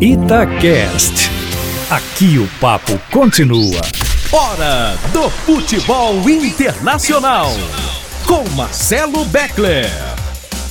Itacast. 0.00 1.28
Aqui 1.90 2.38
o 2.38 2.46
papo 2.60 2.96
continua. 3.10 3.80
Hora 4.30 4.96
do 5.12 5.28
futebol 5.28 6.14
internacional. 6.30 7.50
Com 8.24 8.48
Marcelo 8.50 9.24
Beckler. 9.24 10.07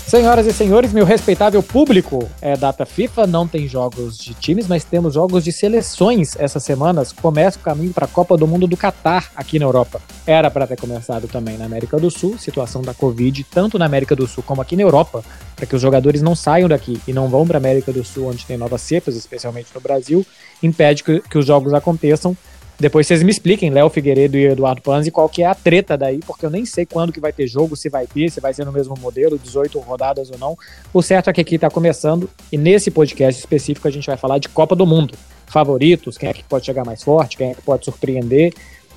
Senhoras 0.08 0.48
e 0.48 0.54
senhores, 0.54 0.94
meu 0.94 1.04
respeitável 1.04 1.62
público, 1.62 2.30
é 2.42 2.56
data 2.56 2.86
FIFA, 2.86 3.28
não 3.28 3.46
tem 3.46 3.68
jogos 3.68 4.18
de 4.18 4.34
times, 4.34 4.66
mas 4.66 4.86
temos 4.86 5.16
jogos 5.16 5.44
de 5.44 5.52
seleções 5.52 6.34
essas 6.40 6.64
semanas. 6.64 7.12
Começa 7.12 7.60
o 7.60 7.62
caminho 7.62 7.92
para 7.92 8.06
a 8.06 8.08
Copa 8.08 8.38
do 8.38 8.48
Mundo 8.48 8.66
do 8.68 8.78
Catar 8.78 9.30
aqui 9.36 9.60
na 9.60 9.66
Europa. 9.66 10.00
Era 10.26 10.50
para 10.50 10.66
ter 10.66 10.80
começado 10.80 11.28
também 11.28 11.58
na 11.58 11.66
América 11.66 12.00
do 12.00 12.10
Sul, 12.10 12.38
situação 12.38 12.82
da 12.82 12.94
Covid, 12.94 13.44
tanto 13.52 13.78
na 13.78 13.84
América 13.84 14.16
do 14.16 14.26
Sul 14.26 14.46
como 14.48 14.62
aqui 14.62 14.78
na 14.78 14.84
Europa, 14.84 15.26
para 15.58 15.66
que 15.66 15.76
os 15.76 15.82
jogadores 15.82 16.22
não 16.22 16.36
saiam 16.36 16.70
daqui 16.70 17.02
e 17.06 17.12
não 17.12 17.28
vão 17.28 17.46
para 17.46 17.58
a 17.58 17.60
América 17.60 17.92
do 17.92 18.02
Sul, 18.02 18.30
onde 18.30 18.46
tem 18.46 18.56
novas 18.56 18.80
cepas, 18.84 19.14
especialmente 19.14 19.68
no 19.76 19.82
Brasil, 19.82 20.26
impede 20.64 21.04
que, 21.04 21.20
que 21.20 21.38
os 21.38 21.46
jogos 21.46 21.74
aconteçam 21.74 22.34
depois 22.80 23.08
vocês 23.08 23.24
me 23.24 23.32
expliquem, 23.32 23.72
Léo 23.72 23.90
Figueiredo 23.90 24.38
e 24.38 24.46
Eduardo 24.46 24.82
Panzi, 24.82 25.10
qual 25.10 25.28
que 25.28 25.42
é 25.42 25.48
a 25.48 25.56
treta 25.56 25.98
daí, 25.98 26.20
porque 26.20 26.46
eu 26.46 26.50
nem 26.50 26.64
sei 26.64 26.86
quando 26.86 27.12
que 27.12 27.20
vai 27.20 27.34
ter 27.34 27.48
jogo, 27.48 27.76
se 27.76 27.90
vai 27.90 28.06
ter, 28.06 28.30
se 28.30 28.40
vai 28.40 28.54
ser 28.54 28.66
no 28.66 28.72
mesmo 28.72 28.96
modelo, 29.00 29.38
18 29.38 29.80
rodadas 29.80 30.30
ou 30.30 30.38
não. 30.38 30.58
O 30.94 31.02
certo 31.02 31.30
é 31.30 31.34
que 31.34 31.42
aqui 31.42 31.56
está 31.56 31.70
começando, 31.70 32.30
e 32.52 32.58
nesse 32.58 32.92
podcast 32.92 33.40
específico 33.40 33.88
a 33.88 33.92
gente 33.92 34.06
vai 34.06 34.18
falar 34.18 34.38
de 34.38 34.48
Copa 34.50 34.76
do 34.76 34.86
Mundo. 34.86 35.16
Favoritos, 35.48 36.18
quem 36.18 36.30
é 36.30 36.34
que 36.34 36.44
pode 36.44 36.66
chegar 36.66 36.86
mais 36.86 37.02
forte, 37.02 37.38
quem 37.38 37.52
é 37.52 37.56
que 37.56 37.62
pode 37.64 37.84
surpreender, 37.84 38.54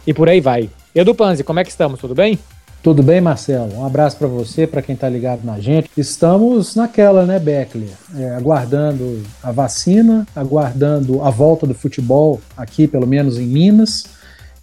e 0.06 0.12
por 0.12 0.28
aí 0.28 0.40
vai. 0.40 0.68
Edu 0.94 1.14
Panzi, 1.14 1.42
como 1.42 1.60
é 1.60 1.64
que 1.64 1.70
estamos? 1.70 2.00
Tudo 2.00 2.14
bem? 2.14 2.38
Tudo 2.82 3.02
bem, 3.02 3.20
Marcelo? 3.20 3.76
Um 3.76 3.84
abraço 3.84 4.16
para 4.16 4.26
você, 4.26 4.66
para 4.66 4.80
quem 4.80 4.94
está 4.94 5.06
ligado 5.06 5.44
na 5.44 5.60
gente. 5.60 5.90
Estamos 5.98 6.74
naquela, 6.74 7.26
né, 7.26 7.38
Beckler? 7.38 7.90
É, 8.16 8.30
aguardando 8.30 9.22
a 9.42 9.52
vacina, 9.52 10.26
aguardando 10.34 11.22
a 11.22 11.28
volta 11.28 11.66
do 11.66 11.74
futebol 11.74 12.40
aqui, 12.56 12.88
pelo 12.88 13.06
menos 13.06 13.38
em 13.38 13.44
Minas, 13.44 14.06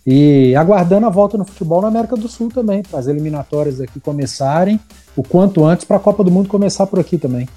e 0.03 0.55
aguardando 0.55 1.05
a 1.05 1.11
volta 1.11 1.37
no 1.37 1.45
futebol 1.45 1.79
na 1.79 1.89
América 1.89 2.15
do 2.15 2.27
Sul 2.27 2.49
também, 2.49 2.81
para 2.81 2.97
as 2.99 3.05
eliminatórias 3.05 3.79
aqui 3.79 3.99
começarem 3.99 4.79
o 5.15 5.21
quanto 5.21 5.63
antes 5.63 5.85
para 5.85 5.97
a 5.97 5.99
Copa 5.99 6.23
do 6.23 6.31
Mundo 6.31 6.49
começar 6.49 6.87
por 6.87 6.99
aqui 6.99 7.19
também. 7.19 7.47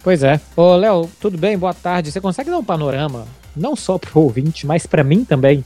Pois 0.00 0.22
é. 0.22 0.40
Ô, 0.56 0.76
Léo, 0.76 1.10
tudo 1.20 1.36
bem? 1.36 1.58
Boa 1.58 1.74
tarde. 1.74 2.12
Você 2.12 2.20
consegue 2.20 2.50
dar 2.50 2.58
um 2.58 2.64
panorama, 2.64 3.26
não 3.56 3.74
só 3.74 3.98
para 3.98 4.16
o 4.16 4.22
ouvinte, 4.22 4.64
mas 4.64 4.86
para 4.86 5.02
mim 5.02 5.24
também, 5.24 5.64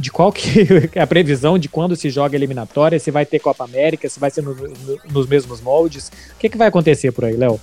de 0.00 0.10
qual 0.10 0.32
que 0.32 0.66
é 0.94 1.00
a 1.00 1.06
previsão 1.06 1.58
de 1.58 1.68
quando 1.68 1.94
se 1.94 2.08
joga 2.08 2.34
eliminatória, 2.34 2.98
se 2.98 3.10
vai 3.10 3.26
ter 3.26 3.38
Copa 3.38 3.64
América, 3.64 4.08
se 4.08 4.18
vai 4.18 4.30
ser 4.30 4.42
no, 4.42 4.54
no, 4.54 4.98
nos 5.10 5.26
mesmos 5.26 5.60
moldes. 5.60 6.10
O 6.34 6.38
que, 6.38 6.48
que 6.48 6.56
vai 6.56 6.68
acontecer 6.68 7.12
por 7.12 7.26
aí, 7.26 7.36
Léo? 7.36 7.60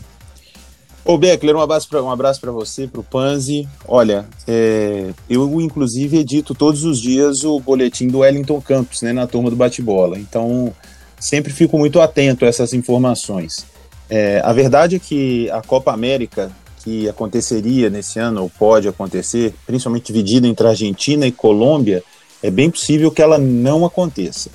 Ô 1.03 1.17
Beckler, 1.17 1.55
um 1.55 1.61
abraço 1.61 1.89
para 1.89 2.03
um 2.03 2.11
abraço 2.11 2.39
para 2.39 2.51
você, 2.51 2.85
para 2.85 2.99
o 2.99 3.03
Panzi. 3.03 3.67
Olha, 3.87 4.25
é, 4.45 5.09
eu 5.29 5.59
inclusive 5.61 6.17
edito 6.17 6.53
todos 6.53 6.83
os 6.83 7.01
dias 7.01 7.43
o 7.43 7.59
boletim 7.59 8.07
do 8.07 8.19
Wellington 8.19 8.61
Campos, 8.61 9.01
né, 9.01 9.13
na 9.13 9.25
turma 9.25 9.49
do 9.49 9.55
bate-bola. 9.55 10.19
Então 10.19 10.73
sempre 11.19 11.51
fico 11.51 11.77
muito 11.79 11.99
atento 11.99 12.45
a 12.45 12.47
essas 12.47 12.73
informações. 12.73 13.65
É, 14.09 14.41
a 14.43 14.53
verdade 14.53 14.97
é 14.97 14.99
que 14.99 15.49
a 15.49 15.61
Copa 15.61 15.91
América 15.91 16.51
que 16.83 17.09
aconteceria 17.09 17.89
nesse 17.89 18.19
ano 18.19 18.43
ou 18.43 18.49
pode 18.49 18.87
acontecer, 18.87 19.53
principalmente 19.65 20.05
dividida 20.05 20.47
entre 20.47 20.67
Argentina 20.67 21.27
e 21.27 21.31
Colômbia, 21.31 22.01
é 22.41 22.51
bem 22.51 22.69
possível 22.69 23.11
que 23.11 23.21
ela 23.21 23.37
não 23.37 23.85
aconteça. 23.85 24.49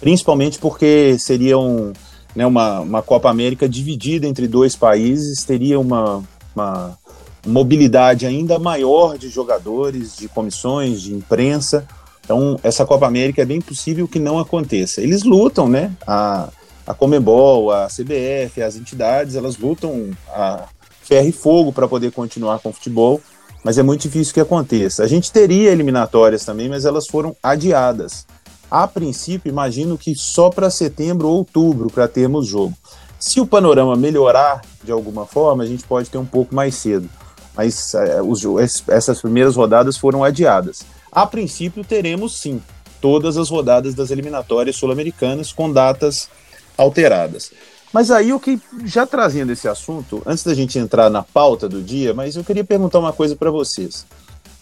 Principalmente 0.00 0.58
porque 0.58 1.16
seria 1.18 1.58
um, 1.58 1.92
né, 2.34 2.44
uma, 2.46 2.80
uma 2.80 3.02
Copa 3.02 3.30
América 3.30 3.68
dividida 3.68 4.26
entre 4.26 4.48
dois 4.48 4.74
países, 4.74 5.44
teria 5.44 5.78
uma, 5.78 6.22
uma 6.54 6.98
mobilidade 7.46 8.26
ainda 8.26 8.58
maior 8.58 9.16
de 9.16 9.28
jogadores, 9.28 10.16
de 10.16 10.28
comissões, 10.28 11.02
de 11.02 11.14
imprensa. 11.14 11.86
Então, 12.24 12.58
essa 12.62 12.84
Copa 12.84 13.06
América 13.06 13.42
é 13.42 13.44
bem 13.44 13.60
possível 13.60 14.06
que 14.08 14.18
não 14.18 14.38
aconteça. 14.38 15.00
Eles 15.00 15.22
lutam, 15.22 15.68
né? 15.68 15.92
A, 16.06 16.48
a 16.86 16.94
Comebol, 16.94 17.70
a 17.70 17.86
CBF, 17.86 18.62
as 18.62 18.76
entidades, 18.76 19.34
elas 19.34 19.56
lutam 19.56 20.10
a 20.28 20.66
ferro 21.02 21.28
e 21.28 21.32
fogo 21.32 21.72
para 21.72 21.88
poder 21.88 22.12
continuar 22.12 22.60
com 22.60 22.70
o 22.70 22.72
futebol 22.72 23.20
mas 23.62 23.78
é 23.78 23.82
muito 23.82 24.02
difícil 24.02 24.34
que 24.34 24.40
aconteça. 24.40 25.04
A 25.04 25.06
gente 25.06 25.30
teria 25.30 25.70
eliminatórias 25.70 26.44
também, 26.44 26.68
mas 26.68 26.84
elas 26.84 27.06
foram 27.06 27.36
adiadas. 27.42 28.26
A 28.70 28.86
princípio, 28.88 29.50
imagino 29.50 29.98
que 29.98 30.14
só 30.14 30.50
para 30.50 30.70
setembro 30.70 31.28
ou 31.28 31.36
outubro 31.36 31.90
para 31.90 32.08
termos 32.08 32.46
jogo. 32.46 32.74
Se 33.18 33.40
o 33.40 33.46
panorama 33.46 33.94
melhorar 33.94 34.62
de 34.82 34.90
alguma 34.90 35.26
forma, 35.26 35.62
a 35.62 35.66
gente 35.66 35.84
pode 35.84 36.10
ter 36.10 36.18
um 36.18 36.24
pouco 36.24 36.54
mais 36.54 36.74
cedo. 36.74 37.08
Mas 37.54 37.94
é, 37.94 38.22
os, 38.22 38.42
essas 38.88 39.20
primeiras 39.20 39.56
rodadas 39.56 39.96
foram 39.96 40.24
adiadas. 40.24 40.82
A 41.10 41.26
princípio, 41.26 41.84
teremos 41.84 42.38
sim 42.38 42.60
todas 43.00 43.36
as 43.36 43.50
rodadas 43.50 43.94
das 43.94 44.10
eliminatórias 44.10 44.76
sul-americanas 44.76 45.52
com 45.52 45.70
datas 45.70 46.28
alteradas. 46.76 47.52
Mas 47.92 48.10
aí 48.10 48.32
o 48.32 48.40
que 48.40 48.58
já 48.84 49.06
trazendo 49.06 49.52
esse 49.52 49.68
assunto, 49.68 50.22
antes 50.24 50.42
da 50.42 50.54
gente 50.54 50.78
entrar 50.78 51.10
na 51.10 51.22
pauta 51.22 51.68
do 51.68 51.82
dia, 51.82 52.14
mas 52.14 52.36
eu 52.36 52.42
queria 52.42 52.64
perguntar 52.64 52.98
uma 52.98 53.12
coisa 53.12 53.36
para 53.36 53.50
vocês. 53.50 54.06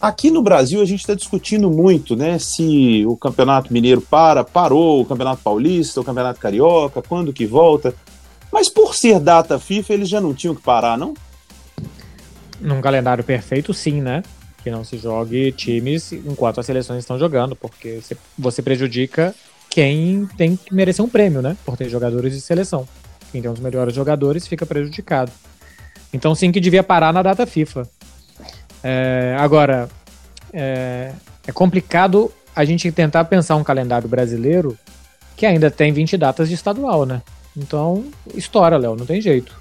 Aqui 0.01 0.29
no 0.29 0.41
Brasil 0.41 0.81
a 0.81 0.85
gente 0.85 0.99
está 0.99 1.13
discutindo 1.13 1.69
muito, 1.69 2.15
né, 2.15 2.37
se 2.39 3.05
o 3.05 3.15
Campeonato 3.15 3.71
Mineiro 3.71 4.01
para, 4.01 4.43
parou, 4.43 5.01
o 5.01 5.05
Campeonato 5.05 5.41
Paulista, 5.43 6.01
o 6.01 6.03
Campeonato 6.03 6.39
Carioca, 6.39 7.01
quando 7.01 7.31
que 7.31 7.45
volta. 7.45 7.93
Mas 8.51 8.67
por 8.67 8.95
ser 8.95 9.19
data 9.19 9.57
FIFA, 9.57 9.93
eles 9.93 10.09
já 10.09 10.19
não 10.19 10.33
tinham 10.33 10.55
que 10.55 10.61
parar, 10.61 10.97
não? 10.97 11.13
Num 12.59 12.81
calendário 12.81 13.23
perfeito, 13.23 13.73
sim, 13.73 14.01
né? 14.01 14.23
Que 14.61 14.69
não 14.69 14.83
se 14.83 14.97
jogue 14.97 15.51
times 15.53 16.11
enquanto 16.11 16.59
as 16.59 16.65
seleções 16.65 16.99
estão 16.99 17.17
jogando, 17.17 17.55
porque 17.55 18.01
você 18.37 18.61
prejudica 18.61 19.33
quem 19.69 20.27
tem 20.35 20.57
que 20.57 20.73
merecer 20.73 21.05
um 21.05 21.07
prêmio, 21.07 21.41
né? 21.41 21.55
Por 21.63 21.77
ter 21.77 21.87
jogadores 21.87 22.33
de 22.33 22.41
seleção 22.41 22.85
quem 23.31 23.41
tem 23.41 23.49
os 23.49 23.59
melhores 23.59 23.93
jogadores 23.93 24.47
fica 24.47 24.65
prejudicado. 24.65 25.31
Então 26.13 26.35
sim 26.35 26.51
que 26.51 26.59
devia 26.59 26.83
parar 26.83 27.13
na 27.13 27.21
data 27.21 27.45
FIFA. 27.45 27.87
É, 28.83 29.35
agora, 29.39 29.89
é, 30.53 31.13
é, 31.47 31.51
complicado 31.51 32.31
a 32.55 32.65
gente 32.65 32.91
tentar 32.91 33.23
pensar 33.25 33.55
um 33.55 33.63
calendário 33.63 34.07
brasileiro 34.09 34.77
que 35.35 35.45
ainda 35.45 35.71
tem 35.71 35.93
20 35.93 36.17
datas 36.17 36.49
de 36.49 36.55
estadual, 36.55 37.05
né? 37.05 37.21
Então, 37.55 38.05
estoura, 38.35 38.77
Léo, 38.77 38.95
não 38.95 39.05
tem 39.05 39.21
jeito. 39.21 39.59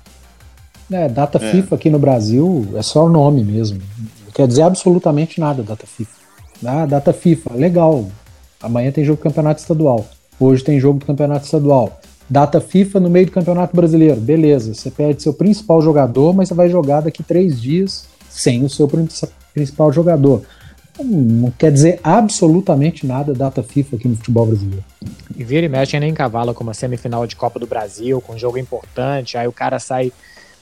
É, 0.91 1.09
data 1.09 1.39
é. 1.39 1.53
FIFA 1.53 1.77
aqui 1.77 1.89
no 1.89 1.99
Brasil 1.99 2.69
é 2.75 2.83
só 2.83 3.07
o 3.07 3.09
nome 3.09 3.45
mesmo. 3.45 3.81
Não 4.25 4.33
quer 4.33 4.47
dizer 4.47 4.63
absolutamente 4.63 5.39
nada 5.39 5.63
data 5.63 5.87
FIFA. 5.87 6.21
Ah, 6.65 6.87
data 6.87 7.13
FIFA, 7.13 7.55
legal. 7.55 8.07
Amanhã 8.63 8.91
tem 8.93 9.05
jogo 9.05 9.19
do 9.19 9.23
campeonato 9.23 9.61
estadual. 9.61 10.07
Hoje 10.39 10.63
tem 10.65 10.79
jogo 10.81 10.99
do 10.99 11.07
campeonato 11.07 11.45
estadual. 11.45 12.01
Data 12.31 12.61
FIFA 12.61 13.01
no 13.01 13.11
meio 13.11 13.27
do 13.27 13.33
Campeonato 13.33 13.75
Brasileiro. 13.75 14.21
Beleza, 14.21 14.73
você 14.73 14.89
perde 14.89 15.21
seu 15.21 15.35
principal 15.35 15.83
jogador, 15.83 16.33
mas 16.33 16.49
você 16.49 16.55
vai 16.55 16.69
jogar 16.69 17.01
daqui 17.01 17.25
três 17.25 17.61
dias 17.61 18.07
sem 18.29 18.65
o 18.65 18.71
seu 18.71 18.89
principal 19.53 19.93
jogador. 19.93 20.43
Não 21.03 21.51
quer 21.51 21.73
dizer 21.73 21.99
absolutamente 22.05 23.05
nada 23.05 23.35
data 23.35 23.65
FIFA 23.65 23.97
aqui 23.97 24.07
no 24.07 24.15
futebol 24.15 24.47
brasileiro. 24.47 24.85
E 25.37 25.43
vira 25.43 25.67
e 25.67 25.69
mexe 25.69 25.99
nem 25.99 26.15
cavalo 26.15 26.55
com 26.55 26.63
uma 26.63 26.75
semifinal 26.75 27.27
de 27.27 27.35
Copa 27.35 27.59
do 27.59 27.67
Brasil, 27.67 28.21
com 28.21 28.35
um 28.35 28.39
jogo 28.39 28.59
importante, 28.59 29.37
aí 29.37 29.49
o 29.49 29.53
cara 29.53 29.81
sai 29.81 30.13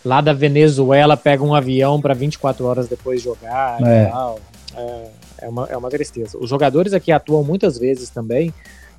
lá 0.02 0.22
da 0.22 0.32
Venezuela, 0.32 1.18
pega 1.18 1.44
um 1.44 1.54
avião 1.54 2.00
para 2.00 2.14
24 2.14 2.64
horas 2.64 2.88
depois 2.88 3.20
jogar 3.20 3.78
é. 3.82 4.04
e 4.04 4.10
tal. 4.10 4.40
É, 4.74 5.08
é, 5.42 5.48
uma, 5.48 5.66
é 5.66 5.76
uma 5.76 5.90
tristeza. 5.90 6.38
Os 6.38 6.48
jogadores 6.48 6.94
aqui 6.94 7.12
atuam 7.12 7.44
muitas 7.44 7.76
vezes 7.76 8.08
também, 8.08 8.54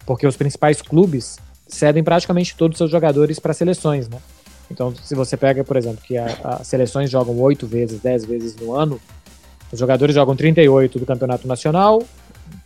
porque 0.06 0.28
os 0.28 0.36
principais 0.36 0.84
clubes 0.84 1.38
cedem 1.70 2.04
praticamente 2.04 2.56
todos 2.56 2.76
os 2.76 2.78
seus 2.80 2.92
jogadores 2.92 3.40
para 3.40 3.54
seleções, 3.54 4.10
né? 4.10 4.18
Então, 4.70 4.94
se 5.04 5.16
você 5.16 5.36
pega, 5.36 5.64
por 5.64 5.78
exemplo, 5.78 6.00
que 6.04 6.18
as 6.18 6.68
seleções 6.68 7.10
jogam 7.10 7.40
oito 7.40 7.66
vezes, 7.66 8.00
dez 8.02 8.24
vezes 8.26 8.56
no 8.56 8.76
ano, 8.76 9.00
os 9.72 9.80
jogadores 9.80 10.14
jogam 10.14 10.36
38 10.36 11.00
do 11.00 11.06
Campeonato 11.06 11.48
Nacional, 11.48 12.04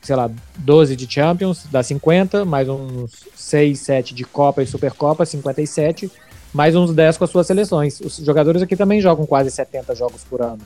sei 0.01 0.16
lá, 0.16 0.30
12 0.57 0.95
de 0.95 1.12
Champions, 1.12 1.66
dá 1.72 1.81
50, 1.81 2.44
mais 2.44 2.68
uns 2.68 3.25
6, 3.36 3.80
7 3.80 4.13
de 4.13 4.24
Copa 4.25 4.62
e 4.62 4.68
Supercopa, 4.68 5.25
57, 5.25 6.12
mais 6.54 6.75
uns 6.75 6.94
10 6.94 7.18
com 7.18 7.24
as 7.24 7.30
suas 7.30 7.48
seleções. 7.48 8.00
Os 8.01 8.18
jogadores 8.18 8.62
aqui 8.62 8.75
também 8.75 9.00
jogam 9.00 9.25
quase 9.25 9.50
70 9.50 9.95
jogos 9.95 10.24
por 10.24 10.42
ano. 10.42 10.62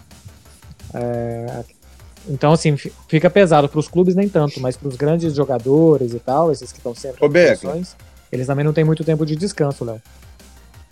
É, 0.93 1.63
então, 2.27 2.51
assim, 2.51 2.75
fica 2.75 3.29
pesado 3.29 3.69
para 3.69 3.79
os 3.79 3.87
clubes 3.87 4.15
nem 4.15 4.27
tanto, 4.27 4.59
mas 4.59 4.75
para 4.75 4.89
os 4.89 4.95
grandes 4.95 5.35
jogadores 5.35 6.13
e 6.13 6.19
tal, 6.19 6.51
esses 6.51 6.71
que 6.71 6.79
estão 6.79 6.93
sempre 6.93 7.25
em 7.25 7.31
seleções, 7.31 7.95
eles 8.31 8.47
também 8.47 8.65
não 8.65 8.73
têm 8.73 8.83
muito 8.83 9.03
tempo 9.03 9.25
de 9.25 9.35
descanso, 9.35 9.85
Léo. 9.85 10.01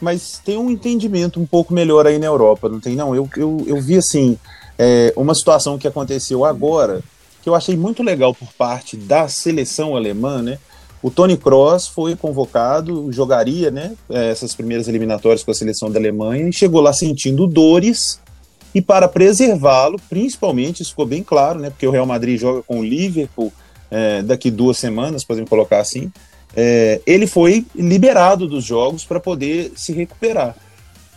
Mas 0.02 0.42
tem 0.44 0.58
um 0.58 0.70
entendimento 0.70 1.40
um 1.40 1.46
pouco 1.46 1.74
melhor 1.74 2.06
aí 2.06 2.20
na 2.20 2.26
Europa, 2.26 2.68
não 2.68 2.80
tem? 2.80 2.96
Não, 2.96 3.16
eu, 3.16 3.30
eu, 3.38 3.64
eu 3.66 3.82
vi 3.82 3.98
assim, 3.98 4.38
é, 4.78 5.14
uma 5.16 5.34
situação 5.34 5.78
que 5.78 5.88
aconteceu 5.88 6.44
agora, 6.44 7.02
que 7.42 7.50
eu 7.50 7.56
achei 7.56 7.78
muito 7.78 8.04
legal 8.04 8.34
por 8.34 8.52
parte 8.54 8.98
da 8.98 9.28
seleção 9.28 9.96
alemã, 9.96 10.42
né? 10.42 10.60
O 11.02 11.12
Tony 11.12 11.38
Kroos 11.38 11.88
foi 11.88 12.16
convocado, 12.16 13.12
jogaria 13.12 13.70
né, 13.70 13.94
é, 14.10 14.32
essas 14.32 14.56
primeiras 14.56 14.88
eliminatórias 14.88 15.44
com 15.44 15.52
a 15.52 15.54
seleção 15.54 15.92
da 15.92 16.00
Alemanha 16.00 16.50
e 16.50 16.52
chegou 16.52 16.82
lá 16.82 16.92
sentindo 16.92 17.46
dores 17.46 18.20
e 18.74 18.82
para 18.82 19.08
preservá-lo, 19.08 19.98
principalmente, 20.10 20.82
isso 20.82 20.90
ficou 20.90 21.06
bem 21.06 21.24
claro, 21.24 21.60
né? 21.60 21.70
Porque 21.70 21.88
o 21.88 21.92
Real 21.92 22.06
Madrid 22.06 22.38
joga 22.38 22.62
com 22.62 22.80
o 22.80 22.84
Liverpool 22.84 23.54
é, 23.90 24.22
daqui 24.22 24.52
duas 24.52 24.78
semanas, 24.78 25.24
podemos 25.24 25.50
colocar 25.50 25.80
assim. 25.80 26.12
É, 26.56 27.02
ele 27.06 27.28
foi 27.28 27.66
liberado 27.76 28.48
dos 28.48 28.64
jogos 28.64 29.04
para 29.04 29.20
poder 29.20 29.74
se 29.76 29.92
recuperar. 29.92 30.56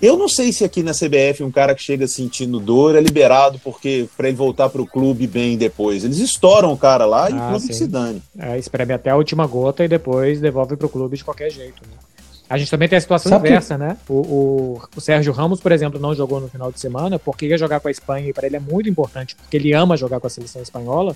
Eu 0.00 0.17
não 0.17 0.29
sei 0.29 0.52
se 0.52 0.64
aqui 0.64 0.81
na 0.82 0.93
CBF 0.93 1.43
um 1.43 1.50
cara 1.50 1.75
que 1.75 1.82
chega 1.82 2.06
sentindo 2.06 2.61
dor 2.61 2.94
é 2.94 3.00
liberado 3.00 3.58
porque 3.64 4.08
para 4.17 4.29
ele 4.29 4.37
voltar 4.37 4.69
para 4.69 4.81
o 4.81 4.87
clube 4.87 5.26
bem 5.26 5.58
depois. 5.58 6.05
Eles 6.05 6.19
estouram 6.19 6.73
o 6.73 6.76
cara 6.76 7.05
lá 7.05 7.26
ah, 7.26 7.31
e 7.31 7.35
o 7.35 7.49
clube 7.49 7.67
que 7.67 7.75
se 7.75 7.87
dane. 7.87 8.23
É, 8.38 8.56
espreme 8.56 8.93
até 8.93 9.11
a 9.11 9.17
última 9.17 9.44
gota 9.46 9.85
e 9.85 9.88
depois 9.88 10.40
devolve 10.40 10.76
para 10.76 10.87
o 10.87 10.90
clube 10.90 11.17
de 11.17 11.25
qualquer 11.25 11.50
jeito. 11.50 11.82
Né? 11.82 11.96
A 12.49 12.56
gente 12.56 12.70
também 12.70 12.88
tem 12.88 12.96
a 12.96 13.00
situação 13.00 13.31
Sabe 13.31 13.49
inversa, 13.49 13.75
que... 13.75 13.81
né? 13.81 13.96
O, 14.08 14.14
o, 14.14 14.82
o, 14.96 15.00
Sérgio 15.00 15.32
Ramos, 15.32 15.61
por 15.61 15.70
exemplo, 15.70 16.00
não 16.00 16.14
jogou 16.14 16.40
no 16.40 16.49
final 16.49 16.73
de 16.73 16.81
semana 16.81 17.19
porque 17.19 17.46
ia 17.46 17.58
jogar 17.58 17.81
com 17.81 17.88
a 17.88 17.90
Espanha 17.90 18.31
e 18.31 18.32
para 18.32 18.46
ele 18.46 18.56
é 18.56 18.61
muito 18.61 18.88
importante 18.88 19.35
porque 19.35 19.56
ele 19.56 19.75
ama 19.75 19.96
jogar 19.96 20.19
com 20.20 20.29
a 20.29 20.31
seleção 20.31 20.62
espanhola. 20.62 21.14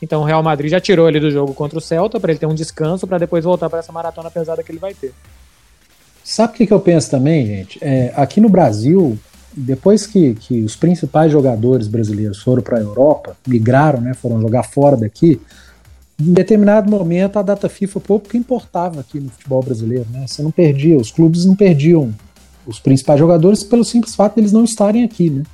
Então 0.00 0.22
o 0.22 0.24
Real 0.24 0.42
Madrid 0.42 0.70
já 0.70 0.80
tirou 0.80 1.08
ele 1.08 1.20
do 1.20 1.30
jogo 1.30 1.52
contra 1.52 1.78
o 1.78 1.80
Celta 1.80 2.18
para 2.18 2.32
ele 2.32 2.38
ter 2.38 2.46
um 2.46 2.54
descanso 2.54 3.06
para 3.06 3.18
depois 3.18 3.44
voltar 3.44 3.68
para 3.68 3.80
essa 3.80 3.92
maratona 3.92 4.30
pesada 4.30 4.62
que 4.62 4.72
ele 4.72 4.78
vai 4.78 4.94
ter. 4.94 5.12
Sabe 6.24 6.52
o 6.52 6.56
que, 6.56 6.66
que 6.66 6.72
eu 6.72 6.80
penso 6.80 7.10
também, 7.10 7.46
gente? 7.46 7.78
É, 7.82 8.12
aqui 8.14 8.40
no 8.40 8.48
Brasil, 8.48 9.18
depois 9.52 10.06
que, 10.06 10.34
que 10.34 10.62
os 10.62 10.76
principais 10.76 11.32
jogadores 11.32 11.88
brasileiros 11.88 12.40
foram 12.40 12.62
para 12.62 12.78
a 12.78 12.80
Europa, 12.80 13.36
migraram, 13.46 14.00
né, 14.00 14.14
foram 14.14 14.40
jogar 14.40 14.62
fora 14.62 14.96
daqui, 14.96 15.40
em 16.20 16.32
determinado 16.32 16.90
momento 16.90 17.38
a 17.38 17.42
data 17.42 17.68
FIFA 17.68 18.00
pouco 18.00 18.36
importava 18.36 19.00
aqui 19.00 19.18
no 19.18 19.30
futebol 19.30 19.62
brasileiro, 19.62 20.06
né? 20.10 20.26
Você 20.26 20.42
não 20.42 20.50
perdia, 20.50 20.98
os 20.98 21.10
clubes 21.10 21.46
não 21.46 21.56
perdiam 21.56 22.14
os 22.66 22.78
principais 22.78 23.18
jogadores 23.18 23.64
pelo 23.64 23.84
simples 23.84 24.14
fato 24.14 24.34
de 24.34 24.42
eles 24.42 24.52
não 24.52 24.62
estarem 24.62 25.02
aqui, 25.02 25.30
né? 25.30 25.44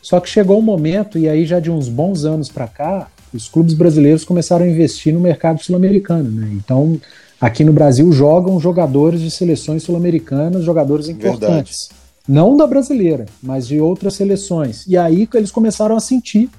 Só 0.00 0.18
que 0.18 0.28
chegou 0.28 0.58
um 0.58 0.62
momento, 0.62 1.18
e 1.18 1.28
aí 1.28 1.44
já 1.44 1.60
de 1.60 1.70
uns 1.70 1.88
bons 1.88 2.24
anos 2.24 2.48
para 2.48 2.66
cá, 2.66 3.08
os 3.36 3.48
clubes 3.48 3.74
brasileiros 3.74 4.24
começaram 4.24 4.64
a 4.64 4.68
investir 4.68 5.12
no 5.12 5.20
mercado 5.20 5.62
sul-americano, 5.62 6.30
né? 6.30 6.50
Então, 6.52 6.98
aqui 7.40 7.62
no 7.62 7.72
Brasil 7.72 8.10
jogam 8.12 8.58
jogadores 8.58 9.20
de 9.20 9.30
seleções 9.30 9.82
sul-americanas, 9.82 10.64
jogadores 10.64 11.08
importantes. 11.08 11.88
Verdade. 11.88 12.06
Não 12.28 12.56
da 12.56 12.66
brasileira, 12.66 13.26
mas 13.40 13.68
de 13.68 13.80
outras 13.80 14.14
seleções. 14.14 14.84
E 14.86 14.96
aí 14.96 15.28
eles 15.34 15.52
começaram 15.52 15.96
a 15.96 16.00
sentir, 16.00 16.50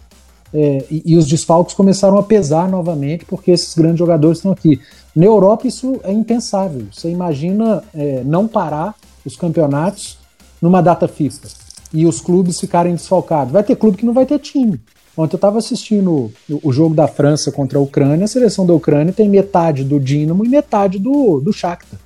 é, 0.54 0.86
e, 0.90 1.04
e, 1.06 1.18
os 1.18 1.28
desfalques 1.28 1.76
começaram 1.76 2.18
a 2.18 2.24
pesar 2.24 2.70
novamente, 2.70 3.26
porque 3.26 3.52
esses 3.52 3.76
grandes 3.76 4.00
jogadores 4.00 4.38
estão 4.38 4.52
aqui. 4.54 4.80
Na 5.14 5.26
Europa 5.26 5.68
isso 5.68 6.00
é 6.04 6.12
impensável. 6.14 6.88
Você 6.92 7.10
imagina 7.10 7.84
é, 7.94 8.22
não 8.24 8.48
parar 8.48 8.96
os 9.26 9.36
campeonatos 9.36 10.18
numa 10.62 10.82
data 10.82 11.08
FIFA 11.08 11.48
e 11.94 12.06
os 12.06 12.22
clubes 12.22 12.60
ficarem 12.60 12.94
desfalcados. 12.94 13.52
Vai 13.52 13.64
ter 13.64 13.76
clube 13.76 13.98
que 13.98 14.06
não 14.06 14.14
vai 14.14 14.26
ter 14.26 14.40
time. 14.40 14.80
Ontem 15.18 15.34
eu 15.34 15.38
estava 15.38 15.58
assistindo 15.58 16.32
o 16.48 16.72
jogo 16.72 16.94
da 16.94 17.08
França 17.08 17.52
contra 17.52 17.80
a 17.80 17.82
Ucrânia, 17.82 18.26
a 18.26 18.28
seleção 18.28 18.68
da 18.68 18.74
Ucrânia 18.74 19.12
tem 19.12 19.28
metade 19.28 19.84
do 19.84 20.00
Dinamo 20.00 20.46
e 20.46 20.48
metade 20.48 21.00
do, 21.00 21.40
do 21.40 21.52
Shakhtar. 21.52 22.00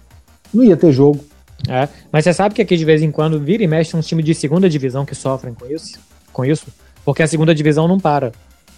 Não 0.54 0.64
ia 0.64 0.78
ter 0.78 0.94
jogo. 0.94 1.20
É, 1.68 1.90
mas 2.10 2.24
você 2.24 2.34
sabe 2.34 2.56
que 2.56 2.62
aqui 2.62 2.78
de 2.78 2.86
vez 2.86 3.02
em 3.02 3.12
quando 3.12 3.38
vira 3.40 3.64
e 3.64 3.68
mexe 3.68 3.96
uns 3.96 4.08
times 4.08 4.26
de 4.26 4.34
segunda 4.34 4.70
divisão 4.70 5.06
que 5.06 5.14
sofrem 5.14 5.54
com 5.54 5.66
isso? 5.68 6.00
Com 6.32 6.46
isso? 6.46 6.68
Porque 7.04 7.22
a 7.22 7.28
segunda 7.28 7.54
divisão 7.54 7.88
não 7.88 8.00
para. 8.00 8.32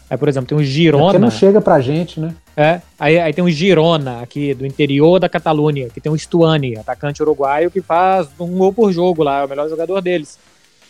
Aí, 0.10 0.18
por 0.18 0.28
exemplo, 0.28 0.48
tem 0.48 0.58
um 0.58 0.64
Girona. 0.64 1.04
É 1.04 1.08
porque 1.08 1.20
não 1.20 1.32
chega 1.32 1.62
pra 1.62 1.80
gente, 1.80 2.20
né? 2.20 2.36
É, 2.58 2.82
aí, 3.00 3.20
aí 3.20 3.34
tem 3.34 3.44
um 3.44 3.50
Girona 3.50 4.22
aqui 4.22 4.54
do 4.54 4.66
interior 4.66 5.20
da 5.20 5.30
Catalunha, 5.30 5.90
que 5.90 6.02
tem 6.02 6.12
um 6.12 6.18
Stuani, 6.18 6.76
atacante 6.76 7.22
uruguaio, 7.22 7.72
que 7.72 7.82
faz 7.82 8.28
um 8.40 8.58
gol 8.58 8.74
por 8.74 8.92
jogo 8.92 9.24
lá, 9.24 9.42
é 9.42 9.46
o 9.46 9.50
melhor 9.50 9.70
jogador 9.70 10.02
deles. 10.02 10.38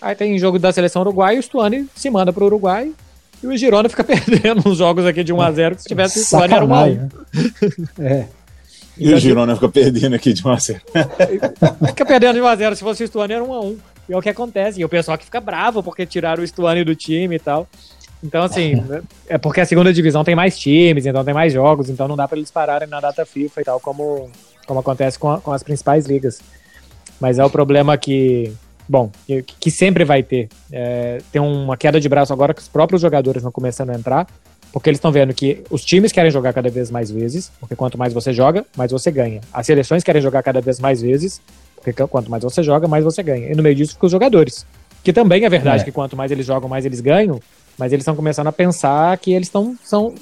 Aí 0.02 0.16
tem 0.16 0.38
jogo 0.38 0.58
da 0.58 0.72
seleção 0.72 1.02
uruguaia, 1.02 1.40
o 1.40 1.44
Stuani 1.44 1.88
se 1.96 2.10
manda 2.10 2.34
pro 2.34 2.46
Uruguai, 2.46 2.92
e 3.44 3.48
o 3.48 3.58
Girona 3.58 3.90
fica 3.90 4.04
perdendo 4.06 4.68
uns 4.68 4.78
jogos 4.78 5.06
aqui 5.06 5.24
de 5.24 5.34
1x0, 5.34 5.76
que 5.76 5.82
se 5.82 5.88
tivesse 5.88 6.20
o 6.20 6.24
Stuani 6.24 6.54
era 6.54 6.66
1x1. 6.66 7.12
É. 8.00 8.26
E, 8.96 9.10
e 9.10 9.14
o 9.14 9.20
Girona 9.20 9.56
fica 9.56 9.70
perdendo 9.70 10.16
aqui 10.16 10.34
de 10.34 10.42
1x0. 10.42 10.80
fica 11.88 12.06
perdendo 12.06 12.36
de 12.36 12.42
1x0, 12.42 12.76
se 12.76 12.84
fosse 12.84 13.04
o 13.04 13.08
Stuani 13.08 13.34
era 13.34 13.44
1x1. 13.44 13.78
E 14.08 14.14
é 14.14 14.18
o 14.18 14.22
que 14.22 14.30
acontece. 14.30 14.80
E 14.80 14.86
o 14.86 14.90
pessoal 14.90 15.18
que 15.18 15.26
fica 15.26 15.42
bravo 15.42 15.84
porque 15.84 16.06
tiraram 16.06 16.44
o 16.44 16.48
Stuani 16.48 16.84
do 16.84 16.96
time 16.96 17.36
e 17.36 17.40
tal. 17.40 17.68
Então, 18.24 18.44
assim, 18.44 18.82
é 19.28 19.38
porque 19.38 19.60
a 19.60 19.66
segunda 19.66 19.92
divisão 19.92 20.24
tem 20.24 20.34
mais 20.34 20.58
times, 20.58 21.06
então 21.06 21.26
tem 21.26 21.34
mais 21.34 21.52
jogos, 21.52 21.90
então 21.90 22.08
não 22.08 22.16
dá 22.16 22.26
para 22.26 22.38
eles 22.38 22.50
pararem 22.50 22.88
na 22.88 23.02
data 23.02 23.26
FIFA 23.26 23.60
e 23.60 23.64
tal, 23.66 23.80
como, 23.82 24.30
como 24.66 24.80
acontece 24.80 25.20
com, 25.20 25.30
a, 25.30 25.42
com 25.42 25.52
as 25.52 25.62
principais 25.62 26.06
ligas. 26.06 26.40
Mas 27.20 27.38
é 27.38 27.44
o 27.44 27.50
problema 27.50 27.98
que 27.98 28.54
bom, 28.88 29.12
que 29.60 29.72
sempre 29.72 30.04
vai 30.04 30.24
ter. 30.24 30.50
É, 30.72 31.22
tem 31.32 31.42
uma 31.42 31.78
queda 31.78 32.00
de 32.00 32.08
braço 32.10 32.34
agora 32.34 32.54
que 32.54 32.62
os 32.62 32.68
próprios 32.68 33.02
jogadores 33.02 33.42
estão 33.42 33.52
começando 33.52 33.92
a 33.92 33.96
entrar, 33.96 34.28
porque 34.72 34.90
eles 34.90 34.98
estão 34.98 35.12
vendo 35.12 35.34
que 35.34 35.64
os 35.70 35.84
times 35.84 36.12
querem 36.12 36.32
jogar 36.32 36.54
cada 36.54 36.70
vez 36.70 36.90
mais 36.90 37.12
vezes, 37.12 37.52
porque 37.60 37.76
quanto 37.76 37.98
mais 37.98 38.14
você 38.14 38.34
joga, 38.34 38.66
mais 38.76 38.92
você 38.92 39.12
ganha. 39.12 39.42
As 39.54 39.66
seleções 39.66 40.04
querem 40.04 40.22
jogar 40.22 40.42
cada 40.42 40.62
vez 40.62 40.80
mais 40.80 41.02
vezes, 41.02 41.42
porque 41.76 41.94
quanto 42.08 42.32
mais 42.32 42.44
você 42.44 42.64
joga, 42.64 42.88
mais 42.88 43.04
você 43.04 43.22
ganha. 43.22 43.52
E 43.52 43.56
no 43.56 43.62
meio 43.62 43.76
disso 43.76 43.94
ficam 43.94 44.08
os 44.08 44.12
jogadores. 44.12 44.66
Que 45.04 45.12
também 45.12 45.46
é 45.46 45.50
verdade 45.50 45.82
é. 45.82 45.86
que 45.86 45.92
quanto 45.92 46.16
mais 46.16 46.32
eles 46.32 46.46
jogam, 46.46 46.70
mais 46.70 46.86
eles 46.86 47.02
ganham, 47.02 47.40
mas 47.78 47.92
eles 47.92 48.04
estão 48.04 48.16
começando 48.16 48.48
a 48.48 48.52
pensar 48.52 49.18
que 49.18 49.34
eles 49.34 49.48
estão 49.48 49.76
são 49.84 50.16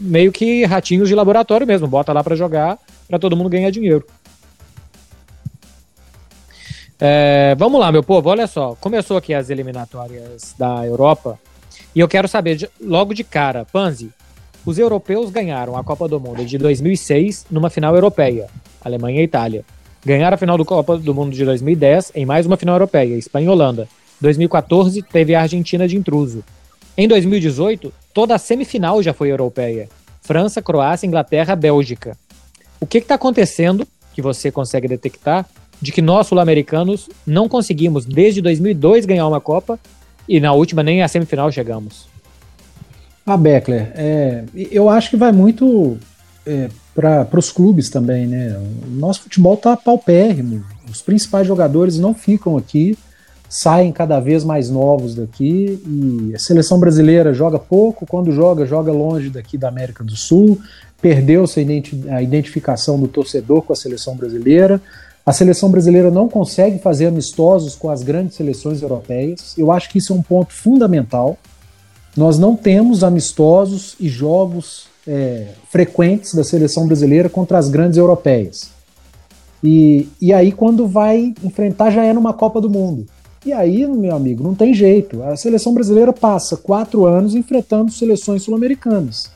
meio 0.00 0.32
que 0.32 0.64
ratinhos 0.64 1.08
de 1.08 1.14
laboratório 1.14 1.66
mesmo, 1.66 1.86
bota 1.86 2.12
lá 2.12 2.24
para 2.24 2.34
jogar, 2.34 2.78
para 3.06 3.18
todo 3.18 3.36
mundo 3.36 3.50
ganhar 3.50 3.70
dinheiro. 3.70 4.04
É, 7.04 7.56
vamos 7.58 7.80
lá, 7.80 7.90
meu 7.90 8.04
povo, 8.04 8.30
olha 8.30 8.46
só. 8.46 8.76
Começou 8.80 9.16
aqui 9.16 9.34
as 9.34 9.50
eliminatórias 9.50 10.54
da 10.56 10.86
Europa. 10.86 11.36
E 11.92 11.98
eu 11.98 12.06
quero 12.06 12.28
saber, 12.28 12.70
logo 12.80 13.12
de 13.12 13.24
cara, 13.24 13.64
Panzi, 13.64 14.10
os 14.64 14.78
europeus 14.78 15.28
ganharam 15.28 15.76
a 15.76 15.82
Copa 15.82 16.06
do 16.06 16.20
Mundo 16.20 16.44
de 16.44 16.56
2006 16.58 17.46
numa 17.50 17.68
final 17.70 17.92
europeia, 17.96 18.46
Alemanha 18.84 19.20
e 19.20 19.24
Itália. 19.24 19.64
Ganharam 20.06 20.36
a 20.36 20.38
final 20.38 20.56
do 20.56 20.64
Copa 20.64 20.96
do 20.96 21.12
Mundo 21.12 21.34
de 21.34 21.44
2010 21.44 22.12
em 22.14 22.24
mais 22.24 22.46
uma 22.46 22.56
final 22.56 22.76
europeia, 22.76 23.16
Espanha 23.16 23.46
e 23.46 23.48
Holanda. 23.48 23.88
2014 24.20 25.02
teve 25.02 25.34
a 25.34 25.42
Argentina 25.42 25.88
de 25.88 25.96
intruso. 25.96 26.44
Em 26.96 27.08
2018, 27.08 27.92
toda 28.14 28.36
a 28.36 28.38
semifinal 28.38 29.02
já 29.02 29.12
foi 29.12 29.32
europeia. 29.32 29.88
França, 30.20 30.62
Croácia, 30.62 31.08
Inglaterra, 31.08 31.56
Bélgica. 31.56 32.16
O 32.78 32.86
que 32.86 32.98
está 32.98 33.16
acontecendo 33.16 33.88
que 34.14 34.22
você 34.22 34.52
consegue 34.52 34.86
detectar 34.86 35.44
de 35.82 35.90
que 35.90 36.00
nós, 36.00 36.28
sul-americanos, 36.28 37.10
não 37.26 37.48
conseguimos, 37.48 38.06
desde 38.06 38.40
2002, 38.40 39.04
ganhar 39.04 39.26
uma 39.26 39.40
Copa 39.40 39.78
e 40.28 40.38
na 40.38 40.52
última 40.52 40.82
nem 40.82 41.02
a 41.02 41.08
semifinal 41.08 41.50
chegamos. 41.50 42.06
Ah, 43.26 43.36
Beckler, 43.36 43.92
é, 43.96 44.44
eu 44.54 44.88
acho 44.88 45.10
que 45.10 45.16
vai 45.16 45.32
muito 45.32 45.98
é, 46.46 46.68
para 46.94 47.38
os 47.38 47.50
clubes 47.50 47.90
também, 47.90 48.26
né? 48.26 48.56
O 48.86 48.90
nosso 48.90 49.22
futebol 49.22 49.54
está 49.54 49.76
paupérrimo. 49.76 50.64
Os 50.88 51.02
principais 51.02 51.46
jogadores 51.46 51.98
não 51.98 52.14
ficam 52.14 52.56
aqui, 52.56 52.96
saem 53.48 53.92
cada 53.92 54.20
vez 54.20 54.44
mais 54.44 54.70
novos 54.70 55.14
daqui 55.14 55.82
e 55.86 56.34
a 56.34 56.38
seleção 56.38 56.78
brasileira 56.78 57.34
joga 57.34 57.58
pouco, 57.58 58.06
quando 58.06 58.30
joga, 58.30 58.64
joga 58.66 58.92
longe 58.92 59.30
daqui 59.30 59.58
da 59.58 59.68
América 59.68 60.04
do 60.04 60.16
Sul, 60.16 60.60
perdeu-se 61.00 61.60
a 62.10 62.22
identificação 62.22 62.98
do 62.98 63.08
torcedor 63.08 63.62
com 63.62 63.72
a 63.72 63.76
seleção 63.76 64.16
brasileira. 64.16 64.80
A 65.24 65.32
seleção 65.32 65.70
brasileira 65.70 66.10
não 66.10 66.28
consegue 66.28 66.80
fazer 66.80 67.06
amistosos 67.06 67.76
com 67.76 67.88
as 67.88 68.02
grandes 68.02 68.36
seleções 68.36 68.82
europeias. 68.82 69.56
Eu 69.56 69.70
acho 69.70 69.88
que 69.88 69.98
isso 69.98 70.12
é 70.12 70.16
um 70.16 70.22
ponto 70.22 70.52
fundamental. 70.52 71.38
Nós 72.16 72.38
não 72.38 72.56
temos 72.56 73.04
amistosos 73.04 73.94
e 74.00 74.08
jogos 74.08 74.88
é, 75.06 75.48
frequentes 75.70 76.34
da 76.34 76.42
seleção 76.42 76.86
brasileira 76.86 77.28
contra 77.28 77.56
as 77.56 77.68
grandes 77.68 77.98
europeias. 77.98 78.70
E, 79.62 80.08
e 80.20 80.32
aí, 80.32 80.50
quando 80.50 80.88
vai 80.88 81.32
enfrentar, 81.44 81.90
já 81.90 82.04
é 82.04 82.12
numa 82.12 82.32
Copa 82.32 82.60
do 82.60 82.68
Mundo. 82.68 83.06
E 83.46 83.52
aí, 83.52 83.86
meu 83.86 84.14
amigo, 84.16 84.42
não 84.42 84.56
tem 84.56 84.74
jeito. 84.74 85.22
A 85.22 85.36
seleção 85.36 85.72
brasileira 85.72 86.12
passa 86.12 86.56
quatro 86.56 87.06
anos 87.06 87.36
enfrentando 87.36 87.92
seleções 87.92 88.42
sul-americanas. 88.42 89.30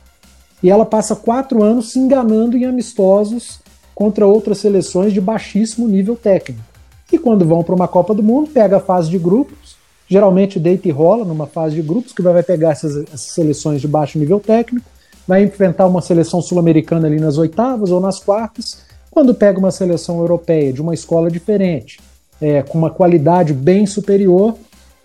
E 0.60 0.68
ela 0.68 0.84
passa 0.84 1.14
quatro 1.14 1.62
anos 1.62 1.92
se 1.92 1.98
enganando 2.00 2.56
em 2.56 2.64
amistosos 2.64 3.60
contra 3.96 4.26
outras 4.26 4.58
seleções 4.58 5.14
de 5.14 5.22
baixíssimo 5.22 5.88
nível 5.88 6.14
técnico. 6.14 6.62
E 7.10 7.18
quando 7.18 7.46
vão 7.46 7.62
para 7.62 7.74
uma 7.74 7.88
Copa 7.88 8.14
do 8.14 8.22
Mundo, 8.22 8.50
pega 8.50 8.76
a 8.76 8.80
fase 8.80 9.08
de 9.08 9.18
grupos, 9.18 9.74
geralmente 10.06 10.60
deita 10.60 10.86
e 10.86 10.90
rola 10.90 11.24
numa 11.24 11.46
fase 11.46 11.76
de 11.76 11.80
grupos, 11.80 12.12
que 12.12 12.20
vai 12.20 12.42
pegar 12.42 12.72
essas, 12.72 12.94
essas 12.94 13.22
seleções 13.22 13.80
de 13.80 13.88
baixo 13.88 14.18
nível 14.18 14.38
técnico, 14.38 14.86
vai 15.26 15.42
enfrentar 15.42 15.86
uma 15.86 16.02
seleção 16.02 16.42
sul-americana 16.42 17.06
ali 17.06 17.18
nas 17.18 17.38
oitavas 17.38 17.90
ou 17.90 17.98
nas 17.98 18.20
quartas. 18.20 18.82
Quando 19.10 19.34
pega 19.34 19.58
uma 19.58 19.70
seleção 19.70 20.18
europeia 20.18 20.74
de 20.74 20.82
uma 20.82 20.92
escola 20.92 21.30
diferente, 21.30 21.98
é, 22.38 22.62
com 22.62 22.76
uma 22.76 22.90
qualidade 22.90 23.54
bem 23.54 23.86
superior, 23.86 24.56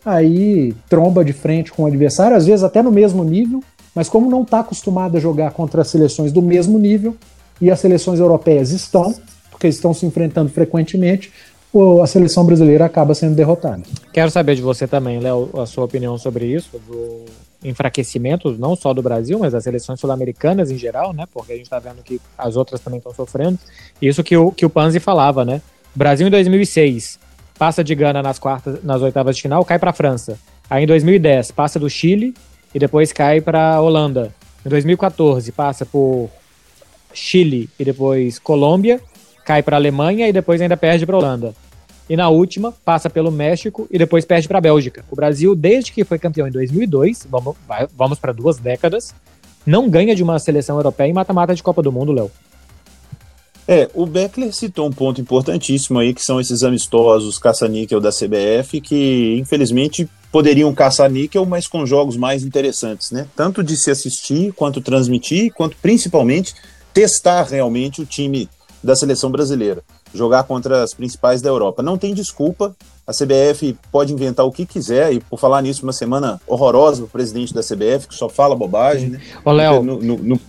aí 0.04 0.76
tromba 0.90 1.24
de 1.24 1.32
frente 1.32 1.72
com 1.72 1.84
o 1.84 1.86
adversário, 1.86 2.36
às 2.36 2.46
vezes 2.46 2.62
até 2.62 2.84
no 2.84 2.92
mesmo 2.92 3.24
nível, 3.24 3.64
mas 3.96 4.10
como 4.10 4.30
não 4.30 4.42
está 4.42 4.60
acostumado 4.60 5.16
a 5.16 5.20
jogar 5.20 5.52
contra 5.52 5.86
seleções 5.86 6.34
do 6.34 6.42
mesmo 6.42 6.78
nível, 6.78 7.16
e 7.62 7.70
as 7.70 7.80
seleções 7.80 8.20
europeias 8.20 8.72
estão, 8.72 9.14
porque 9.50 9.68
estão 9.68 9.94
se 9.94 10.06
enfrentando 10.06 10.50
frequentemente, 10.50 11.32
a 12.02 12.08
seleção 12.08 12.46
brasileira 12.46 12.86
acaba 12.86 13.14
sendo 13.14 13.36
derrotada. 13.36 13.84
Quero 14.12 14.30
saber 14.30 14.56
de 14.56 14.62
você 14.62 14.88
também, 14.88 15.20
Léo, 15.20 15.50
a 15.58 15.66
sua 15.66 15.86
opinião 15.86 16.18
sobre 16.18 16.46
isso, 16.46 16.82
do 16.86 17.26
enfraquecimento 17.64 18.52
não 18.58 18.76
só 18.76 18.94
do 18.94 19.02
Brasil, 19.02 19.38
mas 19.40 19.54
das 19.54 19.64
seleções 19.64 20.00
sul-americanas 20.00 20.72
em 20.72 20.78
geral, 20.78 21.14
né? 21.14 21.26
Porque 21.32 21.54
a 21.54 21.56
gente 21.56 21.66
está 21.66 21.80
vendo 21.80 22.02
que 22.04 22.20
as 22.38 22.56
outras 22.56 22.82
também 22.82 22.98
estão 22.98 23.14
sofrendo. 23.14 23.58
Isso 24.02 24.24
que 24.24 24.36
o, 24.36 24.52
que 24.52 24.66
o 24.66 24.70
Panzi 24.70 25.00
falava, 25.00 25.46
né? 25.46 25.62
Brasil 25.96 26.28
em 26.28 26.32
2006 26.32 27.20
passa 27.58 27.84
de 27.84 27.94
Gana 27.94 28.24
nas 28.24 28.40
quartas, 28.40 28.84
nas 28.84 29.02
oitavas 29.02 29.36
de 29.36 29.44
final, 29.44 29.64
cai 29.64 29.78
para 29.78 29.92
a 29.92 29.94
França. 29.94 30.40
Aí 30.70 30.84
em 30.84 30.88
2010 30.88 31.52
passa 31.52 31.80
do 31.80 31.90
Chile 31.90 32.34
e 32.74 32.80
depois 32.80 33.14
cai 33.14 33.40
para 33.40 33.76
a 33.76 33.82
Holanda. 33.82 34.34
Em 34.66 34.70
2014 34.70 35.52
passa 35.52 35.86
por 35.86 36.30
Chile 37.14 37.70
e 37.80 37.86
depois 37.86 38.40
Colômbia 38.40 39.00
cai 39.46 39.64
para 39.64 39.76
a 39.76 39.80
Alemanha 39.80 40.28
e 40.28 40.34
depois 40.34 40.62
ainda 40.62 40.78
perde 40.78 41.06
para 41.06 41.16
a 41.16 41.20
Holanda. 41.20 41.54
E 42.10 42.16
na 42.16 42.30
última, 42.30 42.74
passa 42.84 43.10
pelo 43.10 43.32
México 43.32 43.88
e 43.90 43.98
depois 43.98 44.26
perde 44.26 44.48
para 44.48 44.58
a 44.58 44.62
Bélgica. 44.62 45.06
O 45.10 45.16
Brasil, 45.16 45.56
desde 45.56 45.92
que 45.92 46.04
foi 46.04 46.20
campeão 46.20 46.48
em 46.48 46.52
2002, 46.52 47.28
vamos, 47.30 47.56
vamos 47.96 48.20
para 48.20 48.34
duas 48.34 48.58
décadas, 48.58 49.16
não 49.66 49.90
ganha 49.90 50.16
de 50.16 50.24
uma 50.24 50.38
seleção 50.40 50.78
europeia 50.78 51.08
em 51.10 51.14
mata-mata 51.14 51.56
de 51.56 51.64
Copa 51.64 51.82
do 51.82 51.92
Mundo, 51.92 52.12
Léo. 52.12 52.32
É, 53.68 53.90
o 53.94 54.06
Beckler 54.06 54.54
citou 54.54 54.88
um 54.88 54.92
ponto 54.92 55.22
importantíssimo 55.22 56.00
aí, 56.00 56.14
que 56.14 56.22
são 56.22 56.42
esses 56.42 56.64
amistosos 56.64 57.40
caça-níquel 57.40 58.02
da 58.02 58.10
CBF, 58.10 58.82
que 58.82 59.38
infelizmente 59.40 60.10
poderiam 60.32 60.74
caçar 60.74 61.10
níquel, 61.10 61.46
mas 61.46 61.68
com 61.68 61.86
jogos 61.86 62.18
mais 62.18 62.44
interessantes, 62.44 63.12
né? 63.12 63.28
Tanto 63.36 63.64
de 63.64 63.78
se 63.78 63.92
assistir, 63.92 64.52
quanto 64.54 64.82
transmitir, 64.82 65.54
quanto 65.54 65.78
principalmente 65.82 66.54
testar 66.94 67.44
realmente 67.44 68.02
o 68.02 68.06
time 68.06 68.50
da 68.84 68.96
seleção 68.96 69.30
brasileira, 69.30 69.84
jogar 70.14 70.44
contra 70.44 70.84
as 70.84 70.94
principais 70.94 71.42
da 71.42 71.50
Europa. 71.50 71.84
Não 71.84 71.98
tem 71.98 72.14
desculpa, 72.14 72.76
a 73.06 73.12
CBF 73.12 73.78
pode 73.92 74.14
inventar 74.14 74.46
o 74.46 74.52
que 74.52 74.66
quiser, 74.66 75.14
e 75.14 75.20
por 75.20 75.40
falar 75.40 75.62
nisso, 75.62 75.84
uma 75.84 75.94
semana 75.94 76.42
horrorosa 76.48 77.02
para 77.02 77.06
o 77.06 77.10
presidente 77.10 77.54
da 77.54 77.62
CBF, 77.62 78.08
que 78.08 78.16
só 78.16 78.28
fala 78.28 78.56
bobagem, 78.56 79.10
né? 79.10 79.22
Ô, 79.44 79.52
Léo, 79.52 79.84
no, 79.84 80.02
no, 80.02 80.18
no... 80.18 80.40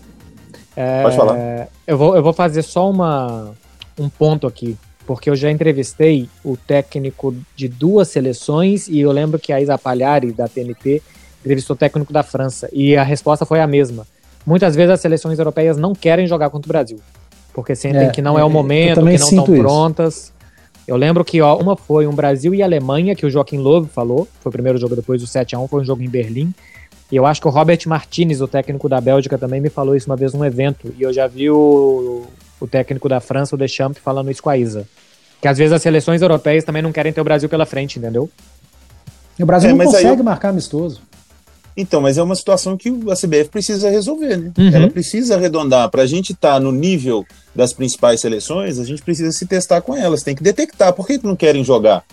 É, 0.75 1.03
pode 1.03 1.17
falar. 1.17 1.69
Eu 1.87 1.99
vou, 1.99 2.17
eu 2.17 2.23
vou 2.23 2.33
fazer 2.33 2.63
só 2.63 2.89
uma, 2.89 3.51
um 3.99 4.09
ponto 4.09 4.47
aqui, 4.47 4.77
porque 5.07 5.29
eu 5.29 5.37
já 5.37 5.51
entrevistei 5.51 6.29
o 6.43 6.57
técnico 6.57 7.35
de 7.55 7.69
duas 7.69 8.09
seleções, 8.09 8.89
e 8.89 9.01
eu 9.01 9.13
lembro 9.13 9.39
que 9.39 9.53
a 9.53 9.61
Isa 9.61 9.77
Palhari, 9.77 10.33
da 10.33 10.49
TNT, 10.49 11.03
entrevistou 11.41 11.75
o 11.75 11.79
técnico 11.79 12.13
da 12.13 12.23
França, 12.23 12.69
e 12.73 12.97
a 12.97 13.03
resposta 13.03 13.45
foi 13.45 13.61
a 13.61 13.67
mesma. 13.67 14.07
Muitas 14.47 14.75
vezes 14.75 14.91
as 14.91 15.01
seleções 15.01 15.39
europeias 15.39 15.77
não 15.77 15.95
querem 15.95 16.27
jogar 16.27 16.51
contra 16.51 16.69
o 16.69 16.73
Brasil 16.73 16.99
porque 17.53 17.75
sentem 17.75 18.07
é, 18.07 18.11
que 18.11 18.23
não 18.23 18.39
é 18.39 18.45
o 18.45 18.51
momento, 18.51 18.99
que 18.99 19.05
não 19.05 19.11
estão 19.11 19.45
prontas. 19.45 20.33
Eu 20.87 20.97
lembro 20.97 21.25
que 21.25 21.41
ó, 21.41 21.57
uma 21.57 21.77
foi 21.77 22.07
um 22.07 22.15
Brasil 22.15 22.55
e 22.55 22.63
Alemanha, 22.63 23.15
que 23.15 23.25
o 23.25 23.31
Joaquim 23.31 23.59
Lowe 23.59 23.87
falou, 23.87 24.27
foi 24.41 24.51
o 24.51 24.53
primeiro 24.53 24.79
jogo 24.79 24.97
depois 24.97 25.21
do 25.21 25.27
7 25.27 25.55
a 25.55 25.59
1 25.59 25.69
foi 25.69 25.83
um 25.83 25.85
jogo 25.85 26.03
em 26.03 26.09
Berlim. 26.09 26.53
E 27.11 27.17
eu 27.17 27.27
acho 27.27 27.41
que 27.41 27.47
o 27.47 27.51
Robert 27.51 27.79
Martinez, 27.87 28.41
o 28.41 28.49
técnico 28.49 28.89
da 28.89 29.01
Bélgica, 29.01 29.37
também 29.37 29.61
me 29.61 29.69
falou 29.69 29.95
isso 29.95 30.09
uma 30.09 30.17
vez 30.17 30.33
num 30.33 30.45
evento. 30.45 30.93
E 30.99 31.03
eu 31.03 31.13
já 31.13 31.27
vi 31.27 31.51
o, 31.51 32.25
o 32.59 32.67
técnico 32.67 33.07
da 33.07 33.21
França, 33.21 33.55
o 33.55 33.59
Deschamps, 33.59 34.01
falando 34.03 34.31
isso 34.31 34.43
com 34.43 34.49
a 34.49 34.57
Isa. 34.57 34.89
Que 35.41 35.47
às 35.47 35.59
vezes 35.59 35.75
as 35.75 35.83
seleções 35.83 36.23
europeias 36.23 36.65
também 36.65 36.81
não 36.81 36.91
querem 36.91 37.13
ter 37.13 37.21
o 37.21 37.25
Brasil 37.25 37.51
pela 37.51 37.67
frente, 37.67 37.99
entendeu? 37.99 38.31
E 39.39 39.43
o 39.43 39.47
Brasil 39.47 39.71
é, 39.71 39.75
não 39.75 39.85
consegue 39.85 40.21
eu... 40.21 40.25
marcar 40.25 40.49
amistoso. 40.49 41.03
Então, 41.77 42.01
mas 42.01 42.19
é 42.19 42.23
uma 42.23 42.35
situação 42.35 42.77
que 42.77 42.89
a 42.89 43.17
CBF 43.17 43.49
precisa 43.51 43.89
resolver, 43.89 44.37
né? 44.37 44.53
Uhum. 44.59 44.71
Ela 44.75 44.91
precisa 44.91 45.37
arredondar. 45.37 45.91
Para 45.91 46.03
a 46.03 46.07
gente 46.07 46.33
estar 46.33 46.55
tá 46.55 46.61
no 46.61 46.71
nível 46.71 47.25
das 47.55 47.73
principais 47.73 48.21
seleções, 48.21 48.79
a 48.79 48.85
gente 48.85 49.03
precisa 49.03 49.33
se 49.33 49.47
testar 49.47 49.81
com 49.81 49.97
elas. 49.97 50.23
Tem 50.23 50.35
que 50.35 50.43
detectar. 50.43 50.93
Por 50.93 51.07
que, 51.07 51.19
não 51.23 51.35
querem 51.35 51.65
jogar? 51.65 52.05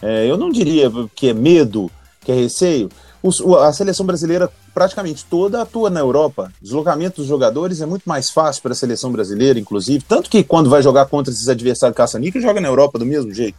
É, 0.00 0.26
eu 0.26 0.36
não 0.36 0.50
diria 0.50 0.90
que 1.14 1.28
é 1.28 1.34
medo, 1.34 1.90
que 2.20 2.30
é 2.30 2.34
receio. 2.34 2.88
Os, 3.22 3.40
a 3.40 3.72
seleção 3.72 4.06
brasileira 4.06 4.50
praticamente 4.72 5.24
toda 5.28 5.60
atua 5.60 5.90
na 5.90 6.00
Europa. 6.00 6.52
O 6.60 6.64
deslocamento 6.64 7.20
dos 7.20 7.26
jogadores 7.26 7.80
é 7.80 7.86
muito 7.86 8.08
mais 8.08 8.30
fácil 8.30 8.62
para 8.62 8.72
a 8.72 8.76
seleção 8.76 9.10
brasileira, 9.10 9.58
inclusive. 9.58 10.04
Tanto 10.08 10.30
que 10.30 10.44
quando 10.44 10.70
vai 10.70 10.82
jogar 10.82 11.06
contra 11.06 11.32
esses 11.32 11.48
adversários 11.48 11.96
caça-níquel, 11.96 12.40
joga 12.40 12.60
na 12.60 12.68
Europa 12.68 12.98
do 12.98 13.04
mesmo 13.04 13.34
jeito. 13.34 13.58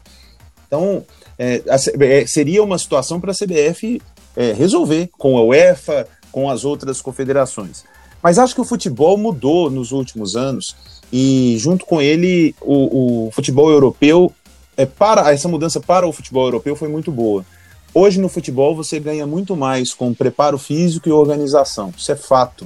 Então, 0.65 1.03
é, 1.37 1.61
a, 1.67 1.75
é, 2.05 2.25
seria 2.25 2.63
uma 2.63 2.77
situação 2.77 3.19
para 3.19 3.31
a 3.31 3.35
CBF 3.35 4.01
é, 4.35 4.53
resolver 4.53 5.09
com 5.17 5.37
a 5.37 5.43
UEFA, 5.43 6.07
com 6.31 6.49
as 6.49 6.63
outras 6.65 7.01
confederações. 7.01 7.83
Mas 8.21 8.37
acho 8.37 8.53
que 8.53 8.61
o 8.61 8.65
futebol 8.65 9.17
mudou 9.17 9.69
nos 9.69 9.91
últimos 9.91 10.35
anos 10.35 10.75
e, 11.11 11.55
junto 11.57 11.85
com 11.85 12.01
ele, 12.01 12.55
o, 12.61 13.27
o 13.27 13.31
futebol 13.31 13.69
europeu, 13.69 14.31
é, 14.77 14.85
para 14.85 15.31
essa 15.33 15.47
mudança 15.47 15.79
para 15.79 16.07
o 16.07 16.13
futebol 16.13 16.45
europeu 16.45 16.75
foi 16.75 16.87
muito 16.87 17.11
boa. 17.11 17.45
Hoje 17.93 18.19
no 18.21 18.29
futebol 18.29 18.75
você 18.75 18.99
ganha 18.99 19.27
muito 19.27 19.55
mais 19.55 19.93
com 19.93 20.13
preparo 20.13 20.57
físico 20.57 21.09
e 21.09 21.11
organização. 21.11 21.93
Isso 21.97 22.11
é 22.11 22.15
fato. 22.15 22.65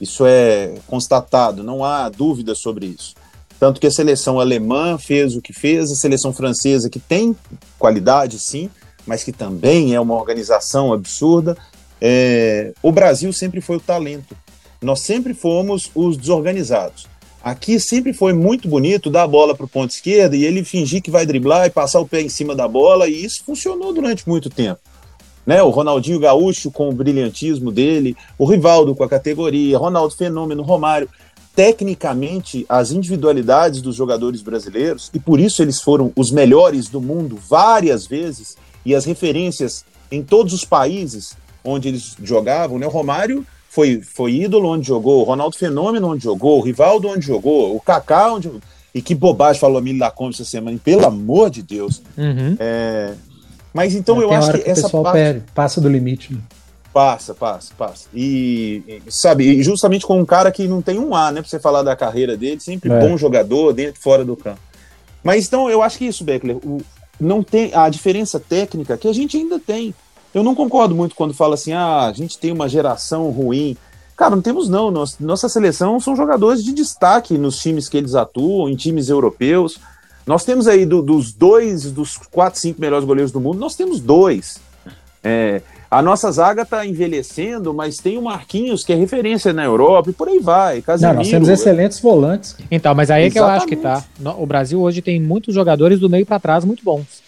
Isso 0.00 0.24
é 0.26 0.74
constatado, 0.86 1.64
não 1.64 1.84
há 1.84 2.08
dúvida 2.08 2.54
sobre 2.54 2.86
isso. 2.86 3.14
Tanto 3.58 3.80
que 3.80 3.86
a 3.86 3.90
seleção 3.90 4.38
alemã 4.38 4.96
fez 4.96 5.34
o 5.34 5.42
que 5.42 5.52
fez, 5.52 5.90
a 5.90 5.96
seleção 5.96 6.32
francesa, 6.32 6.88
que 6.88 7.00
tem 7.00 7.34
qualidade, 7.78 8.38
sim, 8.38 8.70
mas 9.08 9.24
que 9.24 9.32
também 9.32 9.94
é 9.94 10.00
uma 10.00 10.14
organização 10.14 10.92
absurda. 10.92 11.56
É, 11.98 12.74
o 12.82 12.92
Brasil 12.92 13.32
sempre 13.32 13.62
foi 13.62 13.78
o 13.78 13.80
talento. 13.80 14.36
Nós 14.82 15.00
sempre 15.00 15.32
fomos 15.32 15.90
os 15.94 16.16
desorganizados. 16.18 17.08
Aqui 17.42 17.80
sempre 17.80 18.12
foi 18.12 18.34
muito 18.34 18.68
bonito 18.68 19.08
dar 19.08 19.22
a 19.22 19.26
bola 19.26 19.54
para 19.54 19.64
o 19.64 19.68
ponto 19.68 19.90
esquerdo 19.90 20.34
e 20.34 20.44
ele 20.44 20.62
fingir 20.62 21.00
que 21.00 21.10
vai 21.10 21.24
driblar 21.24 21.66
e 21.66 21.70
passar 21.70 22.00
o 22.00 22.06
pé 22.06 22.20
em 22.20 22.28
cima 22.28 22.54
da 22.54 22.68
bola, 22.68 23.08
e 23.08 23.24
isso 23.24 23.42
funcionou 23.44 23.94
durante 23.94 24.28
muito 24.28 24.50
tempo. 24.50 24.80
Né? 25.46 25.62
O 25.62 25.70
Ronaldinho 25.70 26.20
Gaúcho 26.20 26.70
com 26.70 26.90
o 26.90 26.92
brilhantismo 26.92 27.72
dele, 27.72 28.14
o 28.36 28.44
Rivaldo 28.44 28.94
com 28.94 29.04
a 29.04 29.08
categoria, 29.08 29.78
Ronaldo 29.78 30.14
Fenômeno, 30.14 30.62
Romário. 30.62 31.08
Tecnicamente, 31.56 32.66
as 32.68 32.92
individualidades 32.92 33.80
dos 33.80 33.96
jogadores 33.96 34.42
brasileiros, 34.42 35.10
e 35.14 35.18
por 35.18 35.40
isso 35.40 35.62
eles 35.62 35.80
foram 35.80 36.12
os 36.14 36.30
melhores 36.30 36.88
do 36.88 37.00
mundo 37.00 37.38
várias 37.48 38.06
vezes, 38.06 38.56
e 38.88 38.94
as 38.94 39.04
referências 39.04 39.84
em 40.10 40.22
todos 40.22 40.54
os 40.54 40.64
países 40.64 41.36
onde 41.62 41.88
eles 41.88 42.16
jogavam, 42.22 42.78
né? 42.78 42.86
O 42.86 42.90
Romário 42.90 43.46
foi, 43.68 44.00
foi 44.00 44.32
ídolo 44.32 44.70
onde 44.70 44.88
jogou, 44.88 45.20
o 45.20 45.24
Ronaldo 45.24 45.56
Fenômeno 45.58 46.08
onde 46.08 46.24
jogou, 46.24 46.58
o 46.58 46.62
Rivaldo 46.62 47.06
onde 47.06 47.26
jogou, 47.26 47.76
o 47.76 47.80
Kaká 47.80 48.32
onde 48.32 48.50
e 48.94 49.02
que 49.02 49.14
bobagem 49.14 49.60
falou 49.60 49.76
a 49.76 49.82
Mili 49.82 49.98
Lacombe 49.98 50.34
essa 50.34 50.44
semana, 50.44 50.78
pelo 50.82 51.06
amor 51.06 51.50
de 51.50 51.62
Deus. 51.62 52.02
Uhum. 52.16 52.56
É, 52.58 53.12
mas 53.74 53.94
então 53.94 54.22
eu 54.22 54.32
acho 54.32 54.52
que, 54.52 54.58
que 54.60 54.70
essa 54.70 54.88
parte 54.88 55.12
perde, 55.12 55.42
passa 55.54 55.82
do 55.82 55.88
limite. 55.90 56.32
Né? 56.32 56.40
Passa, 56.94 57.34
passa, 57.34 57.74
passa. 57.76 58.08
E, 58.14 58.82
e, 59.06 59.12
sabe, 59.12 59.44
e 59.44 59.62
justamente 59.62 60.06
com 60.06 60.18
um 60.18 60.24
cara 60.24 60.50
que 60.50 60.66
não 60.66 60.80
tem 60.80 60.98
um 60.98 61.14
A, 61.14 61.30
né, 61.30 61.42
pra 61.42 61.50
você 61.50 61.60
falar 61.60 61.82
da 61.82 61.94
carreira 61.94 62.38
dele, 62.38 62.58
sempre 62.58 62.90
é. 62.90 62.98
bom 62.98 63.18
jogador, 63.18 63.74
dentro 63.74 64.00
e 64.00 64.02
fora 64.02 64.24
do 64.24 64.34
campo. 64.34 64.60
Mas 65.22 65.46
então 65.46 65.68
eu 65.68 65.82
acho 65.82 65.98
que 65.98 66.06
isso, 66.06 66.24
Beckler, 66.24 66.56
o, 66.56 66.80
não 67.20 67.42
tem 67.42 67.74
a 67.74 67.88
diferença 67.88 68.38
técnica 68.38 68.96
que 68.96 69.08
a 69.08 69.12
gente 69.12 69.36
ainda 69.36 69.58
tem. 69.58 69.94
Eu 70.32 70.42
não 70.42 70.54
concordo 70.54 70.94
muito 70.94 71.14
quando 71.14 71.34
fala 71.34 71.54
assim, 71.54 71.72
ah, 71.72 72.06
a 72.06 72.12
gente 72.12 72.38
tem 72.38 72.52
uma 72.52 72.68
geração 72.68 73.30
ruim. 73.30 73.76
Cara, 74.16 74.34
não 74.34 74.42
temos 74.42 74.68
não. 74.68 74.90
nossa 75.20 75.48
seleção 75.48 76.00
são 76.00 76.14
jogadores 76.14 76.62
de 76.62 76.72
destaque 76.72 77.38
nos 77.38 77.58
times 77.58 77.88
que 77.88 77.96
eles 77.96 78.14
atuam, 78.14 78.68
em 78.68 78.76
times 78.76 79.08
europeus. 79.08 79.78
Nós 80.26 80.44
temos 80.44 80.68
aí 80.68 80.84
do, 80.84 81.00
dos 81.00 81.32
dois, 81.32 81.90
dos 81.90 82.16
quatro, 82.16 82.60
cinco 82.60 82.80
melhores 82.80 83.04
goleiros 83.04 83.32
do 83.32 83.40
mundo, 83.40 83.58
nós 83.58 83.74
temos 83.74 84.00
dois. 84.00 84.60
É, 85.24 85.62
a 85.90 86.02
nossa 86.02 86.30
zaga 86.30 86.62
está 86.62 86.84
envelhecendo, 86.84 87.72
mas 87.72 87.96
tem 87.96 88.18
o 88.18 88.22
Marquinhos, 88.22 88.84
que 88.84 88.92
é 88.92 88.96
referência 88.96 89.52
na 89.52 89.64
Europa, 89.64 90.10
e 90.10 90.12
por 90.12 90.28
aí 90.28 90.38
vai. 90.38 90.82
Casemiro, 90.82 91.14
Não, 91.14 91.22
nós 91.22 91.30
temos 91.30 91.48
excelentes 91.48 91.98
volantes. 92.00 92.56
Então, 92.70 92.94
mas 92.94 93.10
aí 93.10 93.24
é 93.24 93.30
que 93.30 93.38
eu 93.38 93.46
acho 93.46 93.66
que 93.66 93.76
tá. 93.76 94.04
O 94.36 94.44
Brasil 94.44 94.80
hoje 94.80 95.00
tem 95.00 95.20
muitos 95.20 95.54
jogadores 95.54 95.98
do 95.98 96.10
meio 96.10 96.26
para 96.26 96.38
trás 96.38 96.64
muito 96.64 96.84
bons. 96.84 97.22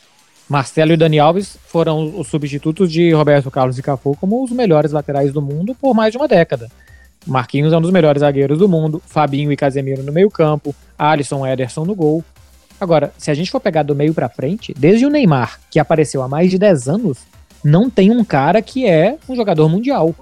Marcelo 0.46 0.92
e 0.92 0.96
Dani 0.96 1.18
Alves 1.18 1.56
foram 1.68 2.18
os 2.18 2.26
substitutos 2.26 2.92
de 2.92 3.12
Roberto 3.12 3.50
Carlos 3.50 3.78
e 3.78 3.82
Cafu 3.82 4.16
como 4.20 4.42
os 4.42 4.50
melhores 4.50 4.90
laterais 4.90 5.32
do 5.32 5.40
mundo 5.40 5.76
por 5.80 5.94
mais 5.94 6.10
de 6.10 6.18
uma 6.18 6.26
década. 6.26 6.68
Marquinhos 7.26 7.72
é 7.72 7.78
um 7.78 7.80
dos 7.80 7.92
melhores 7.92 8.20
zagueiros 8.20 8.58
do 8.58 8.68
mundo, 8.68 9.00
Fabinho 9.06 9.52
e 9.52 9.56
Casemiro 9.56 10.02
no 10.02 10.12
meio-campo, 10.12 10.74
Alisson 10.98 11.46
e 11.46 11.52
Ederson 11.52 11.84
no 11.84 11.94
gol. 11.94 12.24
Agora, 12.80 13.12
se 13.16 13.30
a 13.30 13.34
gente 13.34 13.50
for 13.50 13.60
pegar 13.60 13.84
do 13.84 13.94
meio 13.94 14.12
para 14.12 14.28
frente, 14.28 14.74
desde 14.76 15.06
o 15.06 15.10
Neymar, 15.10 15.60
que 15.70 15.78
apareceu 15.78 16.22
há 16.22 16.28
mais 16.28 16.50
de 16.50 16.58
10 16.58 16.88
anos, 16.88 17.18
não 17.64 17.90
tem 17.90 18.10
um 18.10 18.24
cara 18.24 18.60
que 18.62 18.86
é 18.86 19.16
um 19.28 19.36
jogador 19.36 19.68
mundial. 19.68 20.14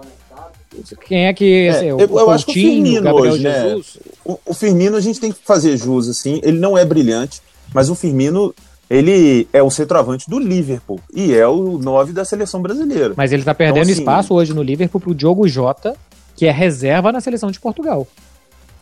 Quem 1.06 1.26
é 1.26 1.32
que. 1.32 1.66
É, 1.66 1.70
assim, 1.70 1.86
eu, 1.86 1.98
eu 1.98 2.30
acho 2.30 2.46
que 2.46 2.50
o 2.52 2.54
Firmino 2.54 3.14
hoje, 3.14 3.42
né? 3.42 3.80
O, 4.24 4.38
o, 4.46 4.54
Firmino 4.54 4.96
a 4.96 5.00
gente 5.00 5.18
tem 5.18 5.32
que 5.32 5.38
fazer 5.42 5.76
jus, 5.76 6.08
assim. 6.08 6.40
Ele 6.42 6.58
não 6.58 6.76
é 6.76 6.84
brilhante, 6.84 7.40
mas 7.72 7.88
o 7.88 7.94
Firmino. 7.94 8.54
Ele 8.90 9.46
é 9.52 9.62
o 9.62 9.70
centroavante 9.70 10.30
do 10.30 10.38
Liverpool 10.38 10.98
e 11.12 11.34
é 11.34 11.46
o 11.46 11.76
9 11.76 12.14
da 12.14 12.24
seleção 12.24 12.62
brasileira. 12.62 13.12
Mas 13.14 13.34
ele 13.34 13.42
tá 13.42 13.54
perdendo 13.54 13.82
então, 13.82 13.92
assim, 13.92 14.00
espaço 14.00 14.32
hoje 14.32 14.54
no 14.54 14.62
Liverpool 14.62 14.98
pro 14.98 15.14
Diogo 15.14 15.46
Jota, 15.46 15.94
que 16.34 16.46
é 16.46 16.50
reserva 16.50 17.12
na 17.12 17.20
seleção 17.20 17.50
de 17.50 17.60
Portugal. 17.60 18.06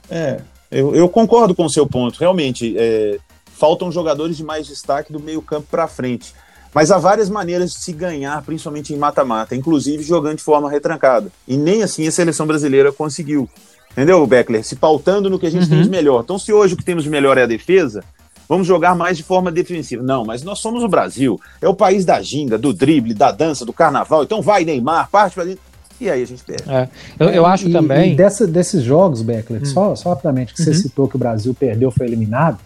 É, 0.08 0.40
eu, 0.70 0.94
eu 0.94 1.08
concordo 1.08 1.56
com 1.56 1.64
o 1.64 1.68
seu 1.68 1.88
ponto. 1.88 2.20
Realmente, 2.20 2.76
é, 2.78 3.18
faltam 3.56 3.90
jogadores 3.90 4.36
de 4.36 4.44
mais 4.44 4.68
destaque 4.68 5.12
do 5.12 5.18
meio 5.18 5.42
campo 5.42 5.66
para 5.68 5.88
frente. 5.88 6.32
Mas 6.74 6.90
há 6.90 6.98
várias 6.98 7.30
maneiras 7.30 7.72
de 7.72 7.78
se 7.78 7.92
ganhar, 7.92 8.42
principalmente 8.42 8.92
em 8.92 8.96
mata-mata, 8.96 9.56
inclusive 9.56 10.02
jogando 10.02 10.36
de 10.36 10.42
forma 10.42 10.70
retrancada. 10.70 11.30
E 11.46 11.56
nem 11.56 11.82
assim 11.82 12.06
a 12.06 12.10
seleção 12.12 12.46
brasileira 12.46 12.92
conseguiu. 12.92 13.48
Entendeu, 13.92 14.26
Beckler? 14.26 14.62
Se 14.62 14.76
pautando 14.76 15.30
no 15.30 15.38
que 15.38 15.46
a 15.46 15.50
gente 15.50 15.64
uhum. 15.64 15.70
tem 15.70 15.82
de 15.82 15.88
melhor. 15.88 16.22
Então, 16.22 16.38
se 16.38 16.52
hoje 16.52 16.74
o 16.74 16.76
que 16.76 16.84
temos 16.84 17.02
de 17.02 17.08
melhor 17.08 17.38
é 17.38 17.44
a 17.44 17.46
defesa, 17.46 18.04
vamos 18.46 18.66
jogar 18.66 18.94
mais 18.94 19.16
de 19.16 19.22
forma 19.22 19.50
defensiva. 19.50 20.02
Não, 20.02 20.22
mas 20.22 20.42
nós 20.42 20.58
somos 20.58 20.84
o 20.84 20.88
Brasil. 20.88 21.40
É 21.62 21.68
o 21.68 21.74
país 21.74 22.04
da 22.04 22.20
ginga, 22.20 22.58
do 22.58 22.74
drible, 22.74 23.14
da 23.14 23.32
dança, 23.32 23.64
do 23.64 23.72
carnaval. 23.72 24.22
Então 24.22 24.42
vai, 24.42 24.66
Neymar, 24.66 25.08
parte 25.10 25.32
pra 25.32 25.44
dentro. 25.44 25.60
E 25.98 26.10
aí 26.10 26.22
a 26.22 26.26
gente 26.26 26.44
perde. 26.44 26.70
É. 26.70 26.88
Eu, 27.18 27.28
eu, 27.28 27.46
acho 27.46 27.68
e, 27.68 27.72
também. 27.72 28.12
E 28.12 28.16
dessa, 28.16 28.46
desses 28.46 28.82
jogos, 28.82 29.22
Beckler, 29.22 29.62
hum. 29.62 29.64
só, 29.64 29.96
só 29.96 30.10
rapidamente, 30.10 30.52
que 30.52 30.60
uhum. 30.60 30.66
você 30.66 30.74
citou 30.74 31.08
que 31.08 31.16
o 31.16 31.18
Brasil 31.18 31.54
perdeu, 31.54 31.90
foi 31.90 32.06
eliminado. 32.06 32.58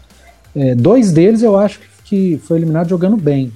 É, 0.55 0.75
dois 0.75 1.13
deles 1.13 1.43
eu 1.43 1.57
acho 1.57 1.79
que 2.05 2.41
foi 2.43 2.59
eliminado 2.59 2.89
jogando 2.89 3.17
bem. 3.17 3.53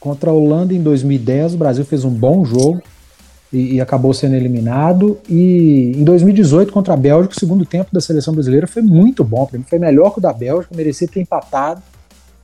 Contra 0.00 0.30
a 0.30 0.32
Holanda 0.32 0.72
em 0.72 0.82
2010, 0.82 1.54
o 1.54 1.58
Brasil 1.58 1.84
fez 1.84 2.04
um 2.04 2.10
bom 2.10 2.44
jogo 2.44 2.82
e, 3.52 3.74
e, 3.74 3.80
acabou 3.80 4.14
sendo 4.14 4.36
eliminado. 4.36 5.18
E 5.28 5.92
em 5.96 6.04
2018, 6.04 6.72
contra 6.72 6.94
a 6.94 6.96
Bélgica, 6.96 7.34
o 7.34 7.38
segundo 7.38 7.64
tempo 7.64 7.90
da 7.92 8.00
seleção 8.00 8.32
brasileira 8.32 8.66
foi 8.66 8.82
muito 8.82 9.24
bom. 9.24 9.48
Foi 9.66 9.78
melhor 9.78 10.10
que 10.10 10.18
o 10.18 10.22
da 10.22 10.32
Bélgica, 10.32 10.74
merecia 10.76 11.08
ter 11.08 11.20
empatado 11.20 11.82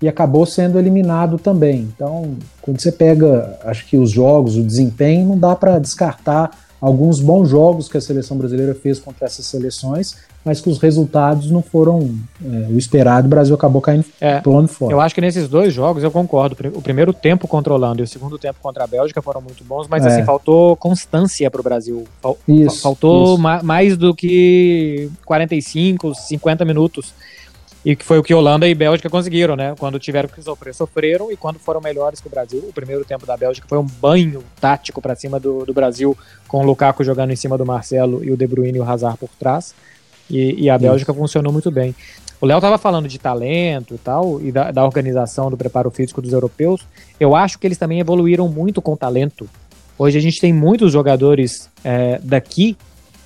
e 0.03 0.09
acabou 0.09 0.45
sendo 0.45 0.79
eliminado 0.79 1.39
também. 1.39 1.89
Então, 1.95 2.37
quando 2.61 2.81
você 2.81 2.91
pega, 2.91 3.59
acho 3.65 3.87
que 3.87 3.97
os 3.97 4.11
jogos, 4.11 4.57
o 4.57 4.63
desempenho, 4.63 5.29
não 5.29 5.39
dá 5.39 5.55
para 5.55 5.79
descartar 5.79 6.51
alguns 6.81 7.21
bons 7.21 7.49
jogos 7.49 7.89
que 7.89 7.97
a 7.97 8.01
seleção 8.01 8.37
brasileira 8.37 8.75
fez 8.75 8.99
contra 8.99 9.27
essas 9.27 9.47
seleções, 9.47 10.17
mas 10.45 10.61
que 10.61 10.69
os 10.69 10.79
resultados 10.79 11.51
não 11.51 11.63
foram 11.63 12.15
é, 12.45 12.49
o 12.71 12.77
esperado. 12.77 13.27
O 13.27 13.31
Brasil 13.31 13.55
acabou 13.55 13.81
caindo 13.81 14.05
é, 14.21 14.41
pulando 14.41 14.69
fora. 14.69 14.93
Eu 14.93 15.01
acho 15.01 15.15
que 15.15 15.21
nesses 15.21 15.49
dois 15.49 15.73
jogos 15.73 16.03
eu 16.03 16.11
concordo. 16.11 16.57
O 16.75 16.83
primeiro 16.83 17.13
tempo 17.13 17.49
controlando 17.49 18.03
e 18.03 18.05
o 18.05 18.07
segundo 18.07 18.39
tempo 18.39 18.59
contra 18.63 18.85
a 18.85 18.87
Bélgica 18.87 19.23
foram 19.23 19.41
muito 19.41 19.65
bons, 19.65 19.89
mas 19.89 20.05
é. 20.05 20.09
assim 20.09 20.25
faltou 20.25 20.77
constância 20.77 21.51
para 21.51 21.61
o 21.61 21.65
Brasil. 21.65 22.05
Fal 22.21 22.37
isso, 22.47 22.83
faltou 22.83 23.35
isso. 23.35 23.43
Ma 23.43 23.63
mais 23.63 23.97
do 23.97 24.15
que 24.15 25.11
45, 25.25 26.15
50 26.15 26.65
minutos. 26.65 27.15
E 27.85 27.95
que 27.95 28.05
foi 28.05 28.19
o 28.19 28.23
que 28.23 28.33
Holanda 28.33 28.67
e 28.67 28.75
Bélgica 28.75 29.11
conseguiram, 29.11 29.55
né? 29.55 29.75
Quando 29.79 29.99
tiveram 29.99 30.27
que 30.27 30.43
sofrer, 30.43 30.75
sofreram 30.75 31.31
e 31.31 31.37
quando 31.37 31.59
foram 31.59 31.83
melhores 31.83 32.19
que 32.19 32.27
o 32.27 32.31
Brasil. 32.31 32.65
O 32.67 32.73
primeiro 32.73 33.05
tempo 33.05 33.27
da 33.27 33.37
Bélgica 33.37 33.69
foi 33.69 33.77
um 33.77 33.85
banho 33.85 34.43
tático 34.59 35.03
para 35.03 35.15
cima 35.15 35.39
do, 35.39 35.67
do 35.67 35.75
Brasil, 35.75 36.17
com 36.49 36.61
o 36.61 36.65
Lukaku 36.65 37.05
jogando 37.05 37.33
em 37.33 37.37
cima 37.37 37.59
do 37.59 37.67
Marcelo 37.67 38.25
e 38.25 38.31
o 38.31 38.39
De 38.39 38.47
Bruyne 38.47 38.79
e 38.79 38.81
o 38.81 38.85
Hazard 38.85 39.19
por 39.19 39.29
trás. 39.39 39.75
E, 40.29 40.65
e 40.65 40.71
a 40.71 40.79
Bélgica 40.79 41.13
Isso. 41.13 41.21
funcionou 41.21 41.53
muito 41.53 41.71
bem. 41.71 41.95
O 42.41 42.47
Léo 42.47 42.59
estava 42.59 42.77
falando 42.77 43.09
de 43.09 43.19
talento 43.19 43.95
e 43.95 43.99
tal, 43.99 44.41
e 44.41 44.53
da, 44.53 44.71
da, 44.71 44.85
organização 44.85 45.51
do 45.51 45.57
preparo 45.57 45.91
físico 45.91 46.21
dos 46.21 46.33
europeus. 46.33 46.83
Eu 47.19 47.35
acho 47.35 47.59
que 47.59 47.67
eles 47.67 47.79
também 47.79 48.01
evoluíram 48.01 48.49
muito 48.49 48.83
com 48.83 48.97
talento. 48.97 49.49
Hoje 49.99 50.19
a 50.19 50.21
gente 50.21 50.41
tem 50.41 50.53
muitos 50.53 50.93
jogadores 50.93 51.71
é, 51.85 52.21
daqui 52.23 52.77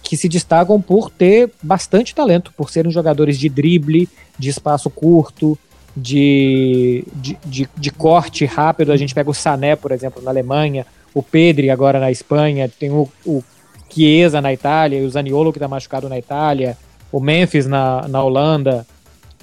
que 0.03 0.17
se 0.17 0.29
destacam 0.29 0.81
por 0.81 1.11
ter 1.11 1.51
bastante 1.63 2.15
talento, 2.15 2.53
por 2.57 2.71
serem 2.71 2.91
jogadores 2.91 3.39
de 3.39 3.49
drible, 3.49 4.09
de 4.39 4.49
espaço 4.49 4.89
curto, 4.89 5.59
de, 5.97 7.05
de, 7.15 7.37
de, 7.45 7.69
de, 7.77 7.91
corte 7.91 8.45
rápido. 8.45 8.93
A 8.93 8.97
gente 8.97 9.15
pega 9.15 9.29
o 9.29 9.35
Sané, 9.35 9.75
por 9.75 9.91
exemplo, 9.91 10.23
na 10.23 10.31
Alemanha, 10.31 10.87
o 11.13 11.23
Pedri 11.23 11.71
agora 11.71 11.99
na 11.99 12.11
Espanha, 12.11 12.69
tem 12.69 12.91
o, 12.91 13.09
o 13.27 13.43
Chiesa 13.91 14.41
na 14.41 14.53
Itália, 14.53 14.99
e 14.99 15.05
o 15.05 15.11
Zaniolo 15.11 15.53
que 15.53 15.59
está 15.59 15.67
machucado 15.67 16.09
na 16.09 16.19
Itália, 16.19 16.77
o 17.11 17.21
Memphis 17.21 17.67
na, 17.67 18.07
na 18.09 18.23
Holanda, 18.23 18.87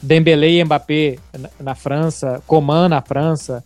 Dembélé 0.02 0.50
e 0.50 0.64
Mbappé 0.64 1.18
na, 1.38 1.50
na 1.60 1.76
França, 1.76 2.42
Coman 2.46 2.90
na 2.90 3.02
França. 3.02 3.64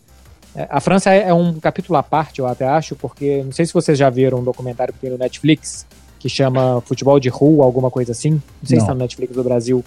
É, 0.56 0.68
a 0.70 0.80
França 0.80 1.14
é, 1.14 1.30
é 1.30 1.34
um 1.34 1.60
capítulo 1.60 1.98
à 1.98 2.04
parte, 2.04 2.40
eu 2.40 2.48
até 2.48 2.68
acho, 2.68 2.96
porque 2.96 3.44
não 3.44 3.52
sei 3.52 3.66
se 3.66 3.74
vocês 3.74 3.98
já 3.98 4.10
viram 4.10 4.40
um 4.40 4.44
documentário 4.44 4.94
que 4.94 5.00
tem 5.00 5.10
no 5.10 5.18
Netflix, 5.18 5.86
que 6.20 6.30
chama 6.30 6.82
Futebol 6.82 7.20
de 7.20 7.30
Rua, 7.30 7.66
alguma 7.66 7.90
coisa 7.90 8.12
assim. 8.12 8.32
Não 8.32 8.42
sei 8.64 8.78
não. 8.78 8.82
se 8.82 8.86
está 8.86 8.94
no 8.94 9.00
Netflix 9.00 9.34
do 9.34 9.44
Brasil 9.44 9.84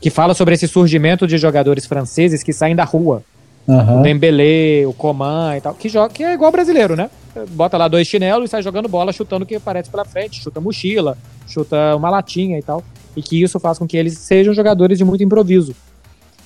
que 0.00 0.08
fala 0.08 0.32
sobre 0.34 0.54
esse 0.54 0.66
surgimento 0.66 1.26
de 1.26 1.36
jogadores 1.36 1.84
franceses 1.84 2.42
que 2.42 2.52
saem 2.52 2.74
da 2.74 2.84
rua. 2.84 3.22
Uhum. 3.66 4.00
O 4.00 4.02
Dembélé, 4.02 4.86
o 4.86 4.92
Coman 4.92 5.56
e 5.56 5.60
tal, 5.60 5.74
que, 5.74 5.88
joga, 5.88 6.12
que 6.12 6.24
é 6.24 6.32
igual 6.32 6.50
brasileiro, 6.50 6.96
né? 6.96 7.10
Bota 7.50 7.76
lá 7.76 7.86
dois 7.86 8.08
chinelos 8.08 8.46
e 8.46 8.50
sai 8.50 8.62
jogando 8.62 8.88
bola, 8.88 9.12
chutando 9.12 9.44
o 9.44 9.46
que 9.46 9.54
aparece 9.54 9.90
pela 9.90 10.04
frente, 10.04 10.42
chuta 10.42 10.60
mochila, 10.60 11.16
chuta 11.46 11.94
uma 11.94 12.08
latinha 12.08 12.58
e 12.58 12.62
tal. 12.62 12.82
E 13.16 13.22
que 13.22 13.42
isso 13.42 13.58
faz 13.58 13.78
com 13.78 13.86
que 13.86 13.96
eles 13.96 14.18
sejam 14.18 14.54
jogadores 14.54 14.98
de 14.98 15.04
muito 15.04 15.22
improviso. 15.22 15.74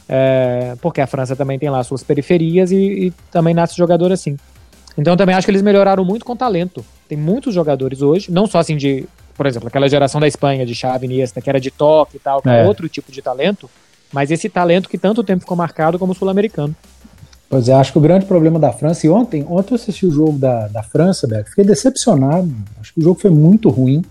É, 0.09 0.75
porque 0.81 1.01
a 1.01 1.07
França 1.07 1.35
também 1.35 1.59
tem 1.59 1.71
lá 1.71 1.83
suas 1.83 2.03
periferias 2.03 2.71
e, 2.71 2.77
e 2.77 3.11
também 3.31 3.55
nasce 3.55 3.77
jogador 3.77 4.13
assim. 4.13 4.37
Então 4.97 5.17
também 5.17 5.35
acho 5.35 5.47
que 5.47 5.51
eles 5.51 5.63
melhoraram 5.63 6.05
muito 6.05 6.25
com 6.25 6.37
talento. 6.37 6.85
Tem 7.09 7.17
muitos 7.19 7.55
jogadores 7.55 8.03
hoje, 8.03 8.31
não 8.31 8.47
só 8.47 8.59
assim 8.59 8.77
de 8.77 9.07
por 9.37 9.47
exemplo, 9.47 9.69
aquela 9.69 9.89
geração 9.89 10.21
da 10.21 10.29
Espanha 10.29 10.65
de 10.65 10.75
Xavi 10.75 11.07
Iniesta, 11.07 11.41
que 11.41 11.51
era 11.51 11.61
de 11.61 11.71
toque 11.71 12.17
e 12.17 12.21
tal, 12.21 12.41
que 12.41 12.49
é. 12.49 12.65
outro 12.65 12.89
tipo 12.89 13.11
de 13.11 13.21
talento, 13.21 13.69
mas 14.13 14.31
esse 14.31 14.49
talento 14.49 14.89
que 14.89 14.97
tanto 14.97 15.25
tempo 15.25 15.41
ficou 15.41 15.57
marcado 15.57 15.99
como 15.99 16.15
sul-americano. 16.15 16.75
Pois 17.49 17.69
é, 17.69 17.75
acho 17.75 17.93
que 17.93 17.99
o 17.99 18.01
grande 18.01 18.27
problema 18.27 18.59
da 18.59 18.73
França, 18.73 19.07
e 19.07 19.11
ontem, 19.11 19.45
ontem 19.49 19.73
eu 19.73 19.77
assisti 19.77 20.07
o 20.07 20.11
jogo 20.11 20.39
da, 20.39 20.69
da 20.69 20.83
França, 20.83 21.27
Beto, 21.27 21.51
fiquei 21.51 21.65
decepcionado, 21.65 22.53
acho 22.81 22.95
que 22.95 23.01
o 23.01 23.03
jogo 23.03 23.21
foi 23.21 23.31
muito 23.31 23.69
ruim. 23.71 24.05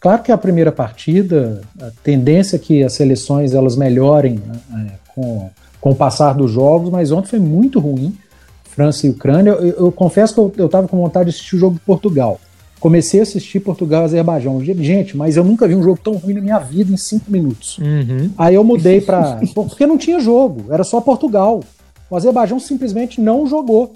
Claro 0.00 0.22
que 0.22 0.32
a 0.32 0.38
primeira 0.38 0.72
partida, 0.72 1.60
a 1.78 1.90
tendência 2.02 2.56
é 2.56 2.58
que 2.58 2.82
as 2.82 2.94
seleções 2.94 3.52
elas 3.52 3.76
melhorem 3.76 4.40
né, 4.70 4.92
com, 5.14 5.50
com 5.78 5.90
o 5.90 5.94
passar 5.94 6.32
dos 6.32 6.50
jogos, 6.50 6.88
mas 6.88 7.12
ontem 7.12 7.28
foi 7.28 7.38
muito 7.38 7.78
ruim, 7.78 8.16
França 8.64 9.06
e 9.06 9.10
Ucrânia. 9.10 9.50
Eu, 9.50 9.86
eu 9.86 9.92
confesso 9.92 10.48
que 10.48 10.60
eu 10.60 10.66
estava 10.66 10.88
com 10.88 10.96
vontade 10.96 11.26
de 11.26 11.36
assistir 11.36 11.56
o 11.56 11.58
jogo 11.58 11.74
de 11.74 11.80
Portugal. 11.80 12.40
Comecei 12.80 13.20
a 13.20 13.24
assistir 13.24 13.60
Portugal 13.60 14.00
e 14.00 14.04
Azerbaijão. 14.06 14.64
Gente, 14.64 15.14
mas 15.14 15.36
eu 15.36 15.44
nunca 15.44 15.68
vi 15.68 15.74
um 15.74 15.82
jogo 15.82 16.00
tão 16.02 16.14
ruim 16.14 16.32
na 16.32 16.40
minha 16.40 16.58
vida 16.58 16.90
em 16.90 16.96
cinco 16.96 17.30
minutos. 17.30 17.76
Uhum. 17.76 18.30
Aí 18.38 18.54
eu 18.54 18.64
mudei 18.64 19.02
para. 19.02 19.38
Porque 19.54 19.86
não 19.86 19.98
tinha 19.98 20.18
jogo, 20.18 20.72
era 20.72 20.82
só 20.82 20.98
Portugal. 20.98 21.60
O 22.08 22.16
Azerbaijão 22.16 22.58
simplesmente 22.58 23.20
não 23.20 23.46
jogou. 23.46 23.92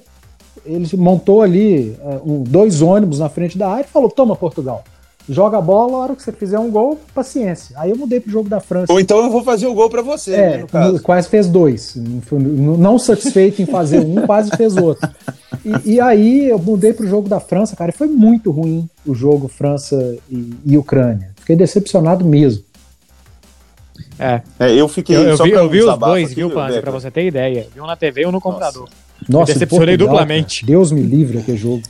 Ele 0.66 0.86
montou 0.98 1.40
ali 1.40 1.96
uh, 2.02 2.30
um, 2.30 2.42
dois 2.42 2.82
ônibus 2.82 3.20
na 3.20 3.30
frente 3.30 3.56
da 3.56 3.70
área 3.70 3.86
e 3.86 3.90
falou: 3.90 4.10
toma, 4.10 4.36
Portugal. 4.36 4.84
Joga 5.28 5.56
a 5.56 5.60
bola, 5.60 5.94
a 5.94 6.00
hora 6.00 6.16
que 6.16 6.22
você 6.22 6.32
fizer 6.32 6.58
um 6.58 6.70
gol, 6.70 7.00
paciência. 7.14 7.74
Aí 7.78 7.90
eu 7.90 7.96
mudei 7.96 8.20
pro 8.20 8.30
jogo 8.30 8.48
da 8.48 8.60
França. 8.60 8.92
Ou 8.92 9.00
então 9.00 9.24
eu 9.24 9.30
vou 9.30 9.42
fazer 9.42 9.66
o 9.66 9.72
gol 9.72 9.88
para 9.88 10.02
você, 10.02 10.34
é, 10.34 10.58
né, 10.58 10.66
Quase 11.02 11.28
fez 11.28 11.48
dois. 11.48 11.96
Não 12.30 12.98
satisfeito 12.98 13.62
em 13.62 13.66
fazer 13.66 14.00
um, 14.00 14.26
quase 14.26 14.50
fez 14.54 14.76
outro. 14.76 15.08
E, 15.64 15.94
e, 15.94 16.00
aí 16.00 16.50
eu 16.50 16.58
mudei 16.58 16.92
pro 16.92 17.06
jogo 17.06 17.26
da 17.26 17.40
França, 17.40 17.74
cara, 17.74 17.90
e 17.90 17.96
foi 17.96 18.06
muito 18.06 18.50
ruim 18.50 18.86
o 19.06 19.14
jogo 19.14 19.48
França 19.48 20.16
e, 20.30 20.52
e 20.66 20.76
Ucrânia. 20.76 21.30
Fiquei 21.36 21.56
decepcionado 21.56 22.22
mesmo. 22.22 22.62
É. 24.18 24.42
é 24.58 24.74
eu 24.74 24.88
fiquei. 24.88 25.16
Eu, 25.16 25.22
eu 25.22 25.36
vi, 25.38 25.50
eu 25.50 25.68
vi 25.70 25.82
os 25.82 25.98
dois, 25.98 26.26
aqui, 26.26 26.34
viu, 26.34 26.50
Panzi, 26.50 26.80
pra 26.80 26.90
você 26.90 27.10
ter 27.10 27.26
ideia. 27.26 27.66
Vi 27.74 27.80
um 27.80 27.86
na 27.86 27.96
TV 27.96 28.22
e 28.22 28.26
um 28.26 28.32
no 28.32 28.40
computador. 28.40 28.88
Nossa, 29.28 29.52
me 29.52 29.54
decepcionei 29.54 29.96
Portugal, 29.96 30.16
duplamente. 30.16 30.60
Cara, 30.60 30.72
Deus 30.72 30.92
me 30.92 31.00
livre 31.00 31.38
aquele 31.38 31.56
jogo. 31.56 31.82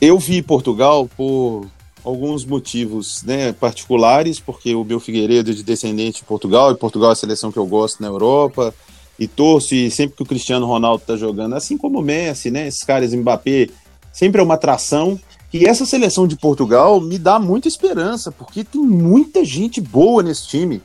Eu 0.00 0.18
vi 0.18 0.42
Portugal 0.42 1.08
por 1.16 1.66
alguns 2.04 2.44
motivos 2.44 3.22
né, 3.22 3.52
particulares, 3.52 4.40
porque 4.40 4.74
o 4.74 4.84
meu 4.84 4.98
Figueiredo 4.98 5.50
é 5.50 5.54
de 5.54 5.62
descendente 5.62 6.18
de 6.18 6.24
Portugal, 6.24 6.72
e 6.72 6.76
Portugal 6.76 7.10
é 7.10 7.12
a 7.12 7.16
seleção 7.16 7.52
que 7.52 7.58
eu 7.58 7.66
gosto 7.66 8.00
na 8.00 8.08
Europa, 8.08 8.74
e 9.18 9.28
torço, 9.28 9.74
e 9.74 9.90
sempre 9.90 10.16
que 10.16 10.22
o 10.22 10.26
Cristiano 10.26 10.66
Ronaldo 10.66 11.04
tá 11.06 11.16
jogando, 11.16 11.54
assim 11.54 11.76
como 11.78 12.00
o 12.00 12.02
Messi, 12.02 12.50
né, 12.50 12.66
esses 12.66 12.82
caras, 12.82 13.14
Mbappé, 13.14 13.68
sempre 14.12 14.40
é 14.40 14.44
uma 14.44 14.54
atração, 14.54 15.18
e 15.52 15.66
essa 15.66 15.84
seleção 15.84 16.26
de 16.26 16.36
Portugal 16.36 17.00
me 17.00 17.18
dá 17.18 17.38
muita 17.38 17.68
esperança, 17.68 18.32
porque 18.32 18.64
tem 18.64 18.80
muita 18.80 19.44
gente 19.44 19.80
boa 19.80 20.22
nesse 20.22 20.48
time. 20.48 20.82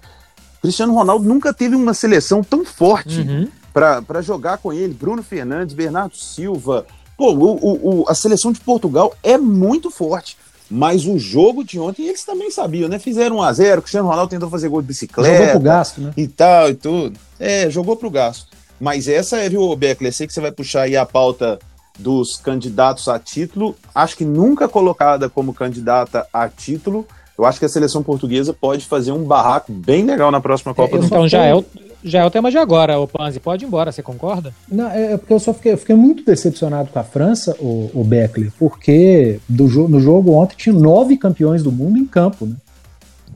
Cristiano 0.62 0.94
Ronaldo 0.94 1.28
nunca 1.28 1.54
teve 1.54 1.76
uma 1.76 1.94
seleção 1.94 2.44
tão 2.44 2.66
forte 2.66 3.22
uhum. 3.22 3.48
para 3.74 4.22
jogar 4.22 4.58
com 4.58 4.74
ele. 4.74 4.94
Bruno 4.94 5.24
Fernandes, 5.24 5.74
Bernardo 5.74 6.18
Silva. 6.18 6.86
Pô, 7.16 7.32
o, 7.32 8.02
o, 8.02 8.06
a 8.10 8.14
seleção 8.14 8.52
de 8.52 8.60
Portugal 8.60 9.16
é 9.24 9.38
muito 9.38 9.90
forte. 9.90 10.38
Mas 10.70 11.06
o 11.06 11.18
jogo 11.18 11.64
de 11.64 11.80
ontem 11.80 12.08
eles 12.08 12.24
também 12.24 12.52
sabiam, 12.52 12.90
né? 12.90 13.00
Fizeram 13.00 13.38
1 13.38 13.42
a 13.42 13.54
0 13.54 13.80
o 13.80 13.82
Cristiano 13.82 14.08
Ronaldo 14.08 14.30
tentou 14.30 14.50
fazer 14.50 14.68
gol 14.68 14.82
de 14.82 14.88
bicicleta. 14.88 15.38
Jogou 15.38 15.52
pro 15.52 15.60
gasto, 15.62 16.02
né? 16.02 16.14
E 16.18 16.28
tal, 16.28 16.70
e 16.70 16.76
tudo. 16.76 17.18
É, 17.40 17.70
jogou 17.70 17.96
pro 17.96 18.10
gasto. 18.10 18.48
Mas 18.80 19.08
essa 19.08 19.38
é, 19.38 19.50
viu, 19.50 19.76
Beckler? 19.76 20.14
Sei 20.14 20.28
que 20.28 20.34
você 20.34 20.42
vai 20.42 20.52
puxar 20.52 20.84
aí 20.84 20.98
a 20.98 21.06
pauta 21.06 21.58
dos 21.98 22.38
candidatos 22.38 23.08
a 23.08 23.18
título. 23.18 23.76
Acho 23.94 24.18
que 24.18 24.26
nunca 24.26 24.68
colocada 24.68 25.30
como 25.30 25.54
candidata 25.54 26.28
a 26.32 26.48
título. 26.48 27.08
Eu 27.38 27.46
acho 27.46 27.60
que 27.60 27.66
a 27.66 27.70
seleção 27.70 28.04
portuguesa 28.04 28.54
pode 28.54 28.86
fazer 28.86 29.12
um 29.12 29.24
barraco 29.24 29.72
bem 29.72 30.04
legal 30.04 30.32
na 30.32 30.42
próxima 30.42 30.74
Copa 30.74 30.96
é, 30.96 30.98
do 30.98 31.04
Mundo. 31.04 31.06
Então 31.06 31.28
já 31.28 31.44
é 31.44 31.56
o, 31.56 31.64
já 32.08 32.20
é 32.20 32.26
o 32.26 32.32
tema 32.32 32.50
de 32.50 32.58
agora, 32.58 33.00
o 33.00 33.08
Panzi. 33.08 33.40
Pode 33.40 33.66
ir 33.66 33.68
embora, 33.68 33.92
você 33.92 34.02
concorda? 34.02 34.54
Não, 34.70 34.90
é, 34.90 35.14
é 35.14 35.18
porque 35.18 35.34
eu 35.34 35.40
só 35.40 35.54
fiquei, 35.54 35.74
eu 35.74 35.78
fiquei 35.78 35.96
muito 35.96 36.24
decepcionado 36.24 36.90
com 36.90 37.00
a 37.00 37.04
França, 37.04 37.56
o, 37.60 37.92
o 37.94 38.04
Beckler, 38.04 38.52
porque 38.58 39.40
do, 39.48 39.68
no 39.88 40.00
jogo 40.00 40.34
ontem 40.34 40.56
tinha 40.58 40.74
nove 40.74 41.18
campeões 41.18 41.62
do 41.62 41.72
mundo 41.72 41.98
em 41.98 42.06
campo, 42.06 42.46
né? 42.46 42.56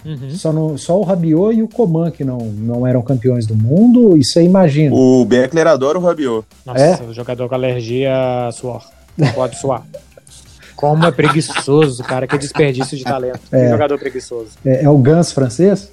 Uhum. 0.03 0.31
Só, 0.31 0.51
no, 0.51 0.77
só 0.77 0.99
o 0.99 1.03
Rabiot 1.03 1.55
e 1.55 1.61
o 1.61 1.67
Coman 1.67 2.09
que 2.09 2.23
não, 2.23 2.39
não 2.39 2.87
eram 2.87 3.01
campeões 3.01 3.45
do 3.45 3.55
mundo, 3.55 4.17
isso 4.17 4.39
aí 4.39 4.45
imagina. 4.45 4.95
O 4.95 5.23
Beckler 5.25 5.67
adora 5.67 5.99
o 5.99 6.01
Rabiot. 6.01 6.45
Nossa, 6.65 6.81
é? 6.81 7.03
o 7.03 7.13
jogador 7.13 7.47
com 7.47 7.55
alergia 7.55 8.47
a 8.47 8.51
suor. 8.51 8.83
Pode 9.35 9.59
suar. 9.59 9.85
Como 10.75 11.05
é 11.05 11.11
preguiçoso, 11.11 12.03
cara, 12.03 12.25
que 12.25 12.37
desperdício 12.39 12.97
de 12.97 13.03
talento. 13.03 13.39
É. 13.51 13.65
Que 13.65 13.69
jogador 13.69 13.99
preguiçoso. 13.99 14.49
É, 14.65 14.85
é 14.85 14.89
o 14.89 14.97
Gans 14.97 15.31
francês? 15.31 15.91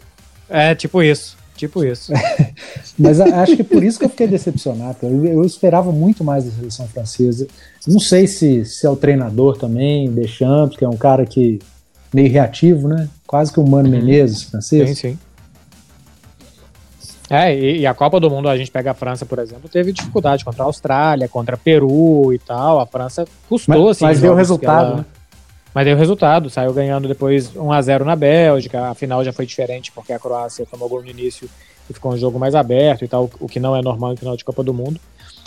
É, 0.48 0.74
tipo 0.74 1.02
isso. 1.02 1.36
Tipo 1.54 1.84
isso. 1.84 2.12
Mas 2.98 3.20
acho 3.20 3.56
que 3.56 3.64
por 3.64 3.82
isso 3.82 3.98
que 3.98 4.04
eu 4.04 4.08
fiquei 4.08 4.26
decepcionado. 4.26 4.98
Eu, 5.02 5.24
eu, 5.24 5.44
esperava 5.44 5.92
muito 5.92 6.24
mais 6.24 6.44
da 6.44 6.50
seleção 6.50 6.86
francesa. 6.88 7.46
Não 7.86 8.00
sei 8.00 8.26
se, 8.26 8.64
se 8.64 8.86
é 8.86 8.90
o 8.90 8.96
treinador 8.96 9.56
também, 9.56 10.10
Deschamps, 10.10 10.76
que 10.76 10.84
é 10.84 10.88
um 10.88 10.96
cara 10.96 11.24
que 11.24 11.58
meio 12.12 12.30
reativo, 12.30 12.88
né? 12.88 13.08
Quase 13.26 13.52
que 13.52 13.60
o 13.60 13.66
Mano 13.66 13.88
uhum. 13.88 13.94
Menezes 13.94 14.42
francês. 14.44 14.88
Sim, 14.90 14.94
sim. 14.94 15.18
É, 17.30 17.54
e, 17.54 17.80
e, 17.80 17.86
a 17.86 17.92
Copa 17.92 18.18
do 18.18 18.30
Mundo, 18.30 18.48
a 18.48 18.56
gente 18.56 18.70
pega 18.70 18.92
a 18.92 18.94
França, 18.94 19.26
por 19.26 19.38
exemplo, 19.38 19.68
teve 19.68 19.92
dificuldade 19.92 20.44
contra 20.44 20.62
a 20.62 20.66
Austrália, 20.66 21.28
contra 21.28 21.58
Peru 21.58 22.32
e 22.32 22.38
tal. 22.38 22.80
A 22.80 22.86
França 22.86 23.26
custou, 23.48 23.84
mas, 23.84 23.90
assim. 23.90 24.04
Mas 24.04 24.20
deu 24.20 24.34
resultado, 24.34 24.86
ela... 24.86 24.96
né? 24.96 25.04
Mas 25.74 25.84
deu 25.84 25.96
resultado, 25.96 26.48
saiu 26.48 26.72
ganhando 26.72 27.06
depois 27.06 27.54
1 27.54 27.72
a 27.72 27.82
0 27.82 28.04
na 28.04 28.16
Bélgica. 28.16 28.88
A 28.88 28.94
final 28.94 29.22
já 29.22 29.32
foi 29.32 29.44
diferente 29.44 29.92
porque 29.92 30.12
a 30.12 30.18
Croácia 30.18 30.66
tomou 30.66 30.88
gol 30.88 31.02
no 31.02 31.08
início 31.08 31.48
e 31.88 31.92
ficou 31.92 32.12
um 32.12 32.16
jogo 32.16 32.38
mais 32.38 32.54
aberto 32.54 33.04
e 33.04 33.08
tal, 33.08 33.30
o 33.40 33.46
que 33.46 33.60
não 33.60 33.74
é 33.74 33.82
normal 33.82 34.12
em 34.12 34.16
final 34.16 34.36
de 34.36 34.44
Copa 34.44 34.62
do 34.62 34.74
Mundo. 34.74 35.00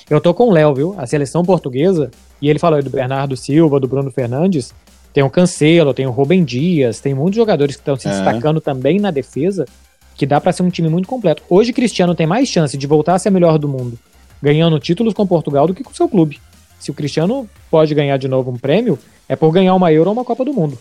Eu 0.10 0.19
tô 0.19 0.34
com 0.34 0.49
o 0.49 0.51
Léo, 0.51 0.73
viu? 0.73 0.95
A 0.97 1.06
seleção 1.08 1.43
portuguesa, 1.43 2.12
e 2.41 2.49
ele 2.49 2.60
falou 2.60 2.77
aí 2.77 2.84
do 2.84 2.89
Bernardo 2.89 3.38
Silva, 3.38 3.80
do 3.80 3.88
Bruno 3.88 4.12
Fernandes, 4.12 4.73
tem 5.13 5.23
o 5.23 5.30
Cancelo, 5.30 5.93
tem 5.93 6.06
o 6.06 6.12
Rubem 6.12 6.43
Dias, 6.43 6.99
tem 6.99 7.13
muitos 7.13 7.36
jogadores 7.36 7.75
que 7.75 7.82
estão 7.82 7.95
se 7.95 8.08
é. 8.08 8.12
destacando 8.12 8.62
também 8.62 8.99
na 8.99 9.12
defesa, 9.12 9.65
que 10.15 10.25
dá 10.25 10.39
para 10.39 10.51
ser 10.51 10.63
um 10.63 10.69
time 10.69 10.89
muito 10.89 11.08
completo. 11.08 11.43
Hoje 11.49 11.73
Cristiano 11.73 12.15
tem 12.15 12.27
mais 12.27 12.47
chance 12.47 12.77
de 12.77 12.88
voltar 12.88 13.15
a 13.15 13.19
ser 13.19 13.30
melhor 13.30 13.58
do 13.58 13.67
mundo, 13.67 13.97
ganhando 14.41 14.80
títulos 14.80 15.13
com 15.13 15.25
Portugal 15.27 15.67
do 15.67 15.73
que 15.73 15.84
com 15.84 15.91
o 15.91 15.95
seu 15.95 16.08
clube. 16.08 16.39
Se 16.80 16.91
o 16.91 16.93
Cristiano 16.93 17.47
pode 17.69 17.93
ganhar 17.93 18.17
de 18.17 18.27
novo 18.27 18.51
um 18.51 18.58
prêmio, 18.58 18.97
é 19.30 19.36
por 19.36 19.51
ganhar 19.51 19.75
uma 19.75 19.93
Euro 19.93 20.10
ou 20.10 20.15
uma 20.15 20.25
Copa 20.25 20.43
do 20.43 20.54
Mundo. 20.54 20.77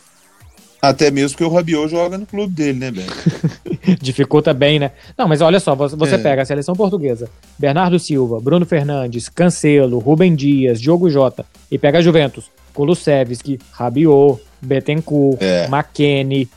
Até 0.81 1.11
mesmo 1.11 1.37
que 1.37 1.45
o 1.45 1.51
Rabiot 1.51 1.91
joga 1.91 2.17
no 2.17 2.25
clube 2.25 2.55
dele, 2.55 2.79
né, 2.79 2.91
Ben? 2.91 3.05
Dificulta 4.01 4.53
bem, 4.53 4.79
né? 4.79 4.93
Não, 5.17 5.27
mas 5.27 5.41
olha 5.41 5.61
só, 5.61 5.75
você 5.75 6.15
é. 6.15 6.19
pega 6.19 6.43
a 6.43 6.45
seleção 6.45 6.75
portuguesa, 6.75 7.29
Bernardo 7.59 7.99
Silva, 7.99 8.41
Bruno 8.41 8.67
Fernandes, 8.67 9.29
Cancelo, 9.29 9.99
Rubem 9.99 10.35
Dias, 10.35 10.81
Diogo 10.81 11.11
Jota, 11.11 11.45
e 11.71 11.79
pega 11.79 11.99
a 11.99 12.03
Juventus, 12.03 12.51
Kulusevski, 12.75 13.59
Rabiot, 13.73 14.41
Betancourt, 14.61 15.41
é. 15.41 15.67
McKennie. 15.67 16.49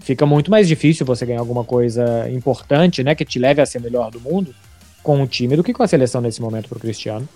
Fica 0.00 0.24
muito 0.24 0.50
mais 0.50 0.68
difícil 0.68 1.04
você 1.04 1.26
ganhar 1.26 1.40
alguma 1.40 1.64
coisa 1.64 2.28
importante, 2.30 3.02
né, 3.02 3.14
que 3.14 3.24
te 3.24 3.38
leve 3.38 3.60
a 3.60 3.66
ser 3.66 3.80
melhor 3.80 4.10
do 4.10 4.20
mundo 4.20 4.54
com 5.02 5.22
o 5.22 5.26
time 5.26 5.56
do 5.56 5.64
que 5.64 5.72
com 5.72 5.82
a 5.82 5.88
seleção 5.88 6.20
nesse 6.20 6.40
momento 6.40 6.68
para 6.68 6.78
o 6.78 6.80
Cristiano. 6.80 7.28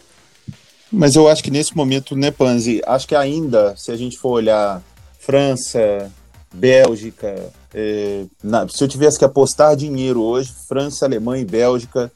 Mas 0.90 1.16
eu 1.16 1.26
acho 1.26 1.42
que 1.42 1.50
nesse 1.50 1.74
momento, 1.74 2.14
né, 2.14 2.30
Panzi, 2.30 2.82
acho 2.86 3.08
que 3.08 3.14
ainda, 3.14 3.74
se 3.76 3.90
a 3.90 3.96
gente 3.96 4.18
for 4.18 4.32
olhar 4.32 4.82
França, 5.18 6.10
Bélgica, 6.52 7.50
é, 7.74 8.24
na, 8.42 8.68
se 8.68 8.82
eu 8.82 8.88
tivesse 8.88 9.18
que 9.18 9.24
apostar 9.24 9.76
dinheiro 9.76 10.22
hoje, 10.22 10.52
França, 10.68 11.06
Alemanha 11.06 11.42
e 11.42 11.46
Bélgica, 11.46 12.12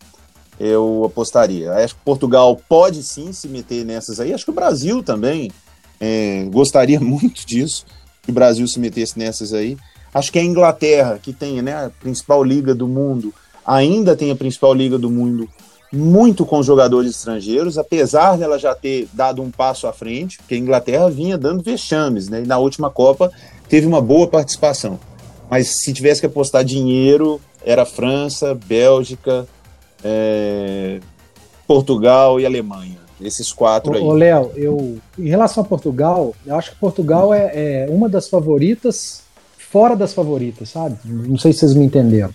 eu 0.58 1.04
apostaria. 1.04 1.72
Acho 1.72 1.94
que 1.94 2.00
Portugal 2.04 2.60
pode 2.68 3.02
sim 3.02 3.32
se 3.32 3.48
meter 3.48 3.84
nessas 3.84 4.20
aí. 4.20 4.32
Acho 4.32 4.44
que 4.44 4.50
o 4.50 4.54
Brasil 4.54 5.02
também 5.02 5.50
é, 6.00 6.46
gostaria 6.50 6.98
muito 7.00 7.46
disso, 7.46 7.84
que 8.22 8.30
o 8.30 8.34
Brasil 8.34 8.66
se 8.66 8.78
metesse 8.78 9.18
nessas 9.18 9.52
aí. 9.52 9.76
Acho 10.12 10.32
que 10.32 10.38
a 10.38 10.44
Inglaterra, 10.44 11.18
que 11.22 11.32
tem 11.32 11.60
né, 11.60 11.86
a 11.86 11.90
principal 11.90 12.42
liga 12.42 12.74
do 12.74 12.88
mundo, 12.88 13.34
ainda 13.64 14.16
tem 14.16 14.30
a 14.30 14.36
principal 14.36 14.72
liga 14.72 14.98
do 14.98 15.10
mundo 15.10 15.48
muito 15.92 16.44
com 16.44 16.62
jogadores 16.62 17.12
estrangeiros, 17.12 17.78
apesar 17.78 18.36
dela 18.36 18.58
já 18.58 18.74
ter 18.74 19.08
dado 19.12 19.40
um 19.40 19.50
passo 19.50 19.86
à 19.86 19.92
frente, 19.92 20.38
porque 20.38 20.54
a 20.54 20.58
Inglaterra 20.58 21.08
vinha 21.08 21.38
dando 21.38 21.62
vexames, 21.62 22.28
né? 22.28 22.42
E 22.42 22.46
na 22.46 22.58
última 22.58 22.90
Copa 22.90 23.30
teve 23.68 23.86
uma 23.86 24.00
boa 24.00 24.26
participação. 24.26 24.98
Mas 25.50 25.68
se 25.68 25.92
tivesse 25.92 26.20
que 26.20 26.26
apostar 26.26 26.64
dinheiro, 26.64 27.40
era 27.64 27.84
França, 27.84 28.54
Bélgica, 28.54 29.46
é, 30.02 31.00
Portugal 31.66 32.40
e 32.40 32.46
Alemanha. 32.46 32.98
Esses 33.20 33.52
quatro 33.52 33.92
ô, 33.92 33.94
aí. 33.94 34.02
Ô, 34.02 34.12
Léo, 34.12 34.52
eu, 34.56 34.98
em 35.18 35.28
relação 35.28 35.62
a 35.62 35.66
Portugal, 35.66 36.34
eu 36.44 36.54
acho 36.54 36.72
que 36.72 36.76
Portugal 36.76 37.32
é, 37.32 37.50
é 37.54 37.86
uma 37.88 38.08
das 38.08 38.28
favoritas, 38.28 39.22
fora 39.56 39.96
das 39.96 40.12
favoritas, 40.12 40.68
sabe? 40.70 40.96
Não 41.04 41.38
sei 41.38 41.52
se 41.52 41.60
vocês 41.60 41.74
me 41.74 41.84
entenderam. 41.84 42.32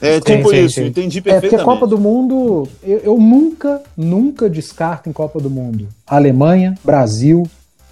É 0.00 0.20
tipo 0.20 0.50
sim, 0.50 0.64
isso, 0.64 0.74
sim. 0.76 0.86
entendi 0.86 1.20
perfeitamente. 1.20 1.54
É 1.54 1.58
porque 1.58 1.64
Copa 1.64 1.86
do 1.86 1.98
Mundo, 1.98 2.68
eu, 2.82 2.98
eu, 2.98 3.18
nunca, 3.18 3.82
nunca 3.96 4.48
descarto 4.48 5.08
em 5.08 5.12
Copa 5.12 5.40
do 5.40 5.50
Mundo 5.50 5.88
Alemanha, 6.06 6.74
Brasil, 6.84 7.48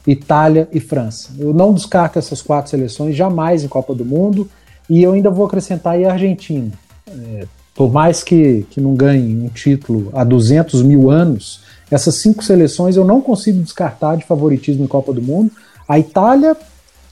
Itália 0.07 0.69
e 0.73 0.79
França. 0.79 1.31
Eu 1.39 1.53
não 1.53 1.75
descarto 1.75 2.19
essas 2.19 2.41
quatro 2.41 2.71
seleções 2.71 3.17
jamais 3.17 3.65
em 3.65 3.69
Copa 3.69 3.95
do 3.95 4.05
Mundo 4.05 4.49
e 4.89 5.03
eu 5.03 5.13
ainda 5.13 5.31
vou 5.31 5.47
acrescentar 5.47 5.95
aí 5.95 6.05
a 6.05 6.13
Argentina. 6.13 6.71
É, 7.09 7.47
por 7.75 7.93
mais 7.93 8.23
que, 8.23 8.67
que 8.71 8.81
não 8.81 8.95
ganhe 8.95 9.37
um 9.37 9.49
título 9.49 10.11
há 10.13 10.25
200 10.25 10.83
mil 10.83 11.11
anos, 11.11 11.61
essas 11.91 12.17
cinco 12.17 12.43
seleções 12.43 12.97
eu 12.97 13.05
não 13.05 13.21
consigo 13.21 13.63
descartar 13.63 14.17
de 14.17 14.25
favoritismo 14.25 14.85
em 14.85 14.89
Copa 14.89 15.13
do 15.13 15.23
Mundo. 15.23 15.51
A 15.89 15.99
Itália 15.99 16.57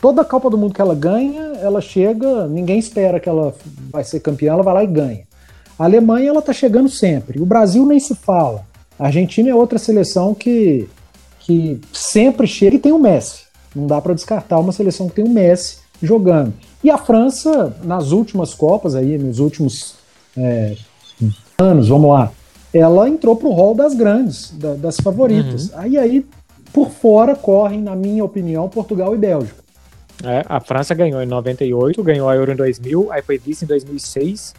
toda 0.05 0.21
a 0.21 0.25
Copa 0.25 0.51
do 0.51 0.59
Mundo 0.59 0.75
que 0.75 0.83
ela 0.83 0.95
ganha, 0.95 1.41
ela 1.63 1.81
chega, 1.81 2.47
ninguém 2.47 2.79
espera 2.79 3.19
que 3.19 3.27
ela 3.27 3.55
vai 3.91 4.05
ser 4.05 4.21
campeã, 4.21 4.53
ela 4.53 4.63
vai 4.63 4.75
lá 4.75 4.85
e 4.85 4.87
ganha. 4.87 5.23
A 5.79 5.85
Alemanha, 5.85 6.29
ela 6.29 6.43
tá 6.43 6.53
chegando 6.53 6.91
sempre. 6.91 7.41
O 7.41 7.47
Brasil 7.47 7.87
nem 7.87 7.99
se 7.99 8.15
fala. 8.15 8.67
A 8.99 9.07
Argentina 9.07 9.49
é 9.49 9.55
outra 9.55 9.79
seleção 9.79 10.35
que, 10.35 10.87
que 11.41 11.81
sempre 11.91 12.47
chega 12.47 12.77
e 12.77 12.79
tem 12.79 12.93
o 12.93 12.99
Messi. 12.99 13.45
Não 13.75 13.87
dá 13.87 13.99
para 13.99 14.13
descartar 14.13 14.59
uma 14.59 14.73
seleção 14.73 15.09
que 15.09 15.15
tem 15.15 15.25
o 15.25 15.31
Messi 15.31 15.79
jogando. 16.03 16.53
E 16.85 16.91
a 16.91 16.99
França, 16.99 17.75
nas 17.83 18.13
últimas 18.13 18.53
Copas, 18.53 18.95
aí, 18.95 19.17
nos 19.17 19.39
últimos 19.39 19.95
é, 20.37 20.77
anos, 21.57 21.89
vamos 21.89 22.11
lá, 22.11 22.31
ela 22.75 23.09
entrou 23.09 23.35
pro 23.37 23.53
rol 23.53 23.75
das 23.75 23.95
grandes, 23.95 24.51
da, 24.51 24.75
das 24.75 24.99
favoritas. 25.01 25.71
Uhum. 25.71 25.79
Aí, 25.79 25.97
aí, 25.97 26.27
por 26.75 26.91
fora, 26.91 27.35
correm, 27.35 27.81
na 27.81 27.97
minha 27.97 28.23
opinião, 28.23 28.69
Portugal 28.69 29.15
e 29.15 29.19
Bélgica. 29.19 29.65
É, 30.23 30.45
a 30.47 30.61
França 30.61 30.95
ganhou 30.95 31.23
em 31.23 31.27
98, 31.27 32.03
ganhou 32.03 32.29
a 32.29 32.37
Euro 32.37 32.53
em 32.53 32.57
2000, 32.57 33.11
aí 33.11 33.23
foi 33.23 33.39
vice 33.39 33.65
em 33.65 33.69
2006, 33.69 34.55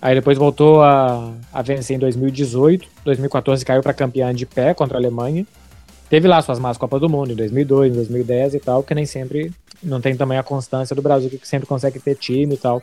aí 0.00 0.14
depois 0.14 0.38
voltou 0.38 0.82
a, 0.82 1.32
a 1.52 1.62
vencer 1.62 1.96
em 1.96 1.98
2018, 1.98 2.88
2014 3.04 3.64
caiu 3.64 3.82
para 3.82 3.92
campeã 3.92 4.32
de 4.32 4.46
pé 4.46 4.72
contra 4.72 4.96
a 4.96 5.00
Alemanha. 5.00 5.44
Teve 6.08 6.28
lá 6.28 6.40
suas 6.40 6.60
más 6.60 6.78
Copas 6.78 7.00
do 7.00 7.08
Mundo 7.08 7.32
em 7.32 7.36
2002, 7.36 7.92
em 7.92 7.96
2010 7.96 8.54
e 8.54 8.60
tal, 8.60 8.84
que 8.84 8.94
nem 8.94 9.04
sempre 9.04 9.52
não 9.82 10.00
tem 10.00 10.16
também 10.16 10.38
a 10.38 10.42
constância 10.42 10.94
do 10.94 11.02
Brasil 11.02 11.30
que 11.30 11.46
sempre 11.46 11.66
consegue 11.66 11.98
ter 11.98 12.16
time 12.16 12.54
e 12.54 12.58
tal. 12.58 12.82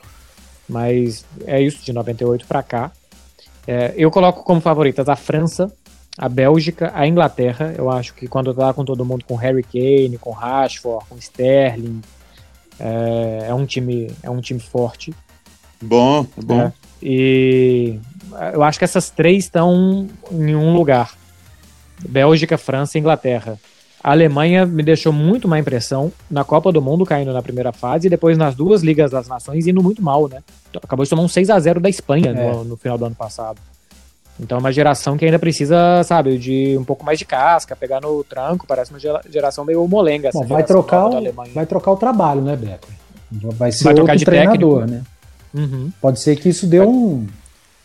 Mas 0.68 1.24
é 1.46 1.60
isso 1.60 1.84
de 1.84 1.92
98 1.92 2.46
para 2.46 2.62
cá. 2.62 2.92
É, 3.66 3.94
eu 3.96 4.10
coloco 4.10 4.42
como 4.42 4.60
favoritas 4.60 5.08
a 5.08 5.16
França, 5.16 5.72
a 6.16 6.28
Bélgica, 6.28 6.92
a 6.94 7.06
Inglaterra, 7.06 7.74
eu 7.76 7.90
acho 7.90 8.14
que 8.14 8.28
quando 8.28 8.54
tá 8.54 8.72
com 8.72 8.84
todo 8.84 9.04
mundo, 9.04 9.24
com 9.24 9.34
Harry 9.34 9.62
Kane, 9.62 10.18
com 10.18 10.30
Rashford, 10.30 11.06
com 11.08 11.16
Sterling, 11.16 12.00
é, 12.78 13.46
é 13.48 13.54
um 13.54 13.66
time 13.66 14.10
é 14.22 14.30
um 14.30 14.40
time 14.40 14.60
forte. 14.60 15.14
Bom, 15.80 16.26
bom. 16.36 16.60
É, 16.60 16.72
e 17.02 17.98
eu 18.52 18.62
acho 18.62 18.78
que 18.78 18.84
essas 18.84 19.10
três 19.10 19.44
estão 19.44 20.08
em 20.30 20.54
um 20.54 20.74
lugar: 20.74 21.14
Bélgica, 22.08 22.56
França 22.56 22.96
e 22.96 23.00
Inglaterra. 23.00 23.58
A 24.04 24.10
Alemanha 24.10 24.66
me 24.66 24.82
deixou 24.82 25.14
muito 25.14 25.48
má 25.48 25.58
impressão 25.58 26.12
na 26.30 26.44
Copa 26.44 26.70
do 26.70 26.82
Mundo, 26.82 27.06
caindo 27.06 27.32
na 27.32 27.40
primeira 27.40 27.72
fase, 27.72 28.06
e 28.06 28.10
depois 28.10 28.36
nas 28.36 28.54
duas 28.54 28.82
Ligas 28.82 29.10
das 29.10 29.26
Nações, 29.26 29.66
indo 29.66 29.82
muito 29.82 30.02
mal, 30.02 30.28
né? 30.28 30.42
Acabou 30.76 31.04
de 31.04 31.08
tomar 31.08 31.22
um 31.22 31.28
6 31.28 31.48
a 31.48 31.58
0 31.58 31.80
da 31.80 31.88
Espanha 31.88 32.28
é. 32.28 32.52
no, 32.52 32.64
no 32.64 32.76
final 32.76 32.98
do 32.98 33.06
ano 33.06 33.14
passado. 33.14 33.58
Então 34.38 34.58
é 34.58 34.60
uma 34.60 34.70
geração 34.70 35.16
que 35.16 35.24
ainda 35.24 35.38
precisa, 35.38 36.02
sabe, 36.04 36.36
de 36.36 36.76
um 36.78 36.84
pouco 36.84 37.02
mais 37.02 37.18
de 37.18 37.24
casca, 37.24 37.74
pegar 37.74 38.02
no 38.02 38.22
tranco, 38.22 38.66
parece 38.66 38.90
uma 38.92 38.98
geração 39.26 39.64
meio 39.64 39.88
molenga. 39.88 40.28
Bom, 40.34 40.44
vai, 40.44 40.64
trocar 40.64 41.06
o, 41.06 41.32
vai 41.54 41.64
trocar 41.64 41.92
o 41.92 41.96
trabalho, 41.96 42.42
né, 42.42 42.56
Beto? 42.56 42.88
Vai 43.56 43.72
ser 43.72 43.84
vai 43.84 43.94
outro 43.98 44.18
treinador, 44.18 44.80
técnico. 44.80 44.86
né? 44.90 45.02
Uhum. 45.54 45.90
Pode 45.98 46.20
ser 46.20 46.36
que 46.36 46.50
isso 46.50 46.66
deu 46.66 46.86
um, 46.86 47.26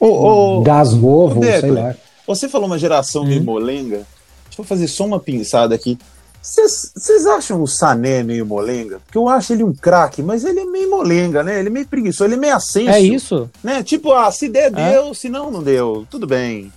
um 0.01 0.63
gás 0.63 0.91
novo, 0.93 1.41
sei 1.41 1.71
lá. 1.71 1.95
Você 2.27 2.49
falou 2.49 2.67
uma 2.67 2.77
geração 2.77 3.21
uhum. 3.21 3.29
meio 3.29 3.43
molenga. 3.43 4.05
Deixa 4.49 4.61
eu 4.61 4.65
fazer 4.65 4.87
só 4.87 5.05
uma 5.05 5.19
pinçada 5.19 5.73
aqui. 5.73 5.97
Vocês 6.41 7.25
acham 7.27 7.61
o 7.61 7.67
Sané 7.67 8.23
meio 8.23 8.45
molenga? 8.45 8.99
Porque 8.99 9.17
eu 9.17 9.27
acho 9.27 9.51
ele 9.51 9.63
um 9.63 9.73
craque, 9.73 10.23
mas 10.23 10.45
ele 10.45 10.61
é 10.61 10.65
meio 10.65 10.89
molenga, 10.89 11.43
né? 11.43 11.59
Ele 11.59 11.67
é 11.67 11.71
meio 11.71 11.87
preguiçoso, 11.87 12.25
ele 12.25 12.35
é 12.35 12.37
meio 12.37 12.55
ascenso. 12.55 12.89
É 12.89 12.99
isso? 12.99 13.49
Né? 13.61 13.83
Tipo, 13.83 14.13
ah, 14.13 14.31
se 14.31 14.47
der, 14.47 14.67
é. 14.67 14.91
deu, 14.91 15.13
se 15.13 15.27
não, 15.27 15.51
não 15.51 15.61
deu. 15.61 16.07
Tudo 16.09 16.25
bem. 16.25 16.71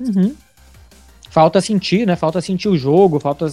Uhum. 0.00 0.34
Falta 1.30 1.60
sentir, 1.60 2.06
né? 2.06 2.16
Falta 2.16 2.40
sentir 2.40 2.68
o 2.68 2.78
jogo, 2.78 3.20
falta, 3.20 3.52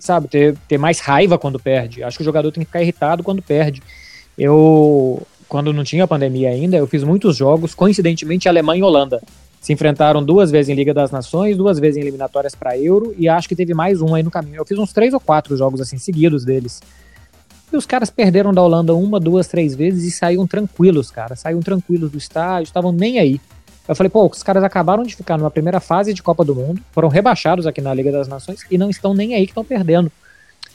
sabe, 0.00 0.26
ter, 0.26 0.56
ter 0.66 0.78
mais 0.78 0.98
raiva 0.98 1.38
quando 1.38 1.60
perde. 1.60 2.02
Acho 2.02 2.18
que 2.18 2.22
o 2.22 2.24
jogador 2.24 2.50
tem 2.50 2.64
que 2.64 2.68
ficar 2.68 2.82
irritado 2.82 3.22
quando 3.22 3.40
perde. 3.40 3.80
Eu, 4.36 5.24
quando 5.48 5.72
não 5.72 5.84
tinha 5.84 6.08
pandemia 6.08 6.50
ainda, 6.50 6.76
eu 6.76 6.86
fiz 6.88 7.04
muitos 7.04 7.36
jogos, 7.36 7.72
coincidentemente 7.74 8.48
Alemanha 8.48 8.80
e 8.80 8.82
Holanda. 8.82 9.22
Se 9.66 9.72
enfrentaram 9.72 10.22
duas 10.22 10.48
vezes 10.48 10.68
em 10.68 10.76
Liga 10.76 10.94
das 10.94 11.10
Nações, 11.10 11.56
duas 11.56 11.80
vezes 11.80 11.96
em 11.96 12.00
eliminatórias 12.00 12.54
para 12.54 12.78
Euro 12.78 13.12
e 13.18 13.28
acho 13.28 13.48
que 13.48 13.56
teve 13.56 13.74
mais 13.74 14.00
um 14.00 14.14
aí 14.14 14.22
no 14.22 14.30
caminho. 14.30 14.58
Eu 14.58 14.64
fiz 14.64 14.78
uns 14.78 14.92
três 14.92 15.12
ou 15.12 15.18
quatro 15.18 15.56
jogos 15.56 15.80
assim 15.80 15.98
seguidos 15.98 16.44
deles. 16.44 16.80
E 17.72 17.76
os 17.76 17.84
caras 17.84 18.08
perderam 18.08 18.54
da 18.54 18.62
Holanda 18.62 18.94
uma, 18.94 19.18
duas, 19.18 19.48
três 19.48 19.74
vezes 19.74 20.04
e 20.04 20.16
saíram 20.16 20.46
tranquilos, 20.46 21.10
cara. 21.10 21.34
Saíram 21.34 21.58
tranquilos 21.58 22.12
do 22.12 22.16
estádio, 22.16 22.68
estavam 22.68 22.92
nem 22.92 23.18
aí. 23.18 23.40
Eu 23.88 23.96
falei, 23.96 24.08
pô, 24.08 24.24
os 24.28 24.40
caras 24.40 24.62
acabaram 24.62 25.02
de 25.02 25.16
ficar 25.16 25.36
numa 25.36 25.50
primeira 25.50 25.80
fase 25.80 26.14
de 26.14 26.22
Copa 26.22 26.44
do 26.44 26.54
Mundo, 26.54 26.80
foram 26.92 27.08
rebaixados 27.08 27.66
aqui 27.66 27.80
na 27.80 27.92
Liga 27.92 28.12
das 28.12 28.28
Nações 28.28 28.60
e 28.70 28.78
não 28.78 28.88
estão 28.88 29.14
nem 29.14 29.34
aí 29.34 29.46
que 29.46 29.50
estão 29.50 29.64
perdendo. 29.64 30.12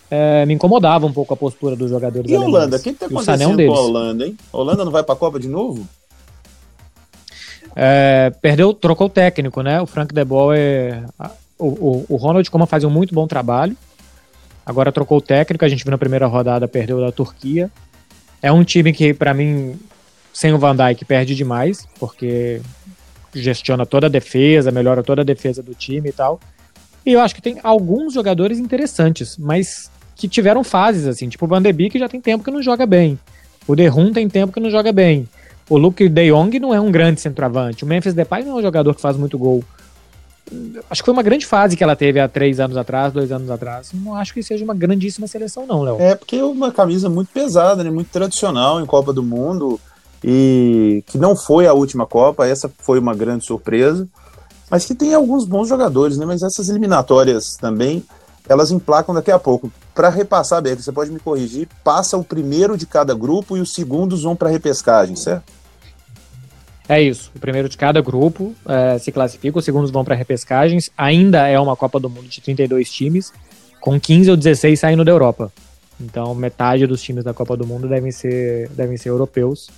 É, 0.09 0.45
me 0.45 0.53
incomodava 0.53 1.05
um 1.05 1.13
pouco 1.13 1.33
a 1.33 1.37
postura 1.37 1.77
dos 1.77 1.89
jogadores. 1.89 2.29
E 2.29 2.35
a 2.35 2.41
Holanda? 2.41 2.75
O 2.75 2.81
que 2.81 2.89
está 2.89 3.05
acontecendo 3.05 3.65
com 3.65 3.73
a 3.73 3.79
Holanda, 3.79 4.27
hein? 4.27 4.37
A 4.51 4.57
Holanda 4.57 4.83
não 4.83 4.91
vai 4.91 5.01
para 5.01 5.13
a 5.13 5.17
Copa 5.17 5.39
de 5.39 5.47
novo? 5.47 5.87
É, 7.75 8.31
perdeu, 8.41 8.73
trocou 8.73 9.07
o 9.07 9.09
técnico, 9.09 9.61
né? 9.61 9.81
O 9.81 9.85
Frank 9.85 10.13
De 10.13 10.23
Boer, 10.25 11.03
o, 11.57 11.67
o, 11.67 12.05
o 12.09 12.15
Ronald 12.15 12.49
Koeman 12.49 12.67
faz 12.67 12.83
um 12.83 12.89
muito 12.89 13.13
bom 13.13 13.27
trabalho. 13.27 13.75
Agora 14.65 14.91
trocou 14.91 15.17
o 15.17 15.21
técnico, 15.21 15.65
a 15.65 15.69
gente 15.69 15.83
viu 15.83 15.91
na 15.91 15.97
primeira 15.97 16.27
rodada, 16.27 16.67
perdeu 16.67 16.99
da 16.99 17.11
Turquia. 17.11 17.71
É 18.41 18.51
um 18.51 18.63
time 18.63 18.93
que, 18.93 19.13
para 19.13 19.33
mim, 19.33 19.79
sem 20.33 20.53
o 20.53 20.57
Van 20.57 20.75
Dijk, 20.75 21.05
perde 21.05 21.35
demais, 21.35 21.87
porque 21.99 22.61
gestiona 23.33 23.85
toda 23.85 24.07
a 24.07 24.09
defesa, 24.09 24.71
melhora 24.71 25.03
toda 25.03 25.21
a 25.21 25.25
defesa 25.25 25.63
do 25.63 25.73
time 25.73 26.09
e 26.09 26.11
tal. 26.11 26.39
E 27.05 27.13
eu 27.13 27.21
acho 27.21 27.33
que 27.33 27.41
tem 27.41 27.59
alguns 27.63 28.13
jogadores 28.13 28.59
interessantes, 28.59 29.37
mas 29.37 29.89
que 30.15 30.27
tiveram 30.27 30.63
fases, 30.63 31.07
assim, 31.07 31.29
tipo 31.29 31.45
o 31.45 31.47
Van 31.47 31.61
de 31.61 31.73
Beek 31.73 31.97
já 31.97 32.07
tem 32.07 32.21
tempo 32.21 32.43
que 32.43 32.51
não 32.51 32.61
joga 32.61 32.85
bem. 32.85 33.17
O 33.67 33.75
Derrum 33.75 34.11
tem 34.13 34.29
tempo 34.29 34.53
que 34.53 34.59
não 34.59 34.69
joga 34.69 34.91
bem. 34.91 35.27
O 35.71 35.77
Luke 35.77 36.09
De 36.09 36.29
Jong 36.29 36.59
não 36.59 36.73
é 36.73 36.81
um 36.81 36.91
grande 36.91 37.21
centroavante. 37.21 37.85
O 37.85 37.87
Memphis 37.87 38.13
Depay 38.13 38.43
não 38.43 38.51
é 38.51 38.55
um 38.55 38.61
jogador 38.61 38.93
que 38.93 38.99
faz 38.99 39.15
muito 39.15 39.37
gol. 39.37 39.63
Acho 40.89 41.01
que 41.01 41.05
foi 41.05 41.13
uma 41.13 41.23
grande 41.23 41.45
fase 41.45 41.77
que 41.77 41.83
ela 41.83 41.95
teve 41.95 42.19
há 42.19 42.27
três 42.27 42.59
anos 42.59 42.75
atrás, 42.75 43.13
dois 43.13 43.31
anos 43.31 43.49
atrás. 43.49 43.91
Não 43.93 44.13
acho 44.13 44.33
que 44.33 44.43
seja 44.43 44.65
uma 44.65 44.73
grandíssima 44.73 45.27
seleção, 45.27 45.65
não, 45.65 45.81
Léo. 45.81 45.95
É, 46.01 46.13
porque 46.13 46.35
é 46.35 46.43
uma 46.43 46.73
camisa 46.73 47.07
muito 47.09 47.31
pesada, 47.31 47.85
né? 47.85 47.89
Muito 47.89 48.09
tradicional 48.09 48.81
em 48.81 48.85
Copa 48.85 49.13
do 49.13 49.23
Mundo. 49.23 49.79
E 50.21 51.05
que 51.07 51.17
não 51.17 51.37
foi 51.37 51.65
a 51.65 51.73
última 51.73 52.05
Copa, 52.05 52.45
essa 52.45 52.69
foi 52.79 52.99
uma 52.99 53.15
grande 53.15 53.45
surpresa. 53.45 54.05
Mas 54.69 54.83
que 54.83 54.93
tem 54.93 55.13
alguns 55.13 55.45
bons 55.45 55.69
jogadores, 55.69 56.17
né? 56.17 56.25
Mas 56.25 56.43
essas 56.43 56.67
eliminatórias 56.67 57.55
também, 57.55 58.03
elas 58.49 58.71
emplacam 58.71 59.15
daqui 59.15 59.31
a 59.31 59.39
pouco. 59.39 59.71
Para 59.95 60.09
repassar, 60.09 60.61
Beto, 60.61 60.83
você 60.83 60.91
pode 60.91 61.11
me 61.11 61.19
corrigir, 61.19 61.69
passa 61.81 62.17
o 62.17 62.25
primeiro 62.25 62.75
de 62.77 62.85
cada 62.85 63.15
grupo 63.15 63.55
e 63.55 63.61
os 63.61 63.73
segundos 63.73 64.23
vão 64.23 64.35
para 64.35 64.49
repescagem, 64.49 65.15
certo? 65.15 65.60
É 66.91 67.01
isso. 67.01 67.31
O 67.33 67.39
primeiro 67.39 67.69
de 67.69 67.77
cada 67.77 68.01
grupo 68.01 68.53
é, 68.67 68.99
se 68.99 69.13
classifica, 69.13 69.57
os 69.57 69.63
segundos 69.63 69.89
vão 69.89 70.03
para 70.03 70.13
repescagens. 70.13 70.89
Ainda 70.97 71.47
é 71.47 71.57
uma 71.57 71.73
Copa 71.73 71.97
do 72.01 72.09
Mundo 72.09 72.27
de 72.27 72.41
32 72.41 72.91
times, 72.91 73.31
com 73.79 73.97
15 73.97 74.31
ou 74.31 74.35
16 74.35 74.77
saindo 74.77 75.05
da 75.05 75.09
Europa. 75.09 75.49
Então, 75.97 76.35
metade 76.35 76.85
dos 76.85 77.01
times 77.01 77.23
da 77.23 77.33
Copa 77.33 77.55
do 77.55 77.65
Mundo 77.65 77.87
devem 77.87 78.11
ser, 78.11 78.67
devem 78.71 78.97
ser 78.97 79.07
europeus. 79.07 79.69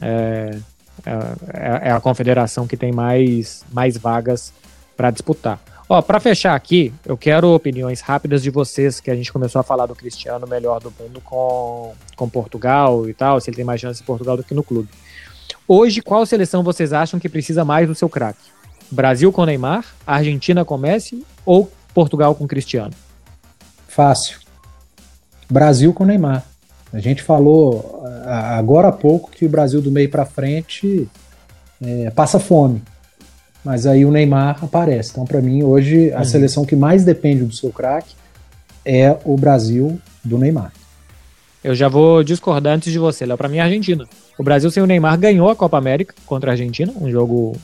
É, 0.00 0.56
é, 1.04 1.88
é 1.88 1.90
a 1.90 1.98
confederação 1.98 2.68
que 2.68 2.76
tem 2.76 2.92
mais, 2.92 3.64
mais 3.72 3.96
vagas 3.96 4.52
para 4.96 5.10
disputar. 5.10 5.58
Ó, 5.88 6.00
para 6.00 6.20
fechar 6.20 6.54
aqui, 6.54 6.94
eu 7.04 7.16
quero 7.16 7.52
opiniões 7.52 8.00
rápidas 8.00 8.44
de 8.44 8.50
vocês, 8.50 9.00
que 9.00 9.10
a 9.10 9.16
gente 9.16 9.32
começou 9.32 9.58
a 9.58 9.64
falar 9.64 9.86
do 9.86 9.96
Cristiano 9.96 10.46
melhor 10.46 10.78
do 10.78 10.92
mundo 11.00 11.20
com, 11.20 11.94
com 12.14 12.28
Portugal 12.28 13.08
e 13.08 13.14
tal, 13.14 13.40
se 13.40 13.50
ele 13.50 13.56
tem 13.56 13.64
mais 13.64 13.80
chance 13.80 14.00
em 14.00 14.06
Portugal 14.06 14.36
do 14.36 14.44
que 14.44 14.54
no 14.54 14.62
clube. 14.62 14.88
Hoje, 15.66 16.00
qual 16.00 16.24
seleção 16.26 16.62
vocês 16.62 16.92
acham 16.92 17.20
que 17.20 17.28
precisa 17.28 17.64
mais 17.64 17.86
do 17.86 17.94
seu 17.94 18.08
craque? 18.08 18.40
Brasil 18.90 19.30
com 19.32 19.44
Neymar, 19.44 19.84
Argentina 20.06 20.64
com 20.64 20.78
Messi 20.78 21.24
ou 21.44 21.70
Portugal 21.92 22.34
com 22.34 22.46
Cristiano? 22.46 22.94
Fácil. 23.86 24.38
Brasil 25.50 25.92
com 25.92 26.04
Neymar. 26.04 26.44
A 26.92 26.98
gente 27.00 27.22
falou 27.22 28.02
agora 28.24 28.88
há 28.88 28.92
pouco 28.92 29.30
que 29.30 29.44
o 29.44 29.48
Brasil 29.48 29.82
do 29.82 29.90
meio 29.90 30.10
para 30.10 30.24
frente 30.24 31.08
é, 31.80 32.10
passa 32.10 32.38
fome 32.38 32.82
mas 33.68 33.86
aí 33.86 34.04
o 34.04 34.10
Neymar 34.10 34.64
aparece. 34.64 35.10
Então, 35.10 35.26
para 35.26 35.42
mim, 35.42 35.62
hoje, 35.62 36.12
a 36.12 36.18
uhum. 36.18 36.24
seleção 36.24 36.64
que 36.64 36.76
mais 36.76 37.04
depende 37.04 37.44
do 37.44 37.52
seu 37.54 37.70
craque 37.70 38.14
é 38.82 39.14
o 39.26 39.36
Brasil 39.36 40.00
do 40.24 40.38
Neymar. 40.38 40.72
Eu 41.62 41.74
já 41.74 41.88
vou 41.88 42.22
discordar 42.22 42.74
antes 42.74 42.92
de 42.92 42.98
você, 42.98 43.26
Léo. 43.26 43.36
Para 43.36 43.48
mim, 43.48 43.58
é 43.58 43.60
Argentina. 43.60 44.06
O 44.38 44.42
Brasil 44.42 44.70
sem 44.70 44.82
o 44.82 44.86
Neymar 44.86 45.18
ganhou 45.18 45.50
a 45.50 45.56
Copa 45.56 45.76
América 45.76 46.14
contra 46.24 46.50
a 46.50 46.52
Argentina, 46.52 46.92
um 47.00 47.10
jogo 47.10 47.56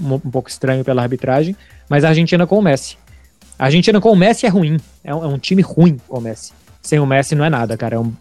um, 0.00 0.14
um 0.14 0.30
pouco 0.30 0.48
estranho 0.48 0.84
pela 0.84 1.02
arbitragem, 1.02 1.56
mas 1.88 2.04
a 2.04 2.08
Argentina 2.08 2.46
com 2.46 2.58
o 2.58 2.62
Messi. 2.62 2.96
A 3.58 3.66
Argentina 3.66 4.00
com 4.00 4.10
o 4.10 4.16
Messi 4.16 4.46
é 4.46 4.48
ruim, 4.48 4.78
é 5.02 5.14
um, 5.14 5.24
é 5.24 5.26
um 5.26 5.38
time 5.38 5.62
ruim 5.62 6.00
com 6.06 6.18
o 6.18 6.20
Messi. 6.20 6.52
Sem 6.82 6.98
o 6.98 7.06
Messi 7.06 7.34
não 7.34 7.44
é 7.44 7.50
nada, 7.50 7.76
cara. 7.76 7.96
É 7.96 7.98
um, 7.98 8.12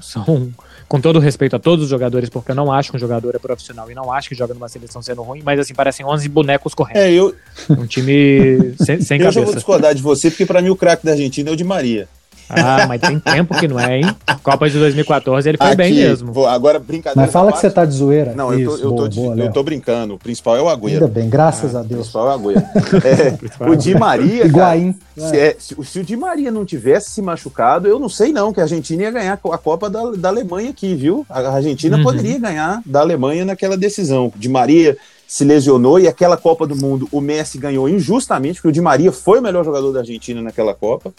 são 0.00 0.52
com 0.86 1.00
todo 1.00 1.18
respeito 1.18 1.56
a 1.56 1.58
todos 1.58 1.84
os 1.84 1.90
jogadores, 1.90 2.28
porque 2.28 2.50
eu 2.50 2.54
não 2.54 2.70
acho 2.70 2.90
que 2.90 2.96
um 2.96 3.00
jogador 3.00 3.34
é 3.34 3.38
profissional 3.38 3.90
e 3.90 3.94
não 3.94 4.12
acho 4.12 4.28
que 4.28 4.34
joga 4.34 4.52
numa 4.52 4.68
seleção 4.68 5.00
sendo 5.00 5.22
ruim, 5.22 5.40
mas 5.42 5.58
assim, 5.58 5.72
parecem 5.72 6.04
11 6.04 6.28
bonecos 6.28 6.74
correndo. 6.74 6.98
É, 6.98 7.10
eu. 7.10 7.34
Um 7.70 7.86
time 7.86 8.74
sem, 8.78 9.00
sem 9.00 9.18
eu 9.18 9.24
cabeça. 9.24 9.26
Eu 9.26 9.32
já 9.32 9.40
vou 9.42 9.54
discordar 9.54 9.94
de 9.94 10.02
você, 10.02 10.30
porque 10.30 10.44
para 10.44 10.60
mim 10.60 10.68
o 10.68 10.76
craque 10.76 11.04
da 11.04 11.12
Argentina 11.12 11.48
é 11.48 11.52
o 11.52 11.56
de 11.56 11.64
Maria. 11.64 12.08
Ah, 12.50 12.86
mas 12.86 13.00
tem 13.00 13.18
tempo 13.18 13.56
que 13.58 13.68
não 13.68 13.78
é, 13.78 13.98
hein? 13.98 14.16
Copa 14.42 14.68
de 14.68 14.78
2014 14.78 15.48
ele 15.48 15.58
foi 15.58 15.68
Aqui, 15.68 15.76
bem 15.76 15.94
mesmo. 15.94 16.32
Vou, 16.32 16.46
agora, 16.46 16.78
brincadeira. 16.78 17.20
Mas 17.20 17.32
fala 17.32 17.52
que 17.52 17.58
você 17.58 17.70
tá 17.70 17.84
de 17.84 17.94
zoeira. 17.94 18.34
Não, 18.34 18.52
Isso, 18.52 18.62
eu, 18.62 18.78
tô, 18.78 18.82
eu, 18.82 18.90
boa, 18.90 19.02
tô 19.02 19.08
de, 19.08 19.20
boa, 19.20 19.36
eu 19.36 19.52
tô 19.52 19.62
brincando. 19.62 20.14
O 20.14 20.18
principal 20.18 20.56
é 20.56 20.62
o 20.62 20.68
Agüero. 20.68 21.04
Ainda 21.04 21.08
bem, 21.08 21.28
graças 21.28 21.74
ah, 21.74 21.80
a 21.80 21.82
Deus. 21.82 22.10
O 22.10 22.10
principal 22.10 22.26
é 22.26 22.30
o 22.30 22.38
Agüero. 22.38 22.62
É, 23.04 23.70
o 23.70 23.76
Di 23.76 23.94
Maria. 23.94 24.46
Higuaín. 24.46 24.94
Se, 25.16 25.38
é, 25.38 25.56
se, 25.58 25.76
se, 25.84 26.00
o 26.00 26.04
Di 26.04 26.16
Maria 26.16 26.50
não 26.50 26.64
tivesse 26.64 27.10
se 27.10 27.22
machucado, 27.22 27.86
eu 27.86 27.98
não 27.98 28.08
sei 28.08 28.32
não, 28.32 28.52
que 28.52 28.60
a 28.60 28.64
Argentina 28.64 29.02
ia 29.02 29.10
ganhar 29.10 29.34
a 29.34 29.58
Copa 29.58 29.90
da, 29.90 30.10
da 30.12 30.28
Alemanha 30.28 30.70
aqui, 30.70 30.94
viu? 30.94 31.26
A 31.28 31.40
Argentina 31.50 31.96
uhum. 31.96 32.02
poderia 32.02 32.38
ganhar 32.38 32.82
da 32.84 33.00
Alemanha 33.00 33.44
naquela 33.44 33.76
decisão. 33.76 34.32
Di 34.36 34.48
Maria 34.48 34.96
se 35.30 35.44
lesionou 35.44 36.00
e 36.00 36.08
aquela 36.08 36.36
Copa 36.36 36.66
do 36.66 36.74
Mundo 36.74 37.08
o 37.12 37.20
Messi 37.20 37.56
ganhou 37.56 37.88
injustamente, 37.88 38.54
porque 38.54 38.68
o 38.68 38.72
Di 38.72 38.80
Maria 38.80 39.12
foi 39.12 39.38
o 39.38 39.42
melhor 39.42 39.64
jogador 39.64 39.92
da 39.92 40.00
Argentina 40.00 40.42
naquela 40.42 40.74
Copa. 40.74 41.14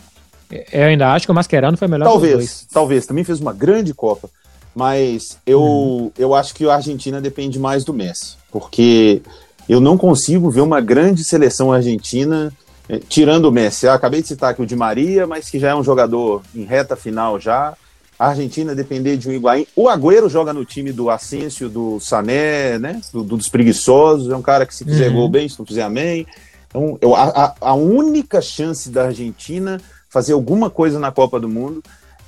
Eu 0.71 0.85
ainda 0.85 1.13
acho 1.13 1.25
que 1.25 1.31
o 1.31 1.35
Mascherano 1.35 1.77
foi 1.77 1.87
melhor 1.87 2.05
Talvez, 2.05 2.67
talvez. 2.71 3.05
Também 3.05 3.23
fez 3.23 3.39
uma 3.39 3.53
grande 3.53 3.93
Copa. 3.93 4.29
Mas 4.75 5.37
eu, 5.45 5.61
hum. 5.61 6.11
eu 6.17 6.33
acho 6.33 6.53
que 6.55 6.65
a 6.67 6.75
Argentina 6.75 7.19
depende 7.19 7.59
mais 7.59 7.83
do 7.83 7.93
Messi. 7.93 8.35
Porque 8.51 9.21
eu 9.67 9.79
não 9.79 9.97
consigo 9.97 10.49
ver 10.49 10.61
uma 10.61 10.81
grande 10.81 11.23
seleção 11.23 11.71
argentina 11.71 12.51
eh, 12.87 12.99
tirando 13.07 13.45
o 13.45 13.51
Messi. 13.51 13.85
Eu 13.85 13.91
acabei 13.91 14.21
de 14.21 14.27
citar 14.27 14.51
aqui 14.51 14.61
o 14.61 14.65
Di 14.65 14.75
Maria, 14.75 15.27
mas 15.27 15.49
que 15.49 15.59
já 15.59 15.69
é 15.69 15.75
um 15.75 15.83
jogador 15.83 16.41
em 16.55 16.63
reta 16.63 16.95
final 16.95 17.39
já. 17.39 17.73
A 18.17 18.27
Argentina 18.27 18.75
depender 18.75 19.17
de 19.17 19.27
um 19.27 19.31
Higuaín. 19.31 19.65
O 19.75 19.89
Agüero 19.89 20.29
joga 20.29 20.53
no 20.53 20.63
time 20.63 20.91
do 20.91 21.09
Asensio, 21.09 21.67
do 21.67 21.99
Sané, 21.99 22.77
né? 22.77 23.01
Do, 23.11 23.23
dos 23.23 23.49
preguiçosos. 23.49 24.31
É 24.31 24.35
um 24.35 24.41
cara 24.41 24.65
que 24.65 24.75
se 24.75 24.85
fizer 24.85 25.09
uhum. 25.09 25.15
gol 25.15 25.29
bem, 25.29 25.49
se 25.49 25.57
não 25.57 25.65
fizer 25.65 25.81
amém. 25.81 26.25
Então, 26.67 26.97
eu, 27.01 27.15
a, 27.15 27.55
a 27.59 27.73
única 27.73 28.41
chance 28.41 28.89
da 28.89 29.05
Argentina 29.05 29.81
fazer 30.11 30.33
alguma 30.33 30.69
coisa 30.69 30.99
na 30.99 31.11
Copa 31.11 31.39
do 31.39 31.47
Mundo 31.47 31.81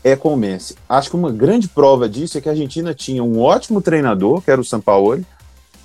é 0.03 0.15
com 0.15 0.33
o 0.33 0.37
Messi. 0.37 0.75
Acho 0.87 1.09
que 1.09 1.15
uma 1.15 1.31
grande 1.31 1.67
prova 1.67 2.07
disso 2.07 2.37
é 2.37 2.41
que 2.41 2.47
a 2.47 2.53
Argentina 2.53 2.93
tinha 2.93 3.23
um 3.23 3.39
ótimo 3.39 3.81
treinador, 3.81 4.41
que 4.41 4.49
era 4.49 4.59
o 4.59 4.65
Sampaoli, 4.65 5.25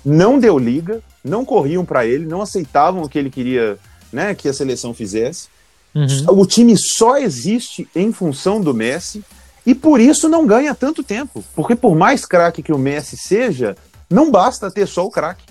não 0.03 0.39
deu 0.39 0.57
liga, 0.57 1.01
não 1.23 1.43
corriam 1.43 1.85
para 1.85 2.05
ele, 2.05 2.25
não 2.25 2.41
aceitavam 2.41 3.03
o 3.03 3.09
que 3.09 3.19
ele 3.19 3.29
queria 3.29 3.77
né, 4.11 4.33
que 4.33 4.47
a 4.47 4.53
seleção 4.53 4.93
fizesse. 4.93 5.49
Uhum. 5.93 6.39
O 6.39 6.45
time 6.45 6.77
só 6.77 7.17
existe 7.17 7.87
em 7.93 8.13
função 8.13 8.61
do 8.61 8.73
Messi 8.73 9.23
e 9.65 9.75
por 9.75 9.99
isso 9.99 10.29
não 10.29 10.47
ganha 10.47 10.73
tanto 10.73 11.03
tempo. 11.03 11.43
Porque 11.53 11.75
por 11.75 11.95
mais 11.95 12.25
craque 12.25 12.63
que 12.63 12.71
o 12.71 12.77
Messi 12.77 13.17
seja, 13.17 13.75
não 14.09 14.31
basta 14.31 14.71
ter 14.71 14.87
só 14.87 15.05
o 15.05 15.11
craque. 15.11 15.43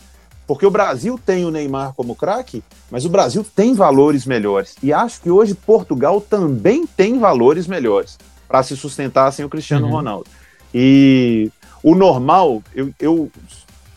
Porque 0.49 0.65
o 0.65 0.71
Brasil 0.71 1.21
tem 1.25 1.45
o 1.45 1.51
Neymar 1.51 1.93
como 1.93 2.17
craque, 2.17 2.65
mas 2.91 3.05
o 3.05 3.11
Brasil 3.11 3.45
tem 3.55 3.75
valores 3.75 4.25
melhores. 4.25 4.77
E 4.83 4.95
acho 4.95 5.21
que 5.21 5.31
hoje 5.31 5.55
Portugal 5.55 6.23
também 6.23 6.87
tem 6.87 7.19
valores 7.19 7.67
melhores 7.67 8.19
para 8.49 8.63
se 8.63 8.75
sustentar 8.75 9.31
sem 9.31 9.45
o 9.45 9.49
Cristiano 9.51 9.87
uhum. 9.87 9.93
Ronaldo. 9.93 10.27
E 10.73 11.51
o 11.83 11.95
normal, 11.95 12.63
eu, 12.75 12.91
eu, 12.99 13.31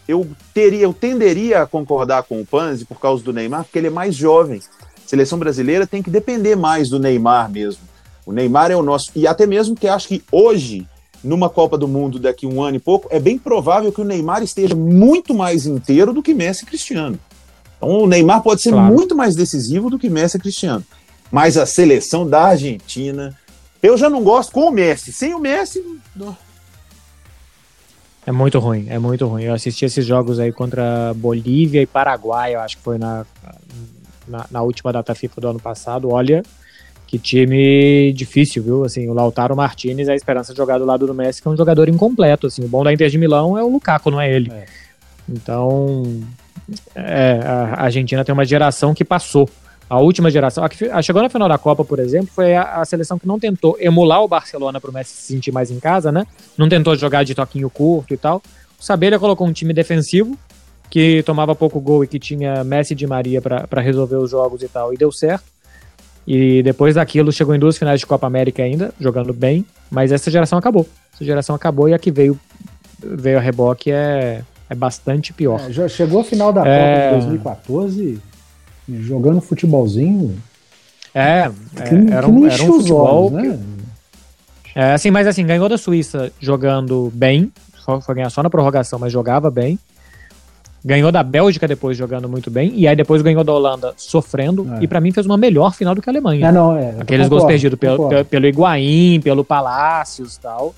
eu, 0.06 0.28
teria, 0.54 0.82
eu 0.82 0.94
tenderia 0.94 1.62
a 1.62 1.66
concordar 1.66 2.24
com 2.24 2.42
o 2.42 2.46
Panzi 2.46 2.84
por 2.84 3.00
causa 3.00 3.24
do 3.24 3.32
Neymar, 3.32 3.64
porque 3.64 3.80
ele 3.80 3.88
é 3.88 3.92
mais 3.92 4.14
jovem. 4.14 4.60
A 4.60 5.08
seleção 5.08 5.40
brasileira 5.40 5.88
tem 5.88 6.04
que 6.04 6.10
depender 6.10 6.58
mais 6.58 6.90
do 6.90 7.00
Neymar 7.00 7.50
mesmo. 7.50 7.84
O 8.26 8.34
Neymar 8.34 8.72
é 8.72 8.76
o 8.76 8.84
nosso. 8.84 9.10
E 9.16 9.26
até 9.26 9.48
mesmo 9.48 9.74
que 9.74 9.88
acho 9.88 10.10
que 10.10 10.22
hoje 10.30 10.86
numa 11.24 11.50
Copa 11.50 11.78
do 11.78 11.88
Mundo 11.88 12.20
daqui 12.20 12.46
um 12.46 12.62
ano 12.62 12.78
e 12.78 12.80
pouco, 12.80 13.08
é 13.12 13.20
bem 13.20 13.38
provável 13.38 13.92
que 13.92 14.02
o 14.02 14.04
Neymar 14.06 14.44
esteja 14.44 14.76
muito 14.76 15.34
mais 15.34 15.66
inteiro 15.66 16.14
do 16.14 16.24
que 16.24 16.34
Messi 16.34 16.64
e 16.64 16.68
Cristiano. 16.68 17.20
Então 17.78 17.90
o 17.90 18.08
Neymar 18.08 18.42
pode 18.42 18.62
ser 18.62 18.72
claro. 18.72 18.94
muito 18.94 19.16
mais 19.16 19.36
decisivo 19.36 19.90
do 19.90 20.00
que 20.00 20.10
Messi 20.10 20.38
e 20.38 20.40
Cristiano. 20.40 20.84
Mas 21.32 21.58
a 21.58 21.66
seleção 21.66 22.28
da 22.28 22.44
Argentina, 22.48 23.38
eu 23.82 23.98
já 23.98 24.10
não 24.10 24.24
gosto 24.24 24.52
com 24.52 24.68
o 24.68 24.72
Messi. 24.72 25.12
Sem 25.12 25.34
o 25.34 25.40
Messi. 25.40 25.84
É 28.26 28.32
muito 28.32 28.60
ruim, 28.60 28.86
é 28.90 29.00
muito 29.00 29.26
ruim. 29.26 29.44
Eu 29.44 29.54
assisti 29.54 29.86
esses 29.86 30.06
jogos 30.06 30.40
aí 30.40 30.52
contra 30.52 31.14
Bolívia 31.16 31.82
e 31.82 31.88
Paraguai, 31.88 32.54
eu 32.56 32.60
acho 32.60 32.78
que 32.78 32.84
foi 32.84 32.98
na, 32.98 33.26
na, 34.28 34.46
na 34.52 34.62
última 34.62 34.92
data 34.92 35.16
FIFA 35.16 35.42
do 35.42 35.48
ano 35.48 35.60
passado. 35.60 36.10
Olha, 36.10 36.44
que 37.12 37.20
time 37.20 38.14
difícil, 38.14 38.64
viu? 38.64 38.86
Assim, 38.86 39.10
o 39.10 39.14
Lautaro 39.14 39.54
Martinez 39.54 40.08
a 40.08 40.16
esperança 40.16 40.54
de 40.54 40.58
jogar 40.58 40.78
do 40.78 40.86
lado 40.86 41.06
do 41.06 41.14
Messi, 41.14 41.42
que 41.42 41.48
é 41.50 41.52
um 41.52 41.58
jogador 41.58 41.90
incompleto. 41.90 42.48
Assim, 42.48 42.64
o 42.64 42.70
bom 42.70 42.86
da 42.86 42.94
Inter 42.94 43.10
de 43.10 43.18
Milão 43.18 43.58
é 43.58 43.62
o 43.62 43.68
Lukaku, 43.68 44.10
não 44.10 44.22
é 44.22 44.34
ele. 44.34 44.50
É. 44.50 44.66
Então, 45.28 46.22
é, 46.96 47.42
a 47.44 47.84
Argentina 47.84 48.24
tem 48.24 48.32
uma 48.32 48.46
geração 48.46 48.94
que 48.94 49.04
passou. 49.04 49.50
A 49.90 50.00
última 50.00 50.32
geração, 50.32 50.64
a 50.64 50.70
que 50.70 50.78
chegou 51.04 51.22
na 51.22 51.28
final 51.28 51.50
da 51.50 51.58
Copa, 51.58 51.84
por 51.84 52.00
exemplo, 52.00 52.30
foi 52.34 52.56
a, 52.56 52.80
a 52.80 52.86
seleção 52.86 53.20
que 53.20 53.28
não 53.28 53.38
tentou 53.38 53.76
emular 53.78 54.24
o 54.24 54.28
Barcelona 54.30 54.80
para 54.80 54.90
o 54.90 54.94
Messi 54.94 55.12
se 55.12 55.34
sentir 55.34 55.52
mais 55.52 55.70
em 55.70 55.82
casa, 55.82 56.14
né? 56.14 56.26
Não 56.58 56.70
tentou 56.70 56.96
jogar 56.96 57.26
de 57.26 57.36
toquinho 57.36 57.70
curto 57.70 58.14
e 58.14 58.18
tal. 58.18 58.42
O 58.80 58.84
Sabelha 58.84 59.20
colocou 59.20 59.46
um 59.46 59.52
time 59.52 59.74
defensivo, 59.74 60.38
que 60.90 61.22
tomava 61.24 61.54
pouco 61.54 61.82
gol 61.82 62.06
e 62.06 62.08
que 62.08 62.18
tinha 62.18 62.64
Messi 62.64 62.96
de 62.96 63.06
Maria 63.06 63.42
para 63.42 63.82
resolver 63.82 64.16
os 64.16 64.32
jogos 64.32 64.64
e 64.64 64.70
tal, 64.70 64.94
e 64.94 64.98
deu 64.98 65.12
certo. 65.12 65.51
E 66.26 66.62
depois 66.64 66.96
daquilo 66.96 67.32
chegou 67.32 67.56
em 67.56 67.60
duas 67.60 67.78
finais 67.78 68.00
de 68.00 68.06
Copa 68.06 68.28
América 68.28 68.64
ainda, 68.64 68.94
jogando 69.00 69.34
bem, 69.34 69.66
mas 69.90 70.12
essa 70.12 70.30
geração 70.30 70.58
acabou. 70.58 70.88
Essa 71.14 71.26
geração 71.26 71.56
acabou 71.56 71.90
e 71.90 71.94
a 71.94 72.00
que 72.00 72.12
veio, 72.12 72.40
veio 73.00 73.38
a 73.38 73.42
reboque 73.42 73.92
é, 73.92 74.42
é 74.70 74.76
bastante 74.76 75.34
pior. 75.34 75.60
É, 75.68 75.72
já 75.72 75.88
chegou 75.88 76.22
a 76.22 76.24
final 76.24 76.54
da 76.54 76.66
é... 76.66 77.10
Copa 77.10 77.20
de 77.20 77.26
2014 77.28 78.22
jogando 79.00 79.42
futebolzinho. 79.42 80.38
É, 81.14 81.50
é 81.76 81.82
que, 81.84 82.14
era, 82.14 82.28
um, 82.28 82.46
era 82.48 82.64
um 82.64 82.74
futebol. 82.74 83.34
Olhos, 83.34 83.60
né? 83.60 83.60
É, 84.74 84.94
assim, 84.94 85.12
mas 85.12 85.28
assim, 85.28 85.46
ganhou 85.46 85.68
da 85.68 85.78
Suíça 85.78 86.32
jogando 86.40 87.12
bem. 87.14 87.52
Foi 88.04 88.16
ganhar 88.16 88.30
só 88.30 88.42
na 88.42 88.50
prorrogação, 88.50 89.00
mas 89.00 89.12
jogava 89.12 89.52
bem. 89.52 89.78
Ganhou 90.84 91.12
da 91.12 91.22
Bélgica 91.22 91.68
depois 91.68 91.96
jogando 91.96 92.28
muito 92.28 92.50
bem. 92.50 92.72
E 92.76 92.88
aí 92.88 92.96
depois 92.96 93.22
ganhou 93.22 93.44
da 93.44 93.54
Holanda 93.54 93.94
sofrendo. 93.98 94.68
É. 94.78 94.84
E 94.84 94.88
para 94.88 95.00
mim 95.00 95.12
fez 95.12 95.26
uma 95.26 95.38
melhor 95.38 95.74
final 95.74 95.94
do 95.94 96.02
que 96.02 96.10
a 96.10 96.12
Alemanha. 96.12 96.48
É, 96.48 96.52
não, 96.52 96.76
é, 96.76 96.96
Aqueles 97.00 97.28
concordo, 97.28 97.30
gols 97.30 97.46
perdidos 97.46 97.80
pelo, 97.80 98.10
pelo, 98.10 98.26
pelo 98.26 98.48
Higuaín, 98.48 99.22
pelo 99.22 99.44
Palácios 99.44 100.36
e 100.36 100.40
tal 100.40 100.74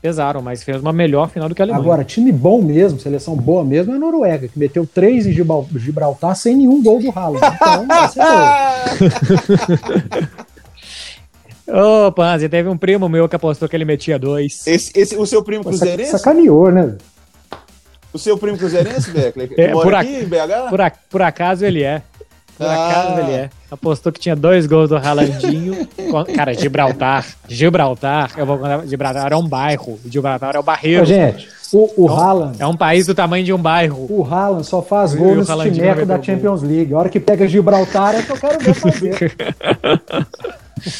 pesaram, 0.00 0.40
mas 0.40 0.62
fez 0.62 0.80
uma 0.80 0.92
melhor 0.92 1.28
final 1.28 1.48
do 1.48 1.54
que 1.54 1.62
a 1.62 1.64
Alemanha. 1.64 1.82
Agora, 1.82 2.04
time 2.04 2.30
bom 2.30 2.62
mesmo, 2.62 3.00
seleção 3.00 3.34
boa 3.34 3.64
mesmo, 3.64 3.92
é 3.92 3.96
a 3.96 3.98
Noruega, 3.98 4.48
que 4.48 4.58
meteu 4.58 4.86
três 4.86 5.26
em 5.26 5.32
Gibraltar 5.32 6.36
sem 6.36 6.56
nenhum 6.56 6.82
gol 6.82 7.00
do 7.00 7.10
Haaland. 7.10 7.44
Então, 7.54 7.86
vai 7.86 8.08
ser 8.08 8.20
Ô, 11.68 12.10
Panzi, 12.12 12.48
teve 12.48 12.68
um 12.68 12.78
primo 12.78 13.08
meu 13.08 13.28
que 13.28 13.36
apostou 13.36 13.68
que 13.68 13.76
ele 13.76 13.84
metia 13.84 14.18
dois. 14.18 14.66
Esse, 14.66 14.90
esse, 14.94 15.16
o 15.16 15.26
seu 15.26 15.42
primo 15.42 15.62
cruzeirense? 15.62 16.12
Sacaneou, 16.12 16.70
né? 16.72 16.96
O 18.12 18.18
seu 18.18 18.38
primo 18.38 18.56
cruzeirense, 18.56 19.10
Beckler? 19.10 19.48
Que 19.48 19.60
é, 19.60 19.72
mora 19.72 19.84
por 19.84 19.94
aqui 19.94 20.16
em 20.16 20.24
BH? 20.24 20.70
Por, 20.70 20.80
a, 20.80 20.90
por 20.90 21.22
acaso 21.22 21.64
ele 21.64 21.82
é. 21.82 22.02
Por 22.56 22.66
ah. 22.66 22.88
acaso 22.88 23.20
ele 23.20 23.32
é. 23.32 23.50
Apostou 23.70 24.10
que 24.10 24.18
tinha 24.18 24.34
dois 24.34 24.66
gols 24.66 24.88
do 24.88 24.96
Ralandinho. 24.96 25.86
Cara, 26.34 26.54
Gibraltar. 26.54 27.26
Gibraltar, 27.46 28.32
eu 28.36 28.46
vou 28.46 28.58
contar. 28.58 28.86
Gibraltar 28.86 29.26
era 29.26 29.38
um 29.38 29.46
bairro. 29.46 29.98
Gibraltar 30.06 30.56
é 30.56 30.58
o 30.58 30.62
barreiro. 30.62 31.02
Ô, 31.02 31.04
gente, 31.04 31.48
o, 31.72 31.78
o 31.78 32.04
então, 32.04 32.18
Haaland. 32.18 32.56
É 32.62 32.66
um 32.66 32.76
país 32.76 33.06
do 33.06 33.14
tamanho 33.14 33.44
de 33.44 33.52
um 33.52 33.58
bairro. 33.58 34.06
O 34.08 34.24
Haaland 34.24 34.66
só 34.66 34.80
faz 34.80 35.14
gol 35.14 35.34
no 35.34 35.44
timeco 35.44 36.06
da 36.06 36.20
Champions 36.20 36.62
League. 36.62 36.94
A 36.94 36.98
hora 36.98 37.08
que 37.10 37.20
pega 37.20 37.46
Gibraltar 37.46 38.14
é 38.14 38.22
que 38.22 38.32
eu 38.32 38.36
quero 38.36 38.58
ver 38.58 38.74
fazer. 38.74 39.36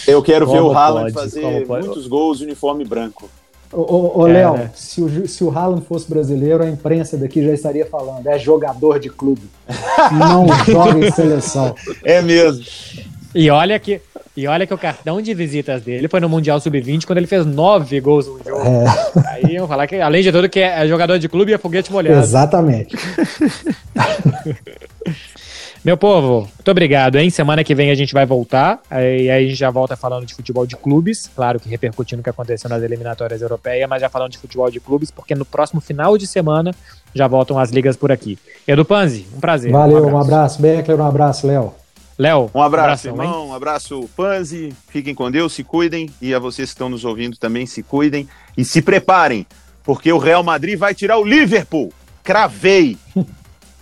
Eu 0.09 0.21
quero 0.23 0.45
como 0.45 0.59
ver 0.59 0.65
o 0.65 0.77
Haaland 0.77 1.13
pode, 1.13 1.31
fazer 1.31 1.67
muitos 1.67 2.09
gols 2.09 2.39
de 2.39 2.45
uniforme 2.45 2.85
branco. 2.85 3.31
Ô, 3.73 4.21
ô, 4.21 4.29
é, 4.29 4.33
Léo, 4.33 4.55
né? 4.55 4.71
se, 4.75 5.03
o, 5.03 5.29
se 5.29 5.45
o 5.45 5.51
Haaland 5.51 5.85
fosse 5.85 6.09
brasileiro, 6.09 6.63
a 6.63 6.69
imprensa 6.69 7.17
daqui 7.17 7.45
já 7.45 7.53
estaria 7.53 7.85
falando. 7.85 8.27
É 8.27 8.39
jogador 8.39 8.99
de 8.99 9.11
clube. 9.11 9.43
Não 10.13 10.47
joga 10.65 11.07
em 11.07 11.11
seleção. 11.11 11.75
É 12.03 12.23
mesmo. 12.23 12.65
E 13.35 13.51
olha 13.51 13.79
que. 13.79 14.01
E 14.37 14.47
olha 14.47 14.67
que 14.69 14.73
o 14.73 14.79
cartão 14.79 15.21
de 15.21 15.35
visitas 15.35 15.83
dele 15.83 16.07
foi 16.07 16.21
no 16.21 16.29
Mundial 16.29 16.61
Sub-20 16.61 17.05
quando 17.05 17.19
ele 17.19 17.27
fez 17.27 17.45
nove 17.45 18.01
gols 18.01 18.29
no 18.29 18.39
jogo. 18.45 18.63
É. 18.65 18.85
Aí 19.33 19.57
eu 19.57 19.67
falar 19.67 19.89
que, 19.89 19.97
além 19.97 20.23
de 20.23 20.31
tudo, 20.31 20.49
que 20.49 20.61
é 20.61 20.87
jogador 20.87 21.19
de 21.19 21.29
clube 21.29 21.51
e 21.51 21.55
é 21.55 21.59
foguete 21.59 21.91
molhado. 21.91 22.21
Exatamente. 22.21 22.97
Meu 25.85 25.97
povo, 25.97 26.41
muito 26.41 26.71
obrigado, 26.71 27.17
hein? 27.17 27.31
Semana 27.31 27.63
que 27.63 27.75
vem 27.75 27.91
a 27.91 27.95
gente 27.95 28.13
vai 28.13 28.27
voltar. 28.27 28.81
E 28.91 28.95
aí 28.97 29.31
a 29.31 29.41
gente 29.41 29.55
já 29.55 29.71
volta 29.71 29.97
falando 29.97 30.27
de 30.27 30.35
futebol 30.35 30.67
de 30.67 30.77
clubes. 30.77 31.31
Claro 31.35 31.61
que 31.61 31.69
repercutindo 31.69 32.21
o 32.21 32.25
que 32.25 32.31
aconteceu 32.31 32.69
nas 32.69 32.83
eliminatórias 32.83 33.41
europeias, 33.41 33.89
mas 33.89 34.01
já 34.01 34.09
falando 34.09 34.33
de 34.33 34.39
futebol 34.39 34.71
de 34.71 34.81
clubes, 34.81 35.11
porque 35.11 35.35
no 35.35 35.45
próximo 35.45 35.81
final 35.81 36.19
de 36.19 36.27
semana 36.27 36.75
já 37.15 37.29
voltam 37.29 37.59
as 37.59 37.71
ligas 37.71 37.97
por 37.97 38.11
aqui. 38.11 38.39
Edu 38.67 38.85
Panzi, 38.85 39.27
um 39.35 39.41
prazer. 39.41 39.71
Valeu, 39.71 40.07
um 40.07 40.19
abraço, 40.19 40.59
um 40.59 40.63
Beckler, 40.63 41.01
um 41.01 41.07
abraço, 41.07 41.47
Léo. 41.47 41.75
Léo, 42.19 42.51
um 42.53 42.61
abraço, 42.61 43.07
um 43.07 43.11
irmão, 43.13 43.45
hein? 43.45 43.51
um 43.51 43.55
abraço, 43.55 44.11
Panzi. 44.17 44.75
Fiquem 44.89 45.15
com 45.15 45.31
Deus, 45.31 45.53
se 45.53 45.63
cuidem. 45.63 46.11
E 46.21 46.35
a 46.35 46.39
vocês 46.41 46.71
que 46.71 46.75
estão 46.75 46.89
nos 46.89 47.05
ouvindo 47.05 47.37
também, 47.37 47.65
se 47.65 47.81
cuidem 47.83 48.29
e 48.57 48.65
se 48.65 48.83
preparem, 48.83 49.47
porque 49.85 50.13
o 50.13 50.19
Real 50.19 50.43
Madrid 50.43 50.77
vai 50.77 50.95
tirar 50.95 51.19
o 51.19 51.25
Liverpool. 51.25 51.93
Cravei! 52.25 52.99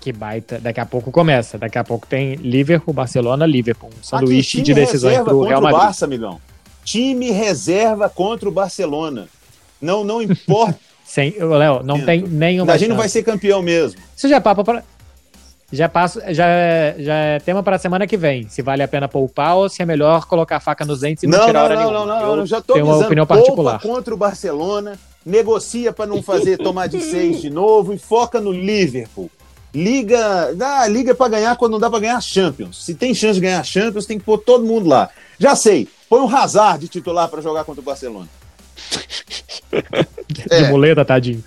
Que 0.07 0.13
baita. 0.13 0.61
Daqui 0.61 0.79
a 0.79 0.87
pouco 0.87 1.11
começa. 1.11 1.59
Daqui 1.59 1.77
a 1.77 1.83
pouco 1.83 2.07
tem 2.07 2.37
Liverpool, 2.37 2.95
Barcelona, 2.95 3.45
Liverpool. 3.45 3.91
Um 3.91 4.05
sanduíche 4.05 4.63
de 4.63 4.73
decisões 4.73 5.19
pro 5.19 5.43
Real 5.43 5.61
Madrid. 5.61 5.81
O 5.81 5.85
Barça, 5.85 6.05
amigão. 6.05 6.41
Time 6.85 7.33
reserva 7.33 8.09
contra 8.09 8.49
o 8.49 8.53
Barcelona. 8.53 9.27
Não, 9.83 10.05
não 10.05 10.23
importa. 10.23 10.79
Sem, 11.05 11.35
Léo, 11.41 11.83
não 11.83 12.05
tem 12.05 12.23
nenhuma. 12.23 12.73
A 12.73 12.77
gente 12.77 12.91
não 12.91 12.97
vai 12.97 13.09
ser 13.09 13.25
campeão 13.25 13.61
mesmo. 13.61 14.01
Isso 14.17 14.29
já 14.29 14.37
é 14.37 14.41
papo 14.41 14.63
para 14.63 14.85
já 15.73 15.89
passo, 15.89 16.21
já, 16.29 16.47
já 16.97 17.15
é 17.15 17.41
tema 17.41 17.61
para 17.65 17.75
a 17.75 17.79
semana 17.81 18.07
que 18.07 18.17
vem. 18.17 18.49
Se 18.49 18.63
vale 18.63 18.85
a 18.85 18.89
pena 18.89 19.09
poupar 19.09 19.57
ou 19.57 19.69
se 19.69 19.83
é 19.83 19.85
melhor 19.85 20.27
colocar 20.27 20.59
a 20.59 20.61
faca 20.61 20.85
nos 20.85 21.01
dentes 21.01 21.25
e 21.25 21.27
não, 21.27 21.39
não 21.39 21.47
tirar 21.47 21.59
não, 21.59 21.65
hora 21.65 21.75
não, 21.75 21.83
nenhuma. 21.83 22.07
Não, 22.07 22.27
não, 22.29 22.37
não, 22.37 22.47
já 22.47 22.61
tô 22.61 22.75
Tenho 22.75 22.87
uma 22.87 22.99
opinião 22.99 23.27
particular. 23.27 23.81
contra 23.81 24.15
o 24.15 24.17
Barcelona, 24.17 24.97
negocia 25.25 25.93
para 25.93 26.07
não 26.07 26.23
fazer 26.23 26.59
tomar 26.59 26.87
de 26.87 27.01
seis 27.01 27.41
de 27.41 27.51
novo 27.51 27.93
e 27.93 27.99
foca 27.99 28.41
no 28.41 28.53
Liverpool. 28.53 29.29
Liga, 29.77 30.55
dá, 30.55 30.89
liga 30.89 31.15
para 31.15 31.29
ganhar 31.29 31.55
quando 31.55 31.73
não 31.73 31.79
dá 31.79 31.91
para 31.91 32.01
ganhar 32.01 32.19
Champions. 32.23 32.83
Se 32.83 32.95
tem 32.95 33.15
chance 33.15 33.35
de 33.35 33.43
ganhar 33.43 33.63
Champions, 33.63 34.07
tem 34.07 34.19
que 34.19 34.25
pôr 34.25 34.39
todo 34.39 34.65
mundo 34.65 34.89
lá. 34.89 35.11
Já 35.39 35.55
sei, 35.55 35.87
põe 36.09 36.21
um 36.21 36.35
Hazard 36.35 36.81
de 36.81 36.89
titular 36.89 37.29
para 37.29 37.43
jogar 37.43 37.63
contra 37.65 37.83
o 37.83 37.85
Barcelona. 37.85 38.27
de 40.33 40.45
é. 40.51 40.71
muleta, 40.71 41.05
tadinho. 41.05 41.45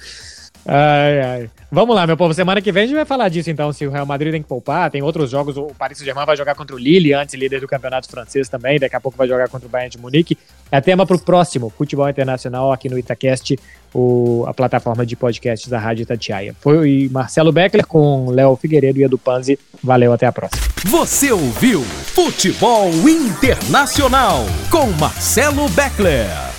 Ai, 0.63 1.21
ai. 1.21 1.49
Vamos 1.71 1.95
lá, 1.95 2.05
meu 2.05 2.15
povo. 2.15 2.31
Semana 2.31 2.61
que 2.61 2.71
vem 2.71 2.83
a 2.83 2.85
gente 2.85 2.95
vai 2.95 3.05
falar 3.05 3.29
disso, 3.29 3.49
então. 3.49 3.73
Se 3.73 3.87
o 3.87 3.89
Real 3.89 4.05
Madrid 4.05 4.31
tem 4.31 4.41
que 4.43 4.47
poupar, 4.47 4.91
tem 4.91 5.01
outros 5.01 5.31
jogos. 5.31 5.57
O 5.57 5.67
Paris 5.77 5.97
Saint-Germain 5.97 6.25
vai 6.25 6.37
jogar 6.37 6.53
contra 6.53 6.75
o 6.75 6.79
Lille, 6.79 7.13
antes 7.13 7.33
líder 7.33 7.61
do 7.61 7.67
campeonato 7.67 8.07
francês 8.07 8.47
também. 8.47 8.79
Daqui 8.79 8.95
a 8.95 8.99
pouco 8.99 9.17
vai 9.17 9.27
jogar 9.27 9.49
contra 9.49 9.67
o 9.67 9.69
Bayern 9.69 9.89
de 9.89 9.97
Munique. 9.97 10.37
É 10.71 10.79
tema 10.79 11.07
para 11.07 11.15
o 11.15 11.19
próximo 11.19 11.73
Futebol 11.75 12.07
Internacional 12.07 12.71
aqui 12.71 12.89
no 12.89 12.99
Itacast, 12.99 13.57
o, 13.93 14.43
a 14.47 14.53
plataforma 14.53 15.05
de 15.05 15.15
podcasts 15.15 15.69
da 15.69 15.79
Rádio 15.79 16.03
Itatiaia. 16.03 16.55
Foi 16.59 17.09
Marcelo 17.11 17.51
Beckler 17.51 17.85
com 17.85 18.29
Léo 18.29 18.55
Figueiredo 18.55 18.99
e 18.99 19.03
Edu 19.03 19.17
Panzi. 19.17 19.57
Valeu, 19.83 20.13
até 20.13 20.25
a 20.25 20.31
próxima. 20.31 20.61
Você 20.85 21.31
ouviu 21.31 21.81
Futebol 21.81 22.89
Internacional 23.07 24.45
com 24.69 24.87
Marcelo 24.99 25.67
Beckler. 25.69 26.58